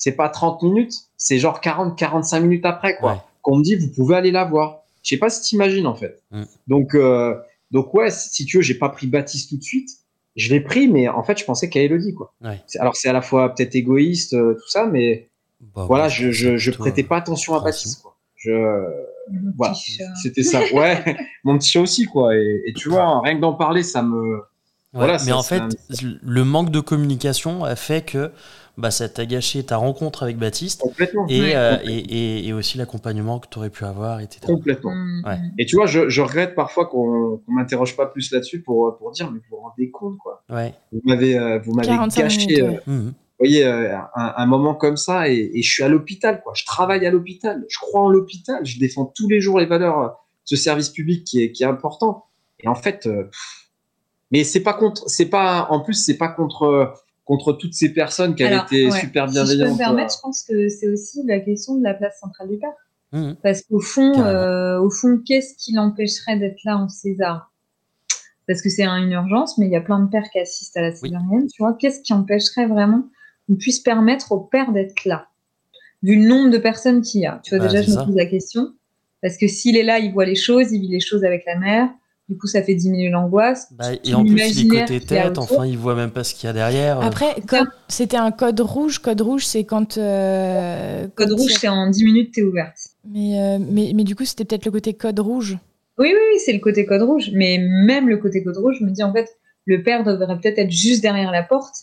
[0.00, 3.22] c'est pas 30 minutes, c'est genre 40, 45 minutes après, quoi.
[3.42, 4.80] Qu'on me dit, vous pouvez aller la voir.
[5.02, 6.22] Je sais pas si t'imagines, en fait.
[6.30, 6.42] Mm.
[6.68, 7.34] Donc, euh,
[7.70, 9.90] donc, ouais, si tu veux, j'ai pas pris Baptiste tout de suite.
[10.36, 12.32] Je l'ai pris, mais en fait, je pensais qu'à Elodie, quoi.
[12.78, 15.28] Alors, c'est à la fois peut-être égoïste, euh, tout ça, mais
[15.74, 18.16] bah, voilà, je, je, je prêtais pas attention à Baptiste, quoi.
[18.36, 18.86] Je,
[19.54, 19.74] voilà,
[20.22, 20.60] c'était ça.
[20.72, 21.04] Ouais,
[21.44, 22.34] mon petit chat aussi, quoi.
[22.34, 24.40] Et, tu vois, rien que d'en parler, ça me.
[24.94, 25.62] voilà, mais en fait,
[26.02, 28.32] le manque de communication a fait que
[28.80, 33.46] bah, ça t'a gâché ta rencontre avec Baptiste euh, et, et, et, aussi l'accompagnement que
[33.48, 34.40] tu aurais pu avoir, etc.
[34.44, 34.94] Complètement.
[34.94, 35.22] Mm.
[35.26, 35.38] Ouais.
[35.58, 39.10] Et tu vois, je, je regrette parfois qu'on ne m'interroge pas plus là-dessus pour, pour
[39.12, 40.42] dire, mais vous vous rendez compte, quoi.
[40.48, 40.74] Ouais.
[40.92, 42.62] Vous m'avez euh, vous m'avez gâché.
[42.62, 43.08] Euh, mmh.
[43.08, 46.52] Vous voyez, un, un, moment comme ça, et, et je suis à l'hôpital, quoi.
[46.54, 50.02] Je travaille à l'hôpital, je crois en l'hôpital, je défends tous les jours les valeurs
[50.02, 50.10] de
[50.44, 52.26] ce service public qui est, qui est important.
[52.62, 53.08] Et en fait,
[54.30, 56.94] mais c'est pas contre, c'est pas, en plus, c'est pas contre
[57.30, 59.46] contre toutes ces personnes qui avaient été super bienveillantes.
[59.46, 62.18] Si je peux me permettre, je pense que c'est aussi la question de la place
[62.18, 62.72] centrale du père.
[63.12, 63.34] Mmh.
[63.40, 67.52] Parce qu'au fond, euh, au fond, qu'est-ce qui l'empêcherait d'être là en César?
[68.48, 70.82] Parce que c'est une urgence, mais il y a plein de pères qui assistent à
[70.82, 71.74] la césarienne, tu vois.
[71.74, 73.04] Qu'est-ce qui empêcherait vraiment
[73.46, 75.28] qu'on puisse permettre au père d'être là?
[76.02, 77.40] Vu le nombre de personnes qu'il y a.
[77.44, 78.72] Tu vois, bah, déjà, je me pose la question.
[79.22, 81.56] Parce que s'il est là, il voit les choses, il vit les choses avec la
[81.56, 81.90] mère.
[82.30, 83.72] Du coup, ça fait diminuer l'angoisse.
[83.72, 86.46] Bah, et en plus, il est côté tête, enfin, il voit même pas ce qu'il
[86.46, 87.00] y a derrière.
[87.00, 87.34] Après,
[87.88, 89.00] c'était un code rouge.
[89.00, 89.98] Code rouge, c'est quand.
[89.98, 92.76] Euh, code rouge, c'est en 10 minutes, tu es ouverte.
[93.04, 95.58] Mais, euh, mais, mais, du coup, c'était peut-être le côté code rouge.
[95.98, 97.32] Oui, oui, oui, c'est le côté code rouge.
[97.34, 99.28] Mais même le côté code rouge, je me dis, en fait,
[99.64, 101.74] le père devrait peut-être être juste derrière la porte.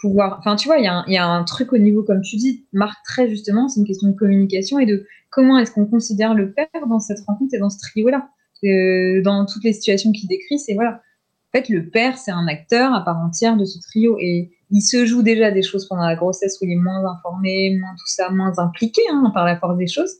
[0.00, 0.38] Pouvoir...
[0.38, 2.96] Enfin, tu vois, il y, y, a un truc au niveau, comme tu dis, Marc,
[3.04, 6.68] très justement, c'est une question de communication et de comment est-ce qu'on considère le père
[6.88, 8.30] dans cette rencontre et dans ce trio-là
[8.62, 11.00] dans toutes les situations qu'il décrit, c'est voilà.
[11.52, 14.82] En fait, le père, c'est un acteur à part entière de ce trio et il
[14.82, 18.06] se joue déjà des choses pendant la grossesse où il est moins informé, moins tout
[18.06, 20.12] ça, moins impliqué hein, par la force des choses.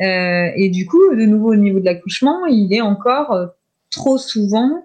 [0.00, 3.46] Euh, et du coup, de nouveau au niveau de l'accouchement, il est encore euh,
[3.90, 4.84] trop souvent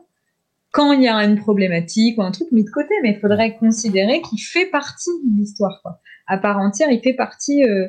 [0.72, 3.58] quand il y a une problématique ou un truc mis de côté, mais il faudrait
[3.58, 5.82] considérer qu'il fait partie de l'histoire.
[6.28, 7.88] À part entière, il fait partie euh,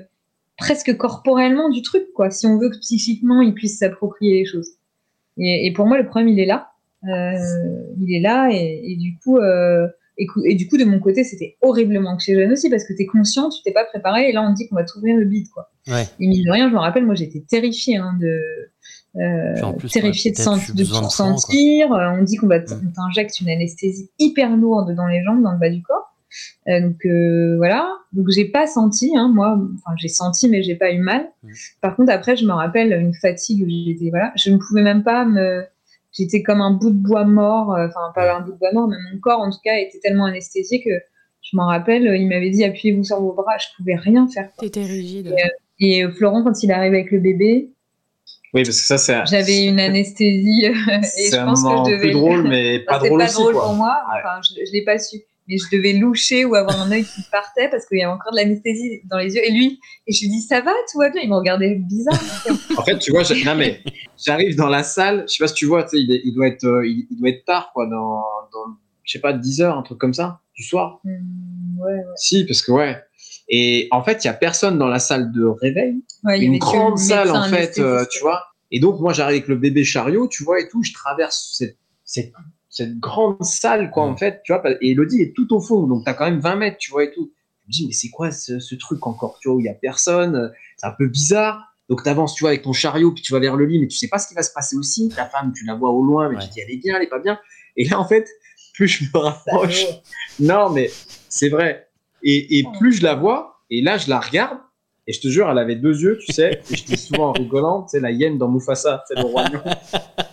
[0.56, 2.30] presque corporellement du truc, quoi.
[2.30, 4.70] Si on veut que psychiquement il puisse s'approprier les choses.
[5.40, 6.70] Et, et, pour moi, le problème, il est là.
[7.04, 7.34] Euh,
[7.98, 9.88] il est là, et, et du coup, euh,
[10.18, 13.06] et, et, du coup, de mon côté, c'était horriblement jeune aussi parce que tu es
[13.06, 15.48] conscient, tu t'es pas préparé, et là, on te dit qu'on va t'ouvrir le bid,
[15.48, 15.70] quoi.
[15.88, 16.04] Ouais.
[16.20, 18.38] Et mine de rien, je me rappelle, moi, j'étais terrifiée hein, de
[19.16, 21.92] euh, plus, terrifié ouais, de, de tout sentir.
[21.92, 25.58] Euh, on dit qu'on va t'injecte une anesthésie hyper lourde dans les jambes, dans le
[25.58, 26.09] bas du corps.
[26.68, 27.88] Euh, donc euh, voilà.
[28.12, 29.58] Donc j'ai pas senti, hein, moi.
[29.76, 31.28] Enfin j'ai senti, mais j'ai pas eu mal.
[31.80, 35.02] Par contre après, je me rappelle une fatigue où j'étais voilà, je ne pouvais même
[35.02, 35.64] pas me.
[36.12, 37.74] J'étais comme un bout de bois mort.
[37.74, 39.98] euh, Enfin pas un bout de bois mort, mais mon corps en tout cas était
[40.00, 40.90] tellement anesthésié que
[41.42, 42.04] je m'en rappelle.
[42.18, 43.56] Il m'avait dit appuyez-vous sur vos bras.
[43.58, 44.50] Je pouvais rien faire.
[44.58, 45.34] T'étais rigide.
[45.78, 47.70] Et, et Florent quand il arrive avec le bébé.
[48.52, 49.14] Oui, parce que ça, c'est.
[49.26, 52.00] J'avais une anesthésie et je pense que je devais.
[52.00, 53.34] plus drôle, mais pas enfin, drôle pas aussi.
[53.34, 53.62] drôle quoi.
[53.66, 54.02] pour moi.
[54.12, 54.18] Ouais.
[54.18, 55.18] Enfin, je, je l'ai pas su.
[55.50, 58.32] Mais je devais loucher ou avoir un œil qui partait parce qu'il y avait encore
[58.32, 59.44] de l'anesthésie dans les yeux.
[59.44, 61.22] Et lui, et je lui dis ça va, tout va bien?
[61.22, 62.18] Il me regardait bizarre.
[62.78, 63.82] En fait, tu vois, non mais
[64.16, 66.64] j'arrive dans la salle, je sais pas si tu vois, tu sais, il, doit être,
[66.64, 68.22] euh, il, il doit être tard, quoi, dans,
[68.52, 68.76] dans
[69.10, 71.00] je sais pas, 10 heures, un truc comme ça, du soir.
[71.04, 72.02] Hum, ouais, ouais.
[72.16, 72.96] Si, parce que ouais.
[73.48, 76.04] Et en fait, il y a personne dans la salle de réveil.
[76.22, 78.44] Ouais, il y une grande le salle en fait, euh, tu vois.
[78.70, 81.76] Et donc moi j'arrive avec le bébé chariot, tu vois, et tout, je traverse cette,
[82.04, 82.32] cette,
[82.70, 84.62] cette grande salle, quoi, en fait, tu vois.
[84.80, 87.10] Et Elodie est tout au fond, donc t'as quand même 20 mètres, tu vois, et
[87.12, 87.30] tout.
[87.62, 89.68] Je me dis, mais c'est quoi ce, ce truc encore, tu vois, où il y
[89.68, 91.66] a personne, c'est un peu bizarre.
[91.88, 93.96] Donc t'avances, tu vois, avec ton chariot, puis tu vas vers le lit, mais tu
[93.96, 95.08] sais pas ce qui va se passer aussi.
[95.14, 96.42] Ta femme, tu la vois au loin, mais Ouais.
[96.42, 97.38] tu te dis, elle est bien, elle est pas bien.
[97.76, 98.28] Et là, en fait,
[98.74, 99.84] plus je me rapproche,
[100.38, 100.90] non, mais
[101.28, 101.88] c'est vrai.
[102.22, 104.58] Et, et plus je la vois, et là, je la regarde,
[105.08, 107.32] et je te jure, elle avait deux yeux, tu sais, et je dis souvent en
[107.32, 109.60] rigolant, tu sais, la hyène dans Mufasa, c'est le roi lion.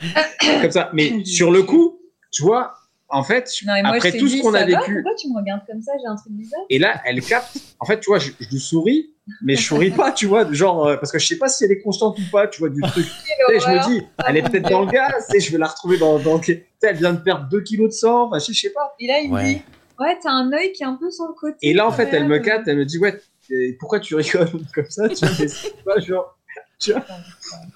[0.62, 0.90] Comme ça.
[0.92, 1.98] Mais sur le coup,
[2.30, 2.74] tu vois,
[3.08, 5.64] en fait, Non, et moi, après tout ce qu'on a vécu, Pourquoi tu me regardes
[5.66, 5.92] comme ça?
[6.00, 6.60] J'ai un truc bizarre.
[6.68, 7.56] et là, elle capte.
[7.78, 10.86] En fait, tu vois, je, je lui souris, mais je souris pas, tu vois, genre,
[10.86, 12.80] euh, parce que je sais pas si elle est consciente ou pas, tu vois, du
[12.80, 13.06] truc.
[13.48, 15.98] Sais, je me dis, elle est peut-être dans le gaz, sais, je vais la retrouver
[15.98, 18.70] dans, dans tu sais, elle vient de perdre 2 kilos de sang, enfin, je sais
[18.70, 18.92] pas.
[18.98, 19.54] Et là, il me Ouais.
[19.54, 19.62] dit
[20.00, 21.56] Ouais, t'as un œil qui est un peu sur le côté.
[21.62, 23.18] Et là, en fait, elle me capte, elle me dit, ouais,
[23.78, 26.36] pourquoi tu rigoles comme ça, tu vois, pas genre,
[26.80, 27.04] tu vois.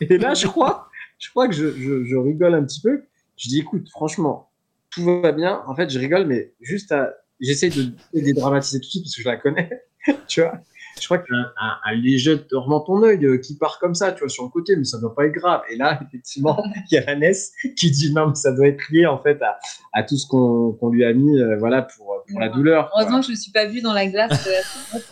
[0.00, 0.89] Et là, je crois,
[1.20, 3.04] je crois que je, je, je rigole un petit peu.
[3.36, 4.50] Je dis, écoute, franchement,
[4.90, 5.62] tout va bien.
[5.68, 9.22] En fait, je rigole, mais juste à, j'essaie de dédramatiser tout de suite parce que
[9.22, 9.70] je la connais,
[10.26, 10.54] tu vois?
[11.00, 14.18] Je crois qu'un un, un léger tournement ton œil euh, qui part comme ça, tu
[14.20, 15.62] vois, sur le côté, mais ça doit pas être grave.
[15.70, 18.82] Et là, effectivement, il y a la Ness qui dit non, mais ça doit être
[18.90, 19.56] lié en fait à,
[19.92, 22.90] à tout ce qu'on lui a mis, euh, voilà, pour, pour la douleur.
[22.96, 24.46] Heureusement que je ne me suis pas vue dans la glace.
[24.48, 24.98] euh.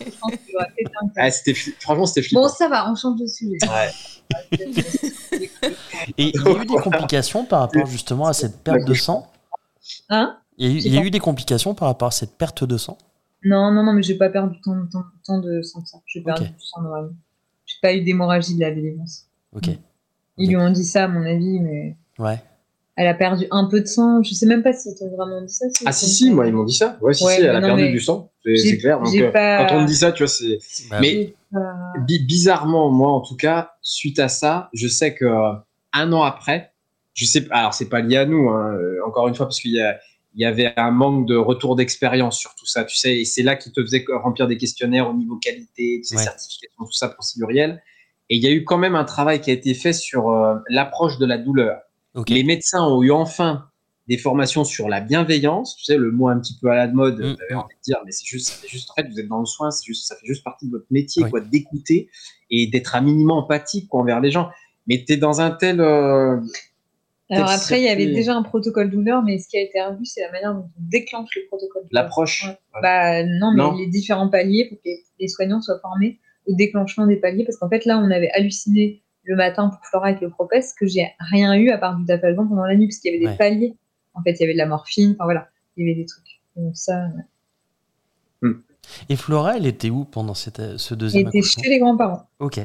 [1.17, 1.31] Ah,
[1.81, 2.43] franchement, c'était flippant.
[2.43, 3.57] Bon, ça va, on change de sujet.
[3.63, 4.59] Ouais.
[6.19, 9.31] Et il y a eu des complications par rapport justement à cette perte de sang
[10.11, 12.09] Hein Il y a eu, J'ai il y a pas- eu des complications par rapport
[12.09, 12.99] à cette perte de sang
[13.45, 15.99] Non, non, non, mais j'ai pas perdu tant, tant, tant de sang que ça.
[16.07, 16.49] J'ai perdu Ok.
[16.49, 17.13] du sang normalement.
[17.67, 19.27] J'ai pas eu d'hémorragie de la délivrance.
[19.55, 19.69] Ok.
[20.39, 22.43] Ils lui ont dit ça, à mon avis, mais Ouais.
[22.97, 24.23] elle a perdu un peu de sang.
[24.23, 25.67] Je sais même pas s'ils t'ont vraiment dit ça.
[25.87, 26.99] Ah si si, moi ils m'ont dit ça.
[27.01, 28.99] Ouais si Ouais, si, elle a non, perdu mais du sang, c'est j'ai- c'est clair.
[28.99, 30.59] Donc j'ai euh, pas- quand on me dit ça, tu vois, c'est.
[30.91, 31.35] Bah, Mais
[32.07, 35.53] bi- bizarrement, moi en tout cas, suite à ça, je sais que euh,
[35.93, 36.73] un an après,
[37.15, 37.47] je sais.
[37.51, 39.81] Alors c'est pas lié à nous, hein, euh, encore une fois, parce qu'il
[40.35, 43.57] y avait un manque de retour d'expérience sur tout ça, tu sais, et c'est là
[43.57, 46.23] qu'ils te faisaient remplir des questionnaires au niveau qualité, tu sais, Ouais.
[46.23, 47.83] certification, tout ça procéduriel.
[48.31, 50.57] Et il y a eu quand même un travail qui a été fait sur euh,
[50.69, 51.81] l'approche de la douleur.
[52.29, 53.69] Les médecins ont eu enfin
[54.09, 57.19] des formations sur la bienveillance, tu sais, le mot un petit peu à la mode,
[57.21, 57.59] Mm, j'avais mm.
[57.59, 59.47] envie de dire, mais c'est juste, ça fait juste, en fait, vous êtes dans le
[59.47, 61.31] soin, juste, ça fait juste partie de votre métier, Oui.
[61.31, 62.11] quoi, d'écouter
[62.51, 64.49] et d'être un minimum empathique, quoi, envers les gens.
[64.89, 66.37] Mais tu es dans un tel, euh,
[67.31, 69.81] Alors Tel après, il y avait déjà un protocole douleur, mais ce qui a été
[69.83, 72.05] revu, c'est la manière dont on déclenche le protocole douleur.
[72.05, 72.45] l'approche.
[72.47, 72.81] Ouais.
[72.83, 73.77] Bah non, mais Non.
[73.77, 74.89] les différents paliers pour que
[75.21, 79.03] les, soignants soient formés au déclenchement des paliers, parce qu'en fait là, on avait halluciné
[79.25, 82.47] le matin pour Flora avec le propès que j'ai rien eu à part du dapalgan
[82.49, 83.37] pendant la nuit, parce qu'il y avait des Ouais.
[83.37, 83.75] paliers.
[84.15, 86.41] En fait, il y avait de la morphine, enfin voilà, il y avait des trucs.
[86.57, 88.51] Donc ça, ouais.
[89.11, 91.63] Et Flora, elle était où pendant cette, euh, ce deuxième était accouchement?
[91.63, 92.27] chez les grands-parents.
[92.39, 92.61] Ok.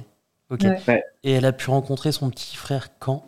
[0.53, 0.61] Ok.
[0.63, 0.77] Ouais.
[0.87, 1.03] Ouais.
[1.23, 3.25] Et elle a pu rencontrer son petit frère quand?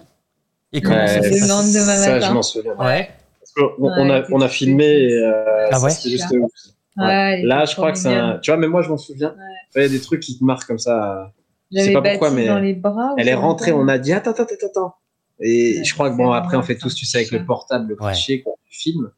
[0.71, 1.47] Et comment Ouais, ça s'est passé?
[1.47, 2.75] ça, je m'en souviens.
[2.75, 3.09] Ouais.
[3.39, 6.51] Parce qu'on- on, Ouais, a, on a filmé, et, euh, Ah ouais c'était juste ouf.
[6.97, 9.29] Là, je crois que c'est un, tu vois, mais moi, je m'en souviens.
[9.29, 9.43] Ouais.
[9.75, 11.31] Il y a des trucs qui te marquent comme ça.
[11.71, 13.13] Je sais J'avais pas pourquoi, mais dans les bras.
[13.13, 14.95] ou Elle est rentrée, on a dit, attends, attends, attends, attends.
[15.41, 17.95] Et je crois que bon, après, on fait tous, tu sais, avec le portable, le
[17.95, 19.11] cliché, quand tu filmes.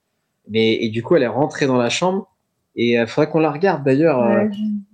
[0.49, 2.27] Mais, et du coup, elle est rentrée dans la chambre.
[2.75, 4.21] Et il faudrait qu'on la regarde d'ailleurs.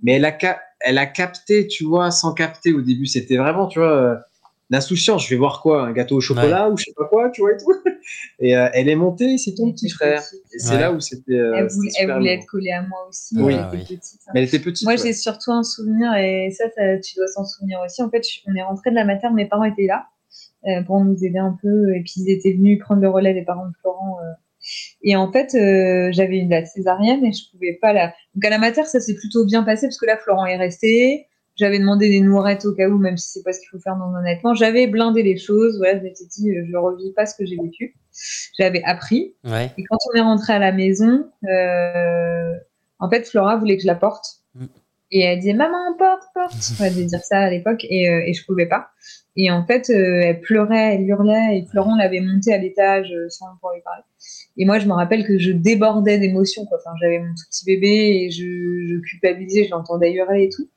[0.02, 0.32] mais elle a,
[0.84, 3.06] elle a capté, tu vois, sans capter au début.
[3.06, 4.20] C'était vraiment, tu vois,
[4.70, 5.24] d'insouciance.
[5.24, 7.52] Je vais voir quoi Un gâteau au chocolat ou je sais pas quoi, tu vois
[7.52, 7.72] et tout.
[8.38, 10.22] Et euh, elle est montée, c'est ton petit frère.
[10.52, 11.32] Et c'est là où c'était.
[11.32, 13.34] Euh, elle voulait, elle voulait être collée à moi aussi.
[13.38, 13.54] Oui.
[13.54, 14.20] Elle était petite.
[14.26, 14.30] Hein.
[14.34, 14.84] Mais elle était petite.
[14.84, 16.64] Moi, j'ai surtout un souvenir, et ça,
[16.98, 18.02] tu dois s'en souvenir aussi.
[18.02, 20.06] En fait, on est rentré de la materne, mes parents étaient là
[20.66, 23.42] euh, pour nous aider un peu, et puis ils étaient venus prendre le relais des
[23.42, 24.18] parents de Florent.
[25.02, 25.50] Et en fait,
[26.12, 28.14] j'avais une la césarienne et je pouvais pas la.
[28.34, 31.26] Donc à la mater, ça s'est plutôt bien passé parce que là, Florent est resté.
[31.56, 33.96] J'avais demandé des noirettes au cas où, même si c'est pas ce qu'il faut faire
[33.96, 34.54] dans un allaitement.
[34.54, 35.76] J'avais blindé les choses.
[35.78, 37.94] Voilà, je m'étais dit, je revis pas ce que j'ai vécu.
[38.58, 39.36] J'avais appris.
[39.44, 42.54] Et quand on est rentré à la maison, euh,
[42.98, 44.26] en fait, Flora voulait que je la porte.
[44.54, 44.66] Mm.
[45.16, 46.72] Et elle disait, maman, porte, porte.
[46.80, 48.88] Elle devait dire ça à l'époque et, euh, et je pouvais pas.
[49.36, 53.28] Et en fait, euh, elle pleurait, elle hurlait et Florent l'avait montée à l'étage euh,
[53.28, 54.02] sans pouvoir lui parler.
[54.56, 56.62] Et moi, je me rappelle que je débordais d'émotions.
[56.62, 60.68] Enfin, j'avais mon tout petit bébé et je, je culpabilisais, je l'entendais hurler et tout.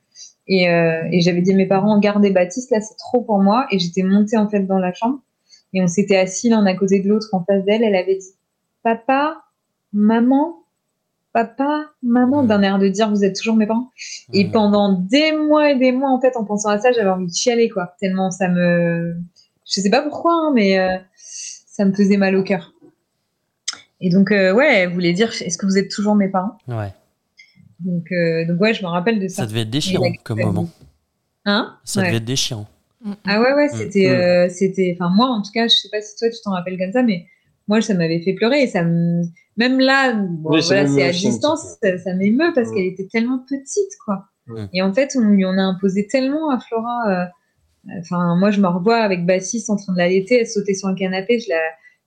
[0.46, 3.66] Et, euh, et j'avais dit à mes parents, gardez Baptiste, là, c'est trop pour moi.
[3.72, 5.18] Et j'étais montée en fait dans la chambre.
[5.74, 7.82] Et on s'était assis l'un à côté de l'autre en face d'elle.
[7.82, 8.34] Elle avait dit,
[8.84, 9.42] papa,
[9.92, 10.62] maman,
[11.32, 13.90] papa, maman, d'un air de dire, vous êtes toujours mes parents.
[14.32, 17.26] Et pendant des mois et des mois, en fait, en pensant à ça, j'avais envie
[17.26, 17.94] de chialer, quoi.
[18.00, 19.16] Tellement ça me,
[19.66, 22.72] je sais pas pourquoi, hein, mais euh, ça me faisait mal au cœur.
[24.00, 26.56] Et donc, euh, ouais, elle voulait dire, est-ce que vous êtes toujours mes parents?
[26.68, 26.92] Ouais.
[27.80, 29.42] Donc, euh, donc ouais, je me rappelle de ça.
[29.42, 30.68] Ça devait être déchirant comme moment.
[31.44, 31.76] Hein?
[31.84, 32.66] Ça devait être déchirant.
[33.24, 34.50] Ah ouais, ouais, c'était, mm.
[34.50, 36.90] c'était, enfin moi en tout cas, je sais pas si toi tu t'en rappelles comme
[36.90, 37.26] ça, mais
[37.68, 39.22] moi ça m'avait fait pleurer et ça me,
[39.56, 42.74] même là, voilà, c'est à distance, ça, m'émeut parce mm.
[42.74, 44.24] qu'elle était tellement petite, quoi.
[44.72, 47.02] Et en fait, on lui en a imposé tellement à Flora.
[47.10, 50.88] Euh, enfin, moi je me revois avec Bassis en train de l'allaiter, elle sautait sur
[50.88, 51.60] un canapé, je la,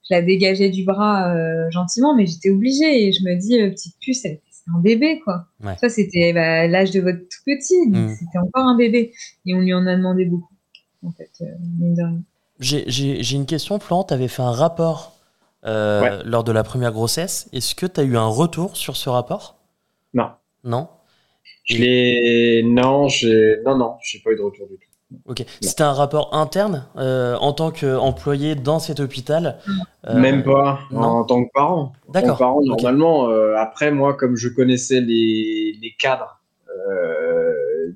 [0.09, 1.35] je la dégageais du bras
[1.69, 4.39] gentiment, mais j'étais obligée et je me dis, petite puce, elle
[4.75, 5.45] un bébé, quoi.
[5.79, 8.15] Ça, c'était bah, l'âge de votre tout petit, mm.
[8.15, 9.13] c'était encore un bébé.
[9.45, 10.53] Et on lui en a demandé beaucoup,
[11.03, 12.05] en fait, euh,
[12.59, 14.03] J'ai une question, Florent.
[14.05, 15.17] Tu avais fait un rapport
[15.65, 17.47] euh, lors de la première grossesse.
[17.53, 19.57] Est-ce que tu as eu un retour sur ce rapport?
[20.13, 20.31] Non.
[20.63, 20.87] Non?
[21.65, 22.63] Je l'ai.
[22.63, 23.07] Non,
[23.65, 24.91] non, non, j'ai pas eu de retour du tout.
[25.27, 25.45] Ok.
[25.61, 29.59] C'était un rapport interne euh, en tant qu'employé dans cet hôpital?
[30.07, 31.93] Euh, Même pas, en tant que parent.
[32.09, 32.37] D'accord.
[32.37, 36.37] parent, normalement, euh, après, moi, comme je connaissais les, les cadres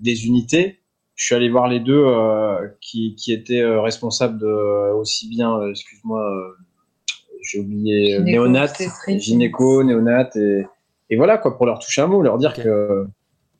[0.01, 0.81] des unités,
[1.15, 2.05] je suis allé voir les deux
[2.81, 6.21] qui, qui, étaient responsables de aussi bien, excuse-moi,
[7.45, 8.73] j'ai oublié, néonat,
[9.07, 10.65] gynéco, néonat, et,
[11.09, 13.05] et, voilà, quoi, pour leur toucher un mot, leur dire que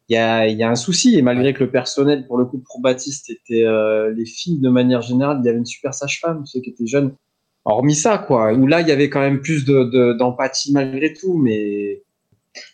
[0.10, 1.18] il y a, y a, un souci.
[1.18, 4.70] Et malgré que le personnel, pour le coup, pour Baptiste, était euh, les filles de
[4.70, 7.16] manière générale, il y avait une super sage-femme, ceux qui étaient jeunes.
[7.64, 8.54] Hormis ça, quoi.
[8.54, 12.04] Où là, il y avait quand même plus d'empathie de, malgré tout, mais.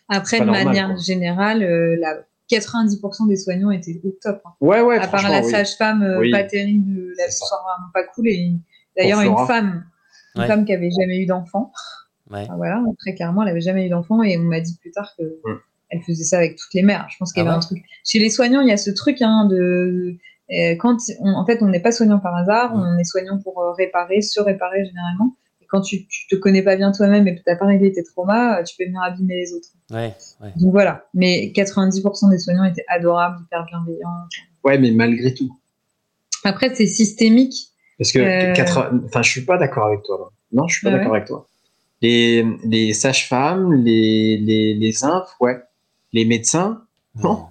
[0.08, 4.42] Après, de manière générale, euh, la 90% des soignants étaient au top.
[4.44, 4.50] Hein.
[4.60, 4.98] Ouais, ouais.
[4.98, 8.28] À part la sage-femme, euh, pas terrible, la soirée vraiment pas cool.
[8.28, 8.52] Et
[8.96, 9.84] d'ailleurs, une femme,
[10.36, 11.72] une femme qui avait jamais eu d'enfant.
[12.30, 12.46] Ouais.
[12.56, 15.22] voilà, très clairement, elle avait jamais eu d'enfant et on m'a dit plus tard que
[15.90, 17.06] elle faisait ça avec toutes les mères.
[17.10, 17.82] Je pense qu'il y ah avait un truc.
[18.04, 20.16] Chez les soignants, il y a ce truc hein, de
[20.50, 23.72] euh, quand en fait on n'est pas soignant par hasard, on est soignant pour euh,
[23.72, 25.36] réparer, se réparer généralement.
[25.60, 27.92] Et quand tu, tu te connais pas bien toi-même et que tu n'as pas réglé
[27.92, 29.68] tes traumas, euh, tu peux venir abîmer les autres.
[29.90, 30.14] Ouais,
[30.56, 31.06] Donc voilà.
[31.14, 34.08] Mais 90% des soignants étaient adorables, hyper bienveillants.
[34.64, 35.50] Ouais, mais malgré tout.
[36.44, 37.71] Après, c'est systémique.
[37.98, 39.04] Parce que, euh...
[39.06, 40.32] enfin, je suis pas d'accord avec toi.
[40.52, 41.46] Non, je suis pas d'accord avec toi.
[42.00, 45.62] Les, les sages-femmes, les, les, les infs, ouais
[46.12, 46.82] les médecins,
[47.22, 47.46] non.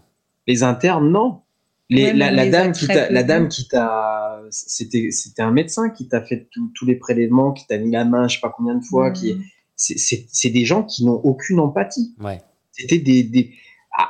[0.48, 1.42] Les internes, non.
[1.90, 6.22] Les, la, dame qui t'a, la dame qui t'a, c'était, c'était un médecin qui t'a
[6.22, 9.12] fait tous les prélèvements, qui t'a mis la main, je sais pas combien de fois,
[9.12, 9.44] qui, mmh.
[9.76, 12.16] c'est, des gens qui n'ont aucune empathie.
[12.22, 12.42] Ouais.
[12.72, 13.54] C'était des, des,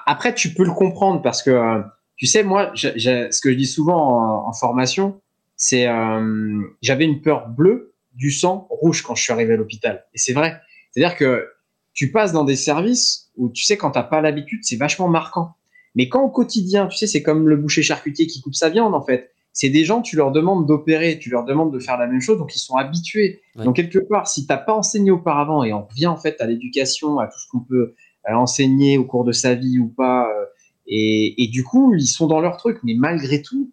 [0.06, 1.82] après, tu peux le comprendre parce que, euh,
[2.18, 5.20] tu sais, moi, ce que je dis souvent en, formation,
[5.62, 10.08] c'est, euh, j'avais une peur bleue du sang rouge quand je suis arrivé à l'hôpital.
[10.16, 10.60] Et c'est vrai.
[10.90, 11.48] C'est-à-dire que
[11.94, 15.54] tu passes dans des services où tu sais quand t'as pas l'habitude, c'est vachement marquant.
[15.94, 18.96] Mais quand au quotidien, tu sais, c'est comme le boucher charcutier qui coupe sa viande
[18.96, 19.34] en fait.
[19.54, 22.40] C'est des gens, tu leur demandes d'opérer, tu leur demandes de faire la même chose,
[22.40, 23.42] donc ils sont habitués.
[23.56, 27.20] Donc quelque part, si t'as pas enseigné auparavant, et on revient en fait à l'éducation,
[27.20, 27.94] à tout ce qu'on peut
[28.30, 30.46] euh, enseigner au cours de sa vie ou pas, euh,
[30.88, 32.80] et, et, du coup, ils sont dans leur truc.
[32.84, 33.72] Mais malgré tout,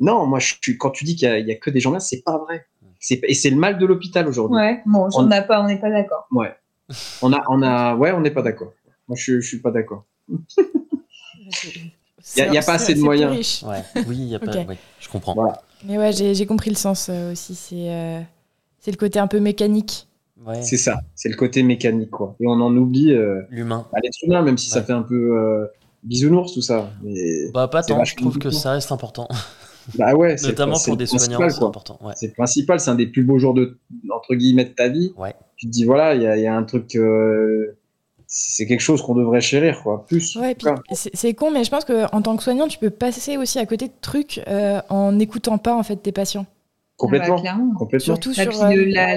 [0.00, 2.22] non, moi, je, quand tu dis qu'il y, y, a que des gens là, c'est
[2.22, 2.66] pas vrai.
[3.10, 4.56] Et c'est le mal de l'hôpital aujourd'hui.
[4.56, 6.26] Ouais, bon, on n'a pas, on n'est pas d'accord.
[6.30, 6.54] Ouais.
[7.22, 8.72] On a, on a, ouais, on n'est pas d'accord.
[9.06, 10.04] Moi, je, je suis pas d'accord.
[12.36, 13.64] Il n'y a, pas assez de moyens.
[13.66, 13.82] Ouais.
[14.06, 14.52] Oui, y a pas,
[15.00, 15.54] je comprends.
[15.84, 17.54] Mais ouais, j'ai compris le sens aussi.
[17.54, 18.26] C'est
[18.80, 20.08] c'est le côté un peu mécanique.
[20.62, 22.36] C'est ça, c'est le côté mécanique, quoi.
[22.40, 23.12] Et on en oublie.
[23.12, 23.86] Euh, L'humain.
[23.92, 25.66] Bah, L'être humain, même si ça fait un peu euh,
[26.04, 26.90] bisounours, tout ça.
[27.02, 29.28] Mais bah, pas tant, je trouve que ça reste important.
[29.96, 31.98] Bah ouais, Notamment pour des soignants, c'est important.
[32.14, 33.78] C'est principal, c'est un des plus beaux jours de,
[34.10, 35.12] entre guillemets, de ta vie.
[35.16, 35.34] Ouais.
[35.56, 36.94] Tu te dis, voilà, il y, y, a un truc.
[36.96, 37.78] Euh,
[38.26, 40.04] c'est quelque chose qu'on devrait chérir, quoi.
[40.06, 40.36] Plus.
[40.36, 40.56] Ouais,
[40.92, 43.86] c'est con, mais je pense qu'en tant que soignant, tu peux passer aussi à côté
[43.86, 44.40] de trucs
[44.88, 46.46] en n'écoutant pas en fait tes patients.
[46.98, 47.40] Complètement.
[47.46, 48.04] Ah bah, complètement.
[48.04, 49.16] Surtout sur la,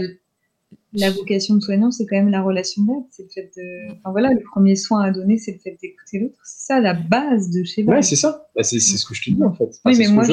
[0.93, 3.03] la vocation de soignant, c'est quand même la relation d'aide.
[3.11, 3.93] C'est le fait de.
[3.93, 6.39] Enfin voilà, le premier soin à donner, c'est le fait d'écouter l'autre.
[6.43, 7.91] C'est ça la base de chez vous.
[7.91, 8.47] Ouais, c'est ça.
[8.55, 9.69] Bah, c'est ce que je te dis en fait.
[9.85, 10.25] oui, mais moi,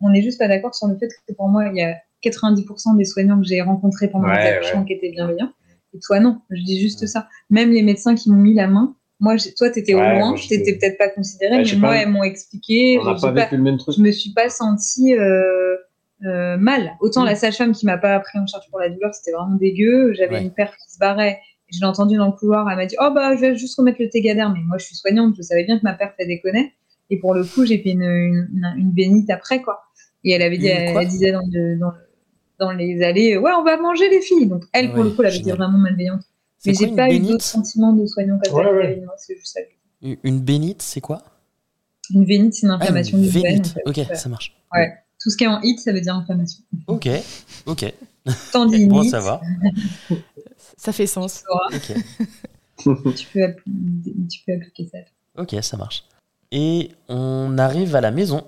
[0.00, 2.96] on n'est juste pas d'accord sur le fait que pour moi, il y a 90%
[2.96, 5.52] des soignants que j'ai rencontrés pendant ouais, accouchements qui étaient bienveillants.
[5.94, 6.40] Et toi, non.
[6.50, 7.28] Je dis juste ça.
[7.50, 10.56] Même les médecins qui m'ont mis la main, moi, toi, tu étais au loin, tu
[10.56, 12.98] n'étais peut-être pas considéré, mais moi, elles m'ont expliqué.
[13.00, 13.96] On n'a pas vécu le même truc.
[13.96, 15.14] Je me suis pas sentie.
[15.14, 15.76] Euh,
[16.24, 16.96] euh, mal.
[17.00, 20.12] Autant la sage-femme qui m'a pas pris en charge pour la douleur, c'était vraiment dégueu.
[20.14, 21.40] J'avais une père qui se barrait.
[21.72, 22.68] Je l'ai entendu dans le couloir.
[22.70, 24.52] Elle m'a dit Oh, bah, je vais juste remettre le tégadère.
[24.52, 25.34] Mais moi, je suis soignante.
[25.36, 26.74] Je savais bien que ma père fait déconner.
[27.10, 29.80] Et pour le coup, j'ai fait une, une, une, bénite après, quoi.
[30.24, 31.92] Et elle avait dit, elle, disait dans, dans,
[32.58, 34.46] dans, les allées Ouais, on va manger les filles.
[34.46, 36.22] Donc, elle, pour le coup, elle avait dit vraiment malveillante.
[36.66, 39.02] Mais j'ai pas eu d'autres sentiments de soignant comme ouais,
[39.44, 39.60] ça.
[40.02, 41.22] Une bénite, c'est quoi?
[42.10, 43.62] Une vénite, c'est une inflammation du veine.
[43.86, 44.56] Ok, ça marche.
[44.74, 44.92] Ouais.
[45.20, 46.62] Tout ce qui est en hit, ça veut dire inflammation.
[46.86, 47.08] Ok,
[47.66, 47.92] ok.
[48.52, 48.88] Tendinite.
[48.88, 49.40] bon, ça va.
[50.76, 51.44] ça fait sens.
[51.72, 51.92] Ok.
[53.16, 53.54] tu, peux
[54.30, 54.98] tu peux appliquer ça.
[55.36, 56.04] Ok, ça marche.
[56.52, 58.44] Et on arrive à la maison.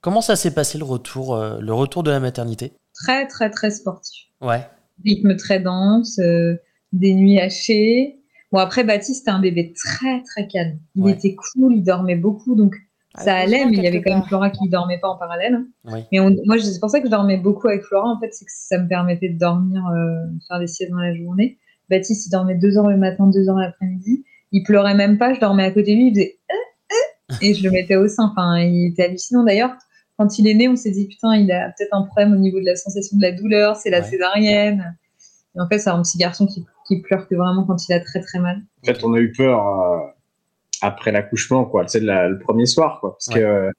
[0.00, 2.72] Comment ça s'est passé le retour, euh, le retour de la maternité?
[2.92, 4.26] Très, très, très sportif.
[4.40, 4.68] Ouais.
[5.04, 6.56] Rythme très dense, euh,
[6.92, 8.20] des nuits hachées.
[8.52, 10.78] Bon, après, Baptiste, c'était un bébé très, très calme.
[10.94, 12.54] Il était cool, il dormait beaucoup.
[12.54, 12.76] Donc,
[13.16, 15.58] ça allait, mais il y avait quand même Flora qui dormait pas en parallèle.
[15.84, 18.08] Mais moi, c'est pour ça que je dormais beaucoup avec Flora.
[18.08, 21.14] En fait, c'est que ça me permettait de dormir, euh, faire des siestes dans la
[21.14, 21.58] journée.
[21.90, 24.24] Baptiste, il dormait deux heures le matin, deux heures l'après-midi.
[24.52, 25.32] Il pleurait même pas.
[25.32, 26.08] Je dormais à côté de lui.
[26.08, 28.30] Il faisait euh, euh, et je le mettais au sein.
[28.32, 29.74] Enfin, il était hallucinant d'ailleurs.
[30.16, 32.60] Quand il est né, on s'est dit putain, il a peut-être un problème au niveau
[32.60, 33.76] de la sensation de la douleur.
[33.76, 34.96] C'est la césarienne.
[35.56, 38.00] Et en fait, c'est un petit garçon qui, qui pleure que vraiment quand il a
[38.00, 38.62] très très mal.
[38.82, 40.13] En fait, on a eu peur
[40.84, 41.86] après l'accouchement, quoi.
[41.86, 43.16] C'est le premier soir, quoi.
[43.18, 43.70] Parce que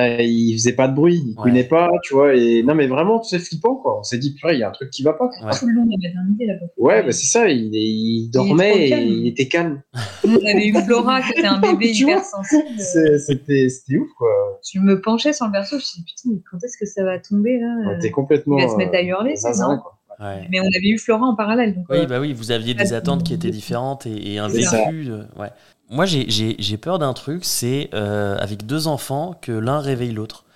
[0.00, 2.34] il faisait pas de bruit, il couinait pas, tu vois.
[2.34, 3.98] Et non, mais vraiment, c'est flippant, quoi.
[3.98, 5.28] On s'est dit, purée, il y a un truc qui va pas.
[5.28, 5.50] Quoi.
[5.50, 6.54] Tout le long de la maternité, là.
[6.76, 7.48] Ouais, bah, c'est ça.
[7.48, 9.82] Il, il dormait et il était calme.
[10.24, 12.78] On avait eu Flora qui était un bébé hyper sensible.
[12.78, 13.66] C'était
[13.98, 14.60] ouf, quoi.
[14.72, 17.04] Je me penchais sur le berceau, je me suis dit, putain, quand est-ce que ça
[17.04, 18.58] va tomber, là On était complètement.
[18.58, 19.82] Il va se mettre à hurler, c'est ça.
[20.50, 21.74] Mais on avait eu Flora en parallèle.
[21.74, 25.10] Donc, oui, euh, bah oui, vous aviez des attentes qui étaient différentes et, un vécu.
[25.36, 25.50] ouais.
[25.92, 30.46] Moi, j'ai peur d'un truc, c'est euh, avec deux enfants que l'un réveille l'autre.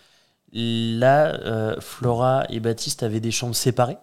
[0.53, 3.99] Là, euh, Flora et Baptiste avaient des chambres séparées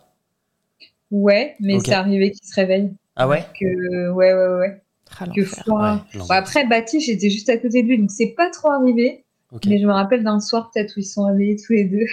[1.10, 2.94] Ouais, mais c'est arrivé qu'ils se réveillent.
[3.16, 4.82] Ah ouais que, Ouais, ouais, ouais.
[5.20, 6.06] Ah, que Flora...
[6.30, 9.26] après, Baptiste, j'étais juste à côté de lui, donc c'est pas trop arrivé.
[9.66, 12.06] Mais je me rappelle d'un soir peut-être où ils sont réveillés tous les deux.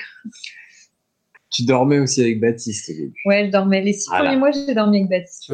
[1.51, 2.91] Tu dormais aussi avec Baptiste
[3.27, 3.83] Ouais, je dormais.
[3.83, 5.53] Les six premiers mois, j'ai dormi avec Baptiste.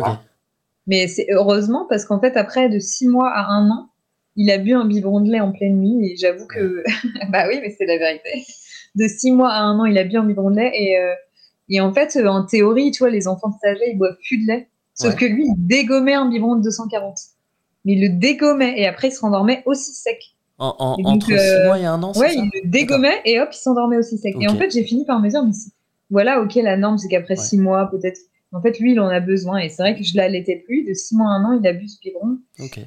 [0.86, 3.88] Mais c'est heureusement parce qu'en fait, après de six mois à un an,
[4.36, 6.84] il a bu un biberon de lait en pleine nuit et j'avoue que,
[7.30, 8.44] bah oui, mais c'est la vérité.
[8.94, 11.12] De six mois à un an, il a bu un biberon de lait et, euh,
[11.68, 14.38] et en fait, euh, en théorie, tu vois, les enfants de stage ils boivent plus
[14.38, 14.68] de lait.
[14.94, 17.18] Sauf que lui, il dégommait un biberon de 240.
[17.84, 20.18] Mais il le dégommait et après, il se rendormait aussi sec.
[20.58, 23.58] En, entre six euh, mois et un an, Ouais, il le dégommait et hop, il
[23.58, 24.34] s'endormait aussi sec.
[24.40, 25.52] Et en fait, j'ai fini par me dire, mais
[26.10, 28.18] voilà, ok, la norme, c'est qu'après six mois, peut-être
[28.56, 29.58] en fait, lui, il en a besoin.
[29.58, 30.84] Et c'est vrai que je l'allaitais plus.
[30.84, 32.38] De six mois à un an, il a bu ce biberon.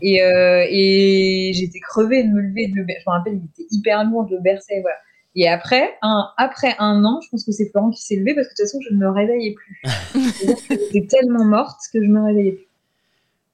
[0.01, 2.67] Et, euh, et j'étais crevée de me lever.
[2.67, 4.81] De le Je me rappelle, il était hyper lourd, de le bercer.
[4.81, 4.97] Voilà.
[5.35, 8.47] Et après un, après un an, je pense que c'est Florent qui s'est levé parce
[8.47, 9.81] que de toute façon, je ne me réveillais plus.
[10.69, 12.67] J'étais tellement morte que je ne me réveillais plus.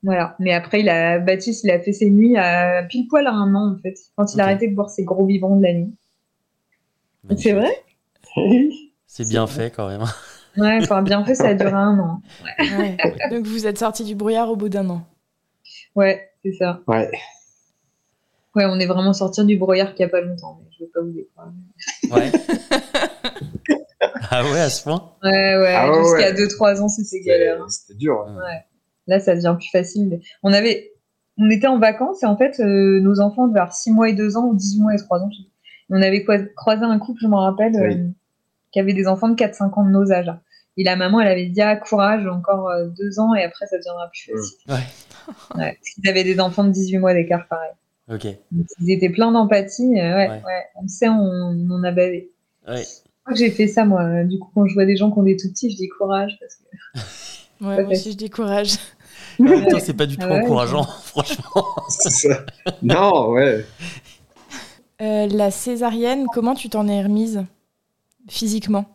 [0.03, 0.35] Voilà.
[0.39, 3.53] Mais après, il a, Baptiste, il a fait ses nuits à pile poil à un
[3.55, 5.93] an, en fait, quand il a arrêté de boire ses gros biberons de la nuit.
[7.37, 7.71] C'est vrai?
[9.07, 10.05] C'est bien fait quand même.
[10.57, 12.21] Ouais, enfin, bien fait, ça a duré un an.
[13.31, 15.05] Donc vous êtes sorti du brouillard au bout d'un an.
[15.95, 16.81] Ouais, c'est ça.
[16.87, 17.09] Ouais.
[18.55, 20.87] Ouais, on est vraiment sorti du brouillard qu'il n'y a pas longtemps, mais je ne
[20.87, 21.51] veux pas vous décroire.
[22.11, 22.31] Ouais.
[24.31, 25.11] ah ouais, à ce point?
[25.23, 25.75] Ouais, ouais.
[25.75, 27.61] Ah Jusqu'à 2-3 ans, c'était galère.
[27.61, 27.67] Hein.
[27.67, 28.25] C'était dur.
[28.27, 28.37] Hein.
[28.37, 28.63] Ouais.
[29.07, 30.21] Là, ça devient plus facile.
[30.41, 30.93] On avait,
[31.37, 34.37] on était en vacances et en fait, euh, nos enfants vers 6 mois et 2
[34.37, 35.29] ans ou 18 mois et 3 ans.
[35.89, 36.25] On avait
[36.55, 38.07] croisé un couple, je me rappelle, euh,
[38.71, 40.31] qui avait des enfants de 4-5 ans de nos âges.
[40.77, 43.77] Et la maman, elle avait dit ah, courage, encore euh, deux ans et après ça
[43.77, 44.57] deviendra plus facile.
[44.67, 44.75] Ouais.
[45.61, 47.71] ouais parce qu'ils avaient des enfants de 18 mois d'écart pareil.
[48.11, 48.27] Ok.
[48.81, 49.93] ils étaient pleins d'empathie.
[49.93, 50.41] ouais, ouais.
[50.75, 52.31] On sait, on, on a bavé.
[52.67, 52.83] Ouais.
[53.33, 54.23] J'ai fait ça, moi.
[54.23, 56.37] Du coup, quand je vois des gens qui ont des tout petits, je dis courage.
[56.39, 57.65] Parce que...
[57.65, 58.75] ouais, moi aussi, je dis courage.
[59.39, 61.65] En même temps, c'est pas du tout ah encourageant, franchement.
[61.89, 62.45] Ça.
[62.83, 63.65] Non, ouais.
[65.01, 67.43] Euh, la césarienne, comment tu t'en es remise
[68.29, 68.85] physiquement?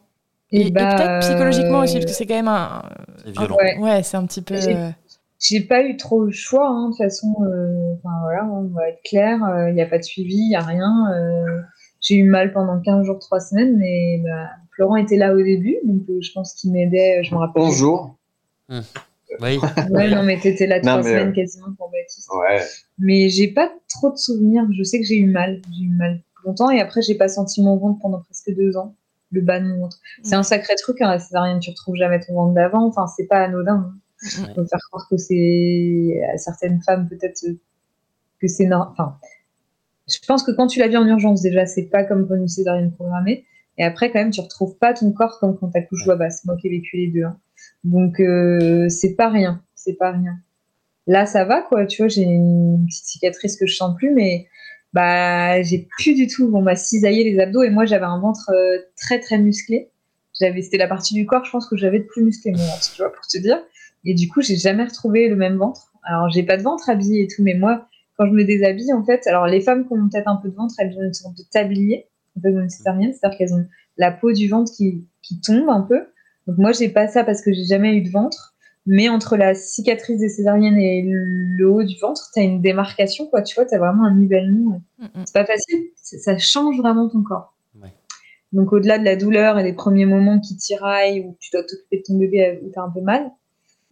[0.53, 2.83] Et, et, bah, peut-être psychologiquement aussi, parce que c'est quand même un.
[3.25, 3.57] C'est violent.
[3.79, 4.57] ouais, c'est un petit peu.
[5.39, 7.35] J'ai pas eu trop le choix, hein, de toute façon.
[7.45, 9.39] Euh, enfin voilà, on va être clair.
[9.69, 11.11] Il n'y a pas de suivi, il n'y a rien.
[11.15, 11.61] Euh,
[12.01, 15.77] j'ai eu mal pendant 15 jours, 3 semaines, mais bah, Florent était là au début,
[15.85, 17.23] donc je pense qu'il m'aidait.
[17.25, 17.63] Je me rappelle.
[17.63, 18.17] Bonjour.
[18.69, 18.83] Hum.
[19.41, 19.59] Oui.
[19.91, 22.29] ouais, non, mais t'étais là trois semaines quasiment pour Baptiste.
[22.35, 22.61] Ouais.
[22.99, 24.65] Mais j'ai pas trop de souvenirs.
[24.77, 25.63] Je sais que j'ai eu mal.
[25.79, 28.95] J'ai eu mal longtemps et après, j'ai pas senti mon ventre pendant presque deux ans.
[29.33, 29.99] Le bas de mon ventre.
[30.23, 31.61] C'est un sacré truc, hein, la césarienne.
[31.61, 32.87] Tu retrouves jamais ton ventre d'avant.
[32.87, 33.95] Enfin, c'est pas anodin.
[34.25, 34.49] Hein.
[34.55, 37.47] Faut faire croire que c'est à certaines femmes, peut-être
[38.41, 38.69] que c'est.
[38.73, 39.17] Enfin,
[40.09, 42.49] je pense que quand tu l'as vu en urgence, déjà, c'est pas comme pour une
[42.49, 43.45] césarienne programmée.
[43.79, 46.45] Et après, quand même, tu retrouves pas ton corps comme quand t'accouches voix basse.
[46.45, 47.25] Moi qui ai vécu les deux.
[47.25, 47.39] Hein.
[47.85, 50.39] Donc euh, c'est pas rien, c'est pas rien.
[51.07, 54.47] Là ça va quoi, tu vois, j'ai une petite cicatrice que je sens plus, mais
[54.93, 56.51] bah j'ai plus du tout.
[56.55, 59.91] On m'a cisaillé les abdos et moi j'avais un ventre euh, très très musclé.
[60.39, 62.93] J'avais, c'était la partie du corps, je pense que j'avais de plus musclé mon ventre,
[62.95, 63.59] tu vois, pour te dire.
[64.05, 65.93] Et du coup j'ai jamais retrouvé le même ventre.
[66.03, 67.87] Alors j'ai pas de ventre habillé et tout, mais moi
[68.17, 70.55] quand je me déshabille en fait, alors les femmes qui ont peut-être un peu de
[70.55, 73.67] ventre, elles ont une sorte de tablier, en fait, c'est-à-dire qu'elles ont
[73.97, 76.01] la peau du ventre qui, qui tombe un peu.
[76.47, 78.55] Donc moi, j'ai pas ça parce que j'ai jamais eu de ventre.
[78.87, 83.27] Mais entre la cicatrice des césariennes et le haut du ventre, tu as une démarcation,
[83.27, 83.43] quoi.
[83.43, 84.83] Tu vois, tu as vraiment un nivellement.
[84.99, 85.23] Mm, mm.
[85.27, 85.91] C'est pas facile.
[85.95, 87.55] Ça change vraiment ton corps.
[88.53, 91.99] Donc au-delà de la douleur et des premiers moments qui tiraillent, où tu dois t'occuper
[91.99, 93.31] de ton bébé où tu as un peu mal,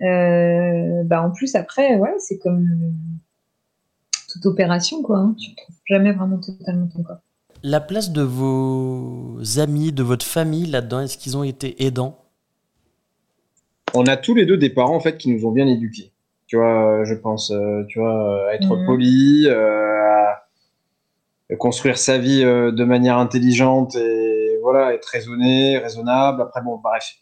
[0.03, 2.69] euh, bah en plus après, ouais, c'est comme
[4.29, 5.19] toute opération, quoi.
[5.19, 5.35] Hein.
[5.39, 7.21] Tu ne trouves jamais vraiment totalement ton corps.
[7.63, 12.18] La place de vos amis, de votre famille là-dedans, est-ce qu'ils ont été aidants?
[13.95, 16.13] On a tous les deux des parents en fait qui nous ont bien éduqués.
[16.47, 18.87] Tu vois, je pense, euh, tu vois, être mhm.
[18.87, 20.25] poli, euh,
[21.59, 26.41] construire sa vie euh, de manière intelligente et voilà, être raisonné, raisonnable.
[26.41, 27.17] Après, bon, bref.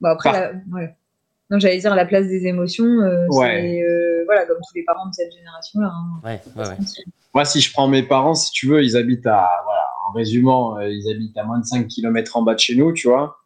[0.00, 0.54] Bon, après,
[1.50, 2.84] non, j'allais dire la place des émotions.
[3.30, 3.82] ouais.
[4.26, 5.90] voilà, comme tous les parents de cette génération-là.
[5.90, 6.20] Hein.
[6.22, 6.76] Ouais, ouais,
[7.32, 10.78] Moi, si je prends mes parents, si tu veux, ils habitent à, voilà, en résumant,
[10.80, 13.38] ils habitent à moins de 5 km en bas de chez nous, tu vois.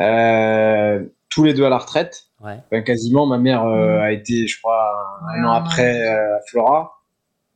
[0.00, 2.26] Euh, tous les deux à la retraite.
[2.40, 2.82] Ouais.
[2.82, 7.02] quasiment, ma mère euh, a été, je crois, un an après euh, à Flora.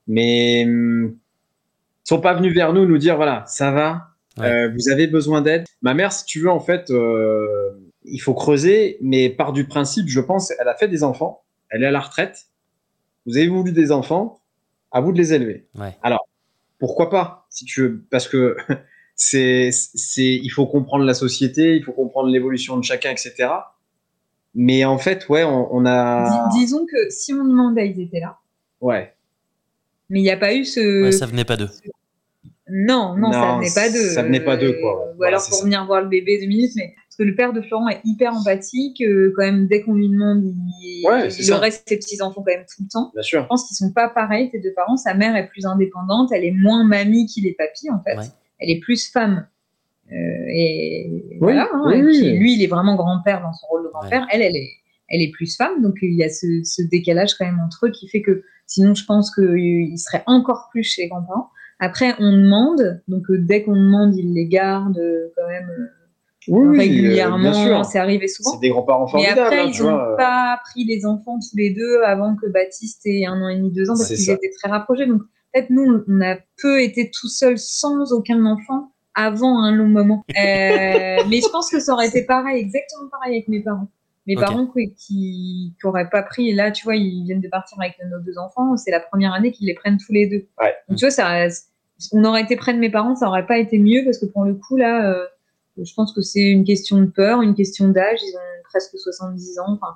[0.07, 1.17] Mais ils hum,
[2.05, 5.65] sont pas venus vers nous nous dire voilà, ça va, vous avez besoin d'aide.
[5.81, 6.93] Ma mère, si tu veux, en fait,
[8.05, 11.83] il faut creuser, mais par du principe, je pense, elle a fait des enfants, elle
[11.83, 12.49] est à la retraite.
[13.25, 14.43] Vous avez voulu des enfants,
[14.93, 15.67] à vous de les élever.
[16.03, 16.29] Alors,
[16.79, 18.57] pourquoi pas, si tu veux, parce que
[19.17, 23.49] c'est, c'est, il faut comprendre la société, il faut comprendre l'évolution de chacun, etc.
[24.55, 26.49] Mais en fait, ouais, on, a.
[26.53, 28.39] disons que si on demandait, ils étaient là.
[28.81, 29.13] Ouais.
[30.11, 31.05] Mais il n'y a pas eu ce.
[31.05, 31.71] Ouais, ça venait pas d'eux.
[32.69, 34.11] Non, non, ça venait pas d'eux.
[34.11, 35.13] Ça venait pas d'eux, quoi.
[35.19, 37.61] Ou alors pour venir voir le bébé deux minutes, mais parce que le père de
[37.61, 41.89] Florent est hyper empathique, euh, quand même, dès qu'on lui demande, il, ouais, il reste
[41.89, 43.11] ses petits-enfants quand même tout le temps.
[43.13, 43.43] Bien sûr.
[43.43, 44.97] Je pense qu'ils sont pas pareils, tes deux parents.
[44.97, 48.17] Sa mère est plus indépendante, elle est moins mamie qu'il est papy, en fait.
[48.17, 48.25] Ouais
[48.59, 49.47] elle est plus femme.
[50.13, 51.69] Euh, et voilà.
[51.73, 54.27] Hein, et puis, lui, il est vraiment grand-père dans son rôle de grand-père.
[54.31, 54.71] Elle, elle est,
[55.09, 55.83] elle est plus femme.
[55.83, 59.05] Donc, il y a ce, décalage quand même entre eux qui fait que sinon, je
[59.05, 61.51] pense qu'il serait encore plus chez les grands-parents.
[61.81, 63.03] Après, on demande.
[63.09, 66.77] Donc, euh, dès qu'on demande, il les garde euh, quand même.
[66.77, 68.53] régulièrement, c'est arrivé souvent.
[68.53, 69.41] C'est des grands-parents formidables.
[69.41, 73.07] Mais après, hein, ils n'ont pas pris les enfants tous les deux avant que Baptiste
[73.07, 75.07] ait un an et demi, deux ans, parce qu'ils étaient très rapprochés.
[75.07, 75.23] Donc,
[75.55, 80.25] fait, nous, on a peu été tout seul sans aucun enfant avant un long moment.
[80.31, 80.33] Euh,
[81.29, 83.89] mais je pense que ça aurait été pareil, exactement pareil avec mes parents.
[84.27, 88.21] Mes parents qui n'auraient pas pris, là, tu vois, ils viennent de partir avec nos
[88.21, 90.47] deux enfants, c'est la première année qu'ils les prennent tous les deux.
[90.89, 91.47] Donc, tu vois, ça,
[92.13, 94.45] on aurait été près de mes parents, ça aurait pas été mieux parce que pour
[94.45, 95.27] le coup, là, euh,
[95.77, 99.59] je pense que c'est une question de peur, une question d'âge, ils ont presque 70
[99.59, 99.73] ans.
[99.73, 99.95] Enfin,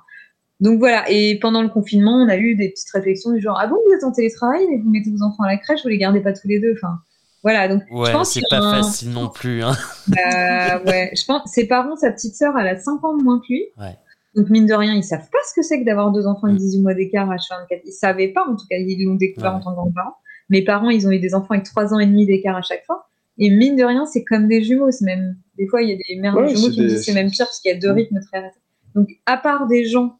[0.59, 3.67] donc voilà, et pendant le confinement, on a eu des petites réflexions du genre Ah
[3.67, 5.97] bon, vous êtes en télétravail, mais vous mettez vos enfants à la crèche, vous les
[5.97, 6.73] gardez pas tous les deux?
[6.73, 6.99] Enfin,
[7.43, 9.63] voilà, donc ouais, je pense c'est pas facile non plus.
[9.63, 9.73] Hein.
[10.07, 13.39] Bah, ouais, je pense ses parents, sa petite sœur, elle a 5 ans de moins
[13.39, 13.65] que lui.
[13.77, 13.95] Ouais.
[14.35, 16.57] Donc mine de rien, ils savent pas ce que c'est que d'avoir deux enfants de
[16.57, 16.81] 18 mm.
[16.81, 19.71] mois d'écart à 24 Ils savaient pas, en tout cas, ils l'ont découvert en tant
[19.71, 20.15] que grands-parents.
[20.49, 22.85] Mes parents, ils ont eu des enfants avec 3 ans et demi d'écart à chaque
[22.85, 23.07] fois.
[23.37, 24.89] Et mine de rien, c'est comme des jumeaux.
[25.01, 27.31] Même des fois, il y a des mères de jumeaux qui me disent c'est même
[27.31, 28.51] pire parce qu'il y a deux rythmes très.
[28.95, 30.18] Donc à part des gens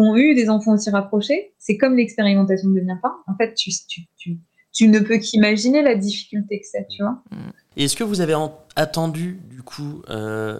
[0.00, 3.16] ont eu des enfants aussi rapprochés, c'est comme l'expérimentation de devenir parent.
[3.26, 4.38] En fait, tu, tu, tu,
[4.72, 7.22] tu ne peux qu'imaginer la difficulté que c'est, tu vois.
[7.76, 8.34] Est-ce que vous avez
[8.76, 10.58] attendu, du coup, euh,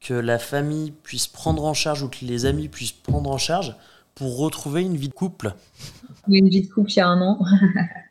[0.00, 3.74] que la famille puisse prendre en charge ou que les amis puissent prendre en charge
[4.14, 5.54] pour retrouver une vie de couple?
[6.28, 7.38] Une vie de couple il y a un an.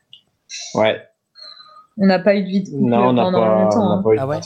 [0.75, 1.01] ouais.
[1.97, 4.03] On n'a pas eu de vie de couple non, pendant pas, longtemps.
[4.17, 4.39] ah ouais?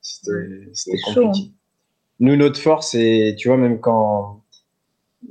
[0.00, 1.48] C'était compliqué.
[1.48, 1.52] Hein.
[2.20, 4.39] Nous, notre force, et tu vois, même quand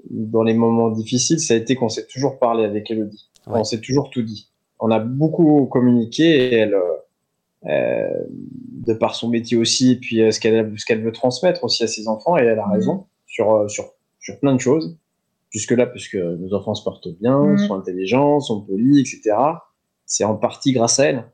[0.09, 3.29] dans les moments difficiles, ça a été qu'on s'est toujours parlé avec Elodie.
[3.47, 4.49] On s'est toujours tout dit.
[4.79, 6.77] On a beaucoup communiqué et elle,
[7.65, 11.63] euh, de par son métier aussi, et puis euh, ce qu'elle ce qu'elle veut transmettre
[11.63, 13.05] aussi à ses enfants, et elle a raison mm.
[13.27, 14.97] sur, euh, sur, sur plein de choses.
[15.49, 17.57] Jusque-là, puisque nos enfants se portent bien, mm.
[17.57, 19.35] sont intelligents, sont polis, etc.
[20.05, 21.25] C'est en partie grâce à elle.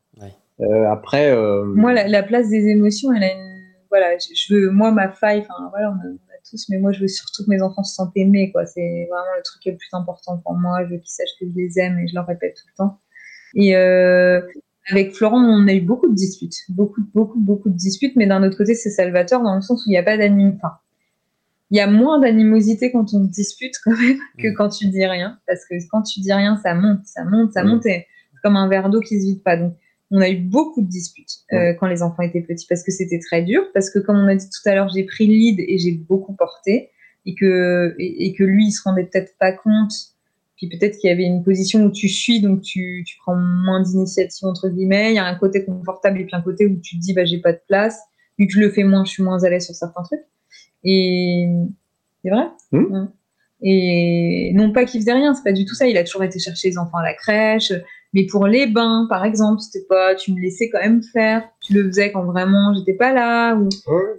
[0.61, 1.31] Euh, après.
[1.31, 3.55] Euh, moi, la, place des émotions, elle a une.
[3.89, 4.71] Voilà, je, veux.
[4.71, 6.11] Moi, ma faille, enfin, voilà, on a,
[6.49, 8.65] tous, mais moi, je veux surtout que mes enfants se sentent aimés, quoi.
[8.65, 10.85] C'est vraiment le truc le plus important pour moi.
[10.85, 12.99] Je veux qu'ils sachent que je les aime et je leur répète tout le temps.
[13.55, 14.41] Et euh,
[14.89, 16.57] avec Florent, on a eu beaucoup de disputes.
[16.69, 19.89] Beaucoup, beaucoup, beaucoup de disputes, mais d'un autre côté, c'est salvateur dans le sens où
[19.89, 20.53] il n'y a pas d'anim.
[20.55, 20.75] Enfin,
[21.71, 24.53] il y a moins d'animosité quand on dispute quand même que mm.
[24.53, 25.39] quand tu dis rien.
[25.47, 27.67] Parce que quand tu dis rien, ça monte, ça monte, ça mm.
[27.67, 27.85] monte.
[27.87, 29.57] Et c'est comme un verre d'eau qui se vide pas.
[29.57, 29.73] Donc,
[30.11, 33.19] on a eu beaucoup de disputes euh, quand les enfants étaient petits parce que c'était
[33.19, 33.63] très dur.
[33.73, 35.91] Parce que, comme on a dit tout à l'heure, j'ai pris le lead et j'ai
[35.93, 36.91] beaucoup porté.
[37.27, 39.91] Et que, et, que lui, il se rendait peut-être pas compte.
[40.57, 43.81] Puis peut-être qu'il y avait une position où tu suis, donc tu, tu prends moins
[43.81, 45.11] d'initiative, entre guillemets.
[45.11, 47.25] Il y a un côté confortable et puis un côté où tu te dis, bah,
[47.25, 47.99] j'ai pas de place.
[48.37, 50.21] Vu que je le fais moins, je suis moins à l'aise sur certains trucs.
[50.83, 51.49] Et
[52.21, 52.47] c'est vrai.
[52.71, 53.07] Mmh.
[53.61, 55.87] Et non pas qu'il faisait rien, c'est pas du tout ça.
[55.87, 57.71] Il a toujours été chercher les enfants à la crèche.
[58.13, 61.43] Mais pour les bains, par exemple, c'était pas, tu me laissais quand même faire.
[61.61, 63.55] Tu le faisais quand vraiment j'étais pas là.
[63.55, 63.67] Ou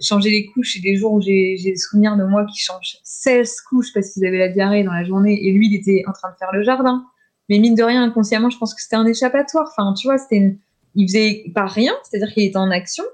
[0.00, 0.76] changer les couches.
[0.76, 4.26] Et des jours où j'ai des souvenirs de moi qui change 16 couches parce qu'ils
[4.26, 5.46] avaient la diarrhée dans la journée.
[5.46, 7.04] Et lui, il était en train de faire le jardin.
[7.48, 9.68] Mais mine de rien, inconsciemment, je pense que c'était un échappatoire.
[9.70, 10.56] Enfin, tu vois, c'était
[10.96, 13.04] il faisait pas rien, c'est-à-dire qu'il était en action.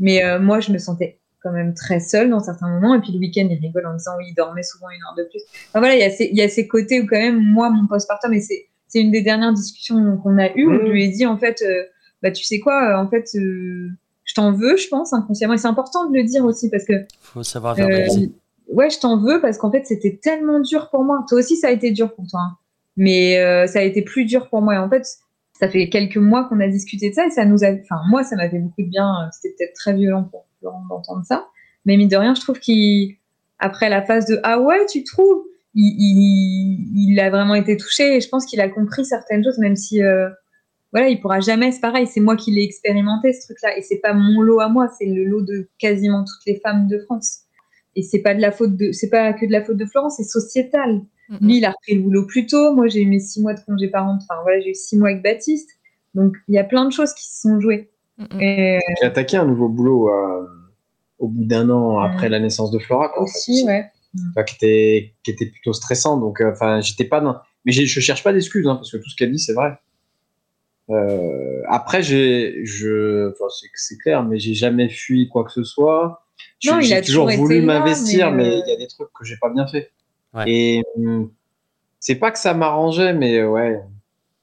[0.00, 2.94] Mais euh, moi, je me sentais quand même très seul dans certains moments.
[2.94, 5.28] Et puis le week-end, il rigole en disant oui, il dormait souvent une heure de
[5.30, 5.40] plus.
[5.68, 7.70] Enfin voilà, il y a ces, il y a ces côtés où quand même, moi,
[7.70, 11.04] mon postpartum, et c'est, c'est une des dernières discussions qu'on a eues où je lui
[11.04, 11.84] ai dit en fait, euh,
[12.22, 13.88] bah tu sais quoi, euh, en fait, euh,
[14.24, 15.54] je t'en veux, je pense, inconsciemment.
[15.54, 16.94] Et c'est important de le dire aussi parce que.
[17.20, 18.32] Faut savoir verbaliser.
[18.68, 21.24] ouais, je t'en veux parce qu'en fait, c'était tellement dur pour moi.
[21.28, 22.40] Toi aussi, ça a été dur pour toi.
[22.40, 22.56] Hein.
[22.96, 23.36] Mais
[23.68, 24.74] ça a été plus dur pour moi.
[24.74, 25.06] Et en fait,
[25.52, 27.68] ça fait quelques mois qu'on a discuté de ça et ça nous a.
[27.68, 29.30] Enfin, moi, ça m'a fait beaucoup de bien.
[29.32, 31.48] C'était peut-être très violent pour d'entendre ça.
[31.84, 35.44] Mais mine de rien, je trouve qu'après la phase de Ah ouais, tu trouves
[35.74, 39.76] il, il, a vraiment été touché et je pense qu'il a compris certaines choses, même
[39.76, 40.28] si euh,
[40.92, 41.70] voilà, il pourra jamais.
[41.72, 44.68] C'est pareil, c'est moi qui l'ai expérimenté ce truc-là et c'est pas mon lot à
[44.68, 47.42] moi, c'est le lot de quasiment toutes les femmes de France.
[47.94, 50.16] Et c'est pas de la faute de, c'est pas que de la faute de Florence,
[50.16, 51.02] c'est sociétal.
[51.42, 52.74] Lui, il a repris le boulot plus tôt.
[52.74, 54.16] Moi, j'ai eu mes six mois de congé parent.
[54.16, 55.68] Enfin voilà, j'ai eu six mois avec Baptiste.
[56.14, 57.90] Donc il y a plein de choses qui se sont jouées.
[58.40, 58.78] Et...
[59.00, 60.46] J'ai attaqué un nouveau boulot euh,
[61.18, 63.08] au bout d'un an après la naissance de Flora.
[63.10, 63.90] Quoi, Aussi, ouais.
[64.46, 66.18] qui, était, qui était plutôt stressant.
[66.18, 67.36] Donc, euh, enfin, j'étais pas dans...
[67.64, 69.78] Mais je cherche pas d'excuses, hein, parce que tout ce qu'elle dit, c'est vrai.
[70.90, 73.44] Euh, après, j'ai, je, enfin,
[73.74, 76.24] c'est clair, mais j'ai jamais fui quoi que ce soit.
[76.60, 79.90] J'ai toujours, voulu m'investir, mais il y a des trucs que j'ai pas bien fait.
[80.46, 81.30] Et hum,
[82.00, 83.80] c'est pas que ça m'arrangeait, mais ouais,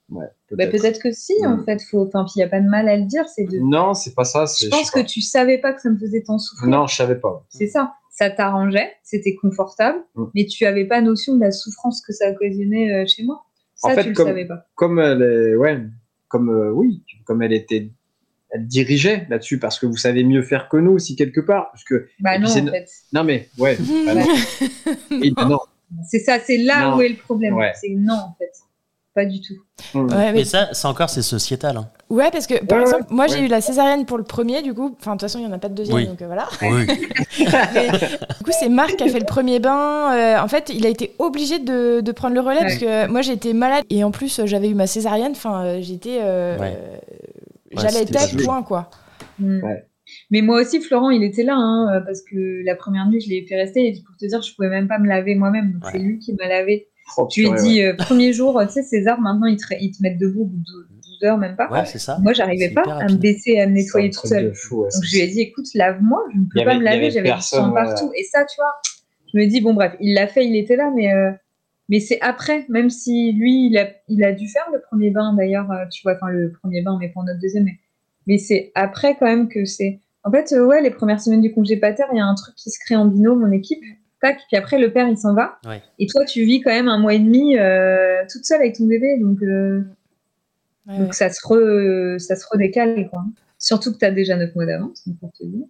[0.10, 1.02] Ouais, bah, peut-être.
[1.02, 1.66] que si, en mm.
[1.66, 1.82] fait.
[1.90, 2.06] Faut...
[2.06, 3.28] Enfin, il n'y a pas de mal à le dire.
[3.28, 3.60] C'est de...
[3.60, 4.46] Non, c'est pas ça.
[4.46, 6.70] Je pense que tu savais pas que ça me faisait tant souffrir.
[6.70, 7.46] Non, je savais pas.
[7.50, 7.94] C'est ça.
[8.12, 10.24] Ça t'arrangeait, c'était confortable, mm.
[10.36, 13.44] mais tu avais pas notion de la souffrance que ça occasionnait euh, chez moi.
[13.74, 14.66] Ça, en fait, tu comme, le savais pas.
[14.76, 15.82] Comme elle est, ouais,
[16.30, 17.92] comme euh, oui, comme elle était,
[18.52, 21.84] elle dirigeait là-dessus parce que vous savez mieux faire que nous aussi quelque part, parce
[21.84, 22.08] que.
[22.22, 22.88] Bah non, en fait.
[23.12, 23.78] Non mais ouais.
[25.36, 25.60] bah non.
[26.10, 27.56] C'est ça, c'est là où est le problème.
[27.82, 28.52] C'est non en fait
[29.16, 29.56] pas du tout.
[29.98, 30.42] Ouais, mais...
[30.42, 31.78] Et ça, c'est encore, c'est sociétal.
[31.78, 31.90] Hein.
[32.10, 34.94] Ouais, parce que par exemple, moi j'ai eu la césarienne pour le premier, du coup,
[35.00, 36.48] enfin de toute façon, il n'y en a pas de deuxième, donc euh, voilà.
[36.62, 36.86] Oui.
[37.38, 40.14] du coup, c'est Marc qui a fait le premier bain.
[40.14, 43.22] Euh, en fait, il a été obligé de, de prendre le relais parce que moi
[43.22, 46.20] j'étais malade et en plus j'avais eu ma césarienne, enfin euh, j'étais.
[47.72, 48.90] J'allais être point, quoi.
[49.40, 49.62] Mm.
[50.30, 53.46] Mais moi aussi, Florent, il était là, hein, parce que la première nuit, je l'ai
[53.48, 53.88] fait rester.
[53.88, 55.74] Et pour te dire, je pouvais même pas me laver moi-même.
[55.74, 56.90] Donc c'est lui qui m'a lavé
[57.30, 60.18] tu lui dis, euh, premier jour, tu sais, César, maintenant, ils te, ils te mettent
[60.18, 61.70] debout 12 heures, même pas.
[61.70, 62.18] Ouais, c'est ça.
[62.20, 64.54] Moi, j'arrivais pas à me baisser, et à me nettoyer tout seul.
[64.72, 67.42] Donc, je lui ai dit, écoute, lave-moi, je ne peux pas me laver, j'avais du
[67.42, 68.12] sang partout.
[68.16, 68.74] Et ça, tu vois,
[69.34, 71.32] je me dis, bon, bref, il l'a fait, il était là, mais, euh,
[71.90, 75.34] mais c'est après, même si lui, il a, il a dû faire le premier bain,
[75.34, 77.78] d'ailleurs, euh, tu vois, enfin, le premier bain, mais pour notre deuxième, mais,
[78.28, 80.00] mais c'est après, quand même, que c'est.
[80.24, 82.72] En fait, ouais, les premières semaines du congé pater, il y a un truc qui
[82.72, 83.84] se crée en binôme, mon équipe
[84.26, 85.60] tac, puis après le père il s'en va.
[86.00, 88.86] Et toi tu vis quand même un mois et demi euh, toute seule avec ton
[88.86, 89.82] bébé, donc, euh,
[90.88, 93.10] donc ça, se re, ça se redécale.
[93.10, 93.24] Quoi.
[93.60, 95.66] Surtout que tu as déjà 9 mois d'avance, pour te dire.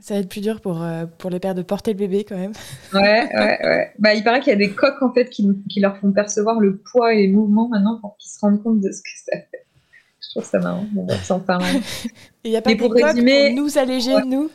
[0.00, 2.36] Ça va être plus dur pour, euh, pour les pères de porter le bébé quand
[2.36, 2.52] même.
[2.92, 3.92] Ouais, ouais, ouais.
[4.00, 6.58] Bah, il paraît qu'il y a des coques en fait qui, qui, leur font percevoir
[6.58, 9.38] le poids et les mouvements maintenant pour qu'ils se rendent compte de ce que ça
[9.38, 9.64] fait.
[10.20, 10.86] Je trouve ça marrant.
[10.96, 11.80] On va s'en parler.
[12.44, 13.54] Il n'y a pas de pour, résumer...
[13.54, 14.50] pour nous alléger, nous?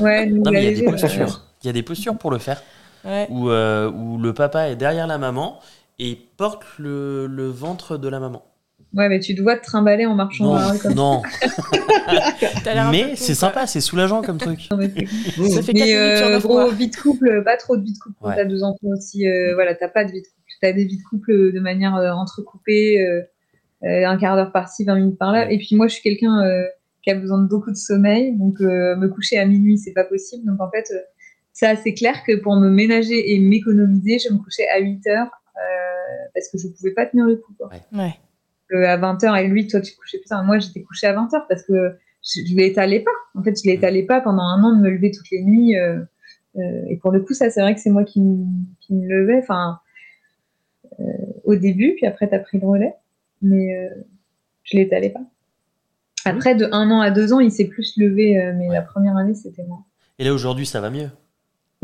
[0.00, 1.53] Ouais, nous non, mais il y a des postures.
[1.64, 2.62] Il y a des postures pour le faire.
[3.04, 3.26] Ouais.
[3.30, 5.60] Où, euh, où le papa est derrière la maman
[5.98, 8.44] et porte le, le ventre de la maman.
[8.94, 11.22] Ouais, mais tu dois te trimballer en marchant non, dans la rue comme Non.
[12.92, 14.68] mais c'est sympa, c'est soulageant comme truc.
[14.70, 14.88] Non, mais
[15.48, 18.32] ça fait mais euh, gros, vie de couple, pas trop de vie de couple quand
[18.32, 19.26] t'as deux enfants aussi.
[19.26, 20.44] Euh, voilà, t'as pas de vie de couple.
[20.60, 23.22] T'as des vies de couple de manière euh, entrecoupée, euh,
[23.82, 25.50] euh, un quart d'heure par-ci, 20 minutes par là.
[25.50, 26.40] Et puis moi, je suis quelqu'un
[27.02, 30.46] qui a besoin de beaucoup de sommeil, donc me coucher à minuit, c'est pas possible.
[30.46, 30.90] Donc en fait,
[31.54, 35.30] ça, c'est clair que pour me ménager et m'économiser, je me couchais à 8 heures
[36.34, 37.54] parce que je pouvais pas tenir le coup.
[37.56, 37.70] Quoi.
[37.92, 38.14] ouais
[38.72, 41.96] à 20h et lui, toi, tu couchais plus Moi, j'étais couchée à 20h parce que
[42.22, 43.10] je ne l'étalais pas.
[43.34, 45.76] En fait, je l'étalais pas pendant un an de me lever toutes les nuits.
[45.76, 46.00] Euh,
[46.56, 48.20] euh, et pour le coup, ça, c'est vrai que c'est moi qui,
[48.80, 49.38] qui, me levais.
[49.38, 49.80] Enfin,
[51.00, 51.04] euh,
[51.44, 52.94] au début, puis après, tu as pris le relais.
[53.42, 53.76] Mais
[54.62, 55.20] je l'étalais pas.
[56.24, 59.34] Après, de un an à deux ans, il s'est plus levé, mais la première année,
[59.34, 59.80] c'était moi.
[60.18, 61.10] Et là, aujourd'hui, ça va mieux?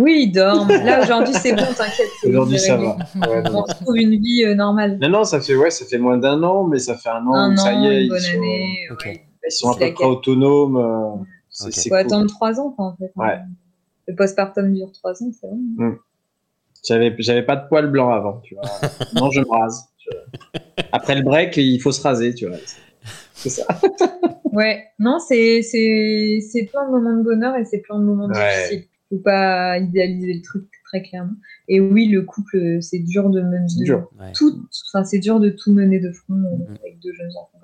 [0.00, 0.66] Oui, il dort.
[0.66, 2.08] Là, aujourd'hui, c'est bon, t'inquiète.
[2.24, 2.96] Aujourd'hui, ça va.
[3.52, 4.98] on retrouve une vie euh, normale.
[4.98, 7.34] Non, non, ça fait, ouais, ça fait moins d'un an, mais ça fait un an
[7.34, 8.02] un ça y est.
[8.04, 8.88] Une bonne ils année.
[8.88, 10.76] Sont, ils sont à peu près autonomes.
[10.76, 13.12] Euh, il faut attendre trois ans, quoi, en fait.
[13.14, 13.40] Ouais.
[14.08, 15.56] Le postpartum dure trois ans, c'est vrai.
[15.56, 15.98] Mm.
[16.88, 18.64] J'avais, j'avais pas de poils blancs avant, tu vois.
[19.14, 19.84] non, je me rase.
[20.92, 22.56] Après le break, il faut se raser, tu vois.
[23.34, 23.66] C'est ça.
[24.44, 28.28] ouais, non, c'est, c'est, c'est plein de moments de bonheur et c'est plein de moments
[28.28, 31.34] difficiles faut pas idéaliser le truc très clairement.
[31.68, 34.02] Et oui, le couple, c'est dur de mener
[34.34, 36.76] tout, enfin c'est dur de tout mener de front euh, mm.
[36.82, 37.58] avec deux jeunes enfants.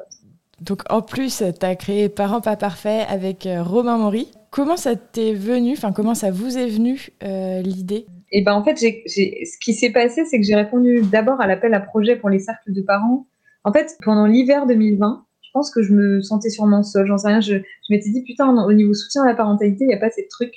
[0.63, 4.29] Donc en plus, tu as créé Parents pas parfaits avec euh, Romain Maury.
[4.51, 8.07] Comment ça t'est venu, enfin comment ça vous est venu euh, l'idée?
[8.33, 11.41] Et eh ben en fait, j'ai, ce qui s'est passé, c'est que j'ai répondu d'abord
[11.41, 13.27] à l'appel à projet pour les cercles de parents.
[13.63, 17.29] En fait, pendant l'hiver 2020, je pense que je me sentais sûrement seule, j'en sais
[17.29, 17.41] rien.
[17.41, 20.11] Je, je m'étais dit putain, au niveau soutien à la parentalité, il n'y a pas
[20.11, 20.57] ces trucs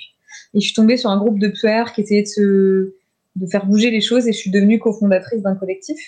[0.54, 2.94] et je suis tombée sur un groupe de PR qui essayait de, se,
[3.36, 5.98] de faire bouger les choses et je suis devenue cofondatrice d'un collectif.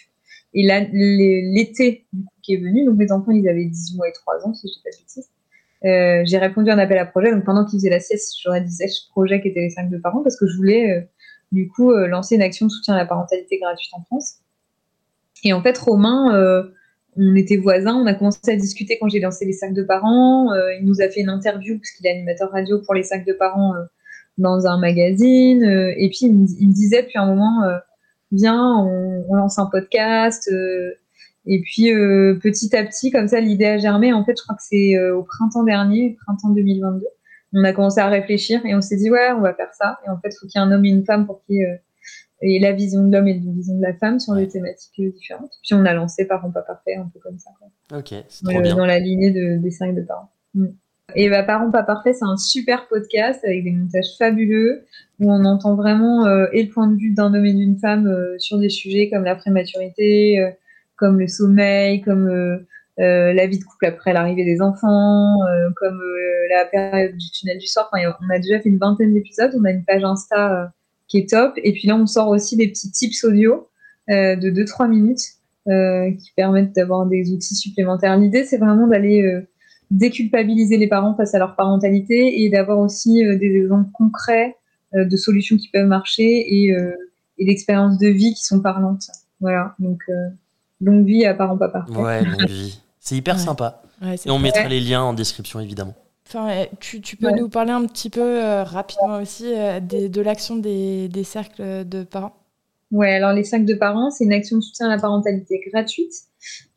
[0.54, 2.06] Et l'été
[2.42, 4.72] qui est venu, donc mes enfants, ils avaient 10 mois et 3 ans, si je
[4.72, 5.30] ne dis pas de bêtises.
[5.84, 7.32] Euh, j'ai répondu à un appel à projet.
[7.32, 9.98] Donc pendant qu'ils faisaient la sieste, je réalisais ce projet qui était les 5 de
[9.98, 11.00] parents parce que je voulais euh,
[11.52, 14.36] du coup euh, lancer une action de soutien à la parentalité gratuite en France.
[15.44, 16.64] Et en fait, Romain, euh,
[17.16, 20.54] on était voisins, on a commencé à discuter quand j'ai lancé les sacs de parents.
[20.78, 23.32] Il nous a fait une interview parce qu'il est animateur radio pour les sacs de
[23.32, 23.74] parents
[24.38, 25.64] dans un magazine.
[25.64, 27.78] Euh, et puis, il me, disait depuis un moment, euh,
[28.30, 30.48] viens, on, lance un podcast.
[30.52, 30.92] Euh,
[31.46, 31.90] et puis,
[32.40, 34.12] petit à petit, comme ça, l'idée a germé.
[34.12, 37.04] En fait, je crois que c'est au printemps dernier, printemps 2022
[37.54, 40.10] on a commencé à réfléchir et on s'est dit ouais on va faire ça et
[40.10, 41.56] en fait il faut qu'il y ait un homme et une femme pour qu'il
[42.42, 45.00] y ait la vision de l'homme et la vision de la femme sur des thématiques
[45.12, 47.50] différentes puis on a lancé Parents pas parfait un peu comme ça
[47.94, 50.66] ok c'est trop bien dans la lignée de, des cinq de parents mm.
[51.14, 54.84] Et bah, Parents pas parfait, c'est un super podcast avec des montages fabuleux
[55.20, 58.06] où on entend vraiment euh, et le point de vue d'un homme et d'une femme
[58.06, 60.50] euh, sur des sujets comme la prématurité, euh,
[60.96, 62.28] comme le sommeil, comme
[62.98, 65.38] la vie de couple après l'arrivée des enfants,
[65.76, 66.00] comme
[66.48, 67.90] la période du tunnel du soir.
[67.92, 70.72] Enfin, on a déjà fait une vingtaine d'épisodes, on a une page Insta
[71.08, 71.54] qui est top.
[71.56, 73.68] Et puis là, on sort aussi des petits tips audio
[74.08, 78.16] de 2-3 minutes qui permettent d'avoir des outils supplémentaires.
[78.16, 79.42] L'idée, c'est vraiment d'aller
[79.92, 84.56] déculpabiliser les parents face à leur parentalité et d'avoir aussi euh, des exemples concrets
[84.94, 86.92] euh, de solutions qui peuvent marcher et, euh,
[87.38, 89.04] et d'expériences de vie qui sont parlantes.
[89.40, 90.02] Voilà, donc
[90.80, 91.84] longue vie à parents papa.
[91.90, 92.80] Ouais, longue vie.
[93.00, 93.82] C'est hyper sympa.
[94.02, 95.94] et on mettra les liens en description évidemment.
[96.28, 101.24] Enfin, tu, tu, peux nous parler un petit peu rapidement aussi de l'action des, des,
[101.24, 102.36] cercles de parents?
[102.92, 106.14] Ouais, alors les cercles de parents, c'est une action de soutien à la parentalité gratuite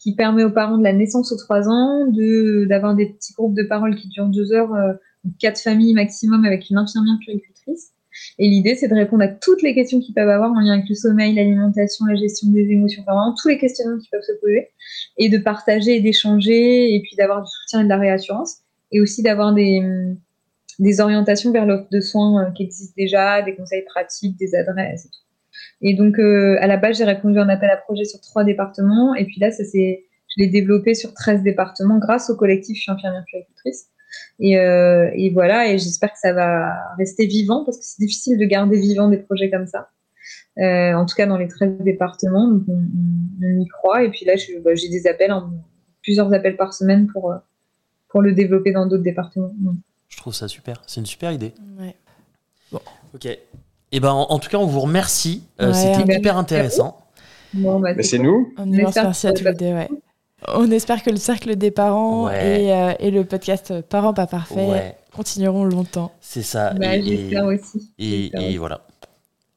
[0.06, 3.56] qui permet aux parents de la naissance aux 3 ans de d'avoir des petits groupes
[3.56, 4.94] de parole qui durent deux heures, euh,
[5.40, 7.90] quatre familles maximum avec une infirmière puricultrice.
[8.38, 10.88] Et l'idée, c'est de répondre à toutes les questions qu'ils peuvent avoir en lien avec
[10.88, 14.40] le sommeil, l'alimentation, la gestion des émotions, enfin vraiment tous les questionnements qui peuvent se
[14.40, 14.69] poser,
[15.18, 18.57] et de partager et d'échanger, et puis d'avoir du soutien et de la réassurance,
[18.91, 19.82] et aussi d'avoir des,
[20.77, 25.06] des orientations vers l'offre de soins euh, qui existent déjà, des conseils pratiques, des adresses
[25.06, 25.24] et tout.
[25.81, 28.43] Et donc, euh, à la base, j'ai répondu à un appel à projet sur trois
[28.43, 29.15] départements.
[29.15, 32.91] Et puis là, ça je l'ai développé sur 13 départements grâce au collectif Je suis
[32.91, 33.89] infirmière puéricultrice.
[34.39, 38.38] Et, euh, et voilà, et j'espère que ça va rester vivant parce que c'est difficile
[38.38, 39.89] de garder vivant des projets comme ça.
[40.57, 42.81] Euh, en tout cas, dans les 13 départements, donc on,
[43.43, 44.03] on, y croit.
[44.03, 44.34] Et puis là,
[44.64, 45.52] bah, j'ai des appels, en,
[46.02, 47.38] plusieurs appels par semaine pour, euh,
[48.07, 49.53] pour le développer dans d'autres départements.
[50.07, 50.81] Je trouve ça super.
[50.88, 51.53] C'est une super idée.
[51.77, 51.95] Ouais.
[52.72, 52.81] Bon.
[53.14, 53.27] Ok.
[53.95, 55.43] Et eh ben, en, tout cas, on vous remercie.
[55.61, 56.97] Euh, c'était hyper intéressant.
[57.53, 58.53] Bon, bah, c'est nous.
[58.57, 59.67] On merci à tous les deux.
[59.67, 59.88] Ouais.
[60.49, 64.97] On espère que le cercle des parents et, euh, et, le podcast Parents pas parfaits
[65.15, 66.11] continueront longtemps.
[66.19, 66.73] C'est ça.
[66.73, 67.93] Bah, J'espère aussi.
[67.97, 68.81] Et, voilà.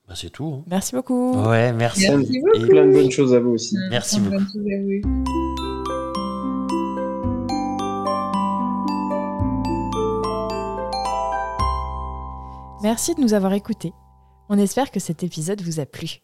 [0.07, 0.59] Bah, c'est tout.
[0.61, 0.65] Hein.
[0.69, 1.33] Merci beaucoup.
[1.33, 2.09] Ouais, merci.
[2.09, 2.63] merci beaucoup.
[2.63, 3.77] Et plein de bonnes choses à vous aussi.
[3.91, 4.37] Merci beaucoup.
[12.85, 13.93] Merci de nous avoir écoutés.
[14.49, 16.21] On espère que cet épisode vous a plu.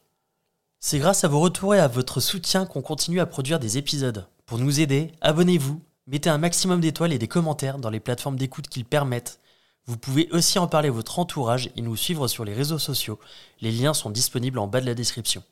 [0.80, 4.26] C'est grâce à vos retours et à votre soutien qu'on continue à produire des épisodes.
[4.46, 8.68] Pour nous aider, abonnez-vous, mettez un maximum d'étoiles et des commentaires dans les plateformes d'écoute
[8.68, 9.40] qu'ils permettent.
[9.86, 13.18] Vous pouvez aussi en parler à votre entourage et nous suivre sur les réseaux sociaux.
[13.60, 15.42] Les liens sont disponibles en bas de la description.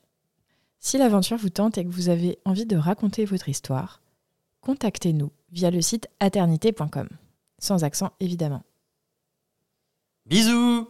[0.79, 4.01] Si l'aventure vous tente et que vous avez envie de raconter votre histoire,
[4.61, 7.07] contactez-nous via le site aternité.com.
[7.59, 8.63] Sans accent évidemment.
[10.25, 10.87] Bisous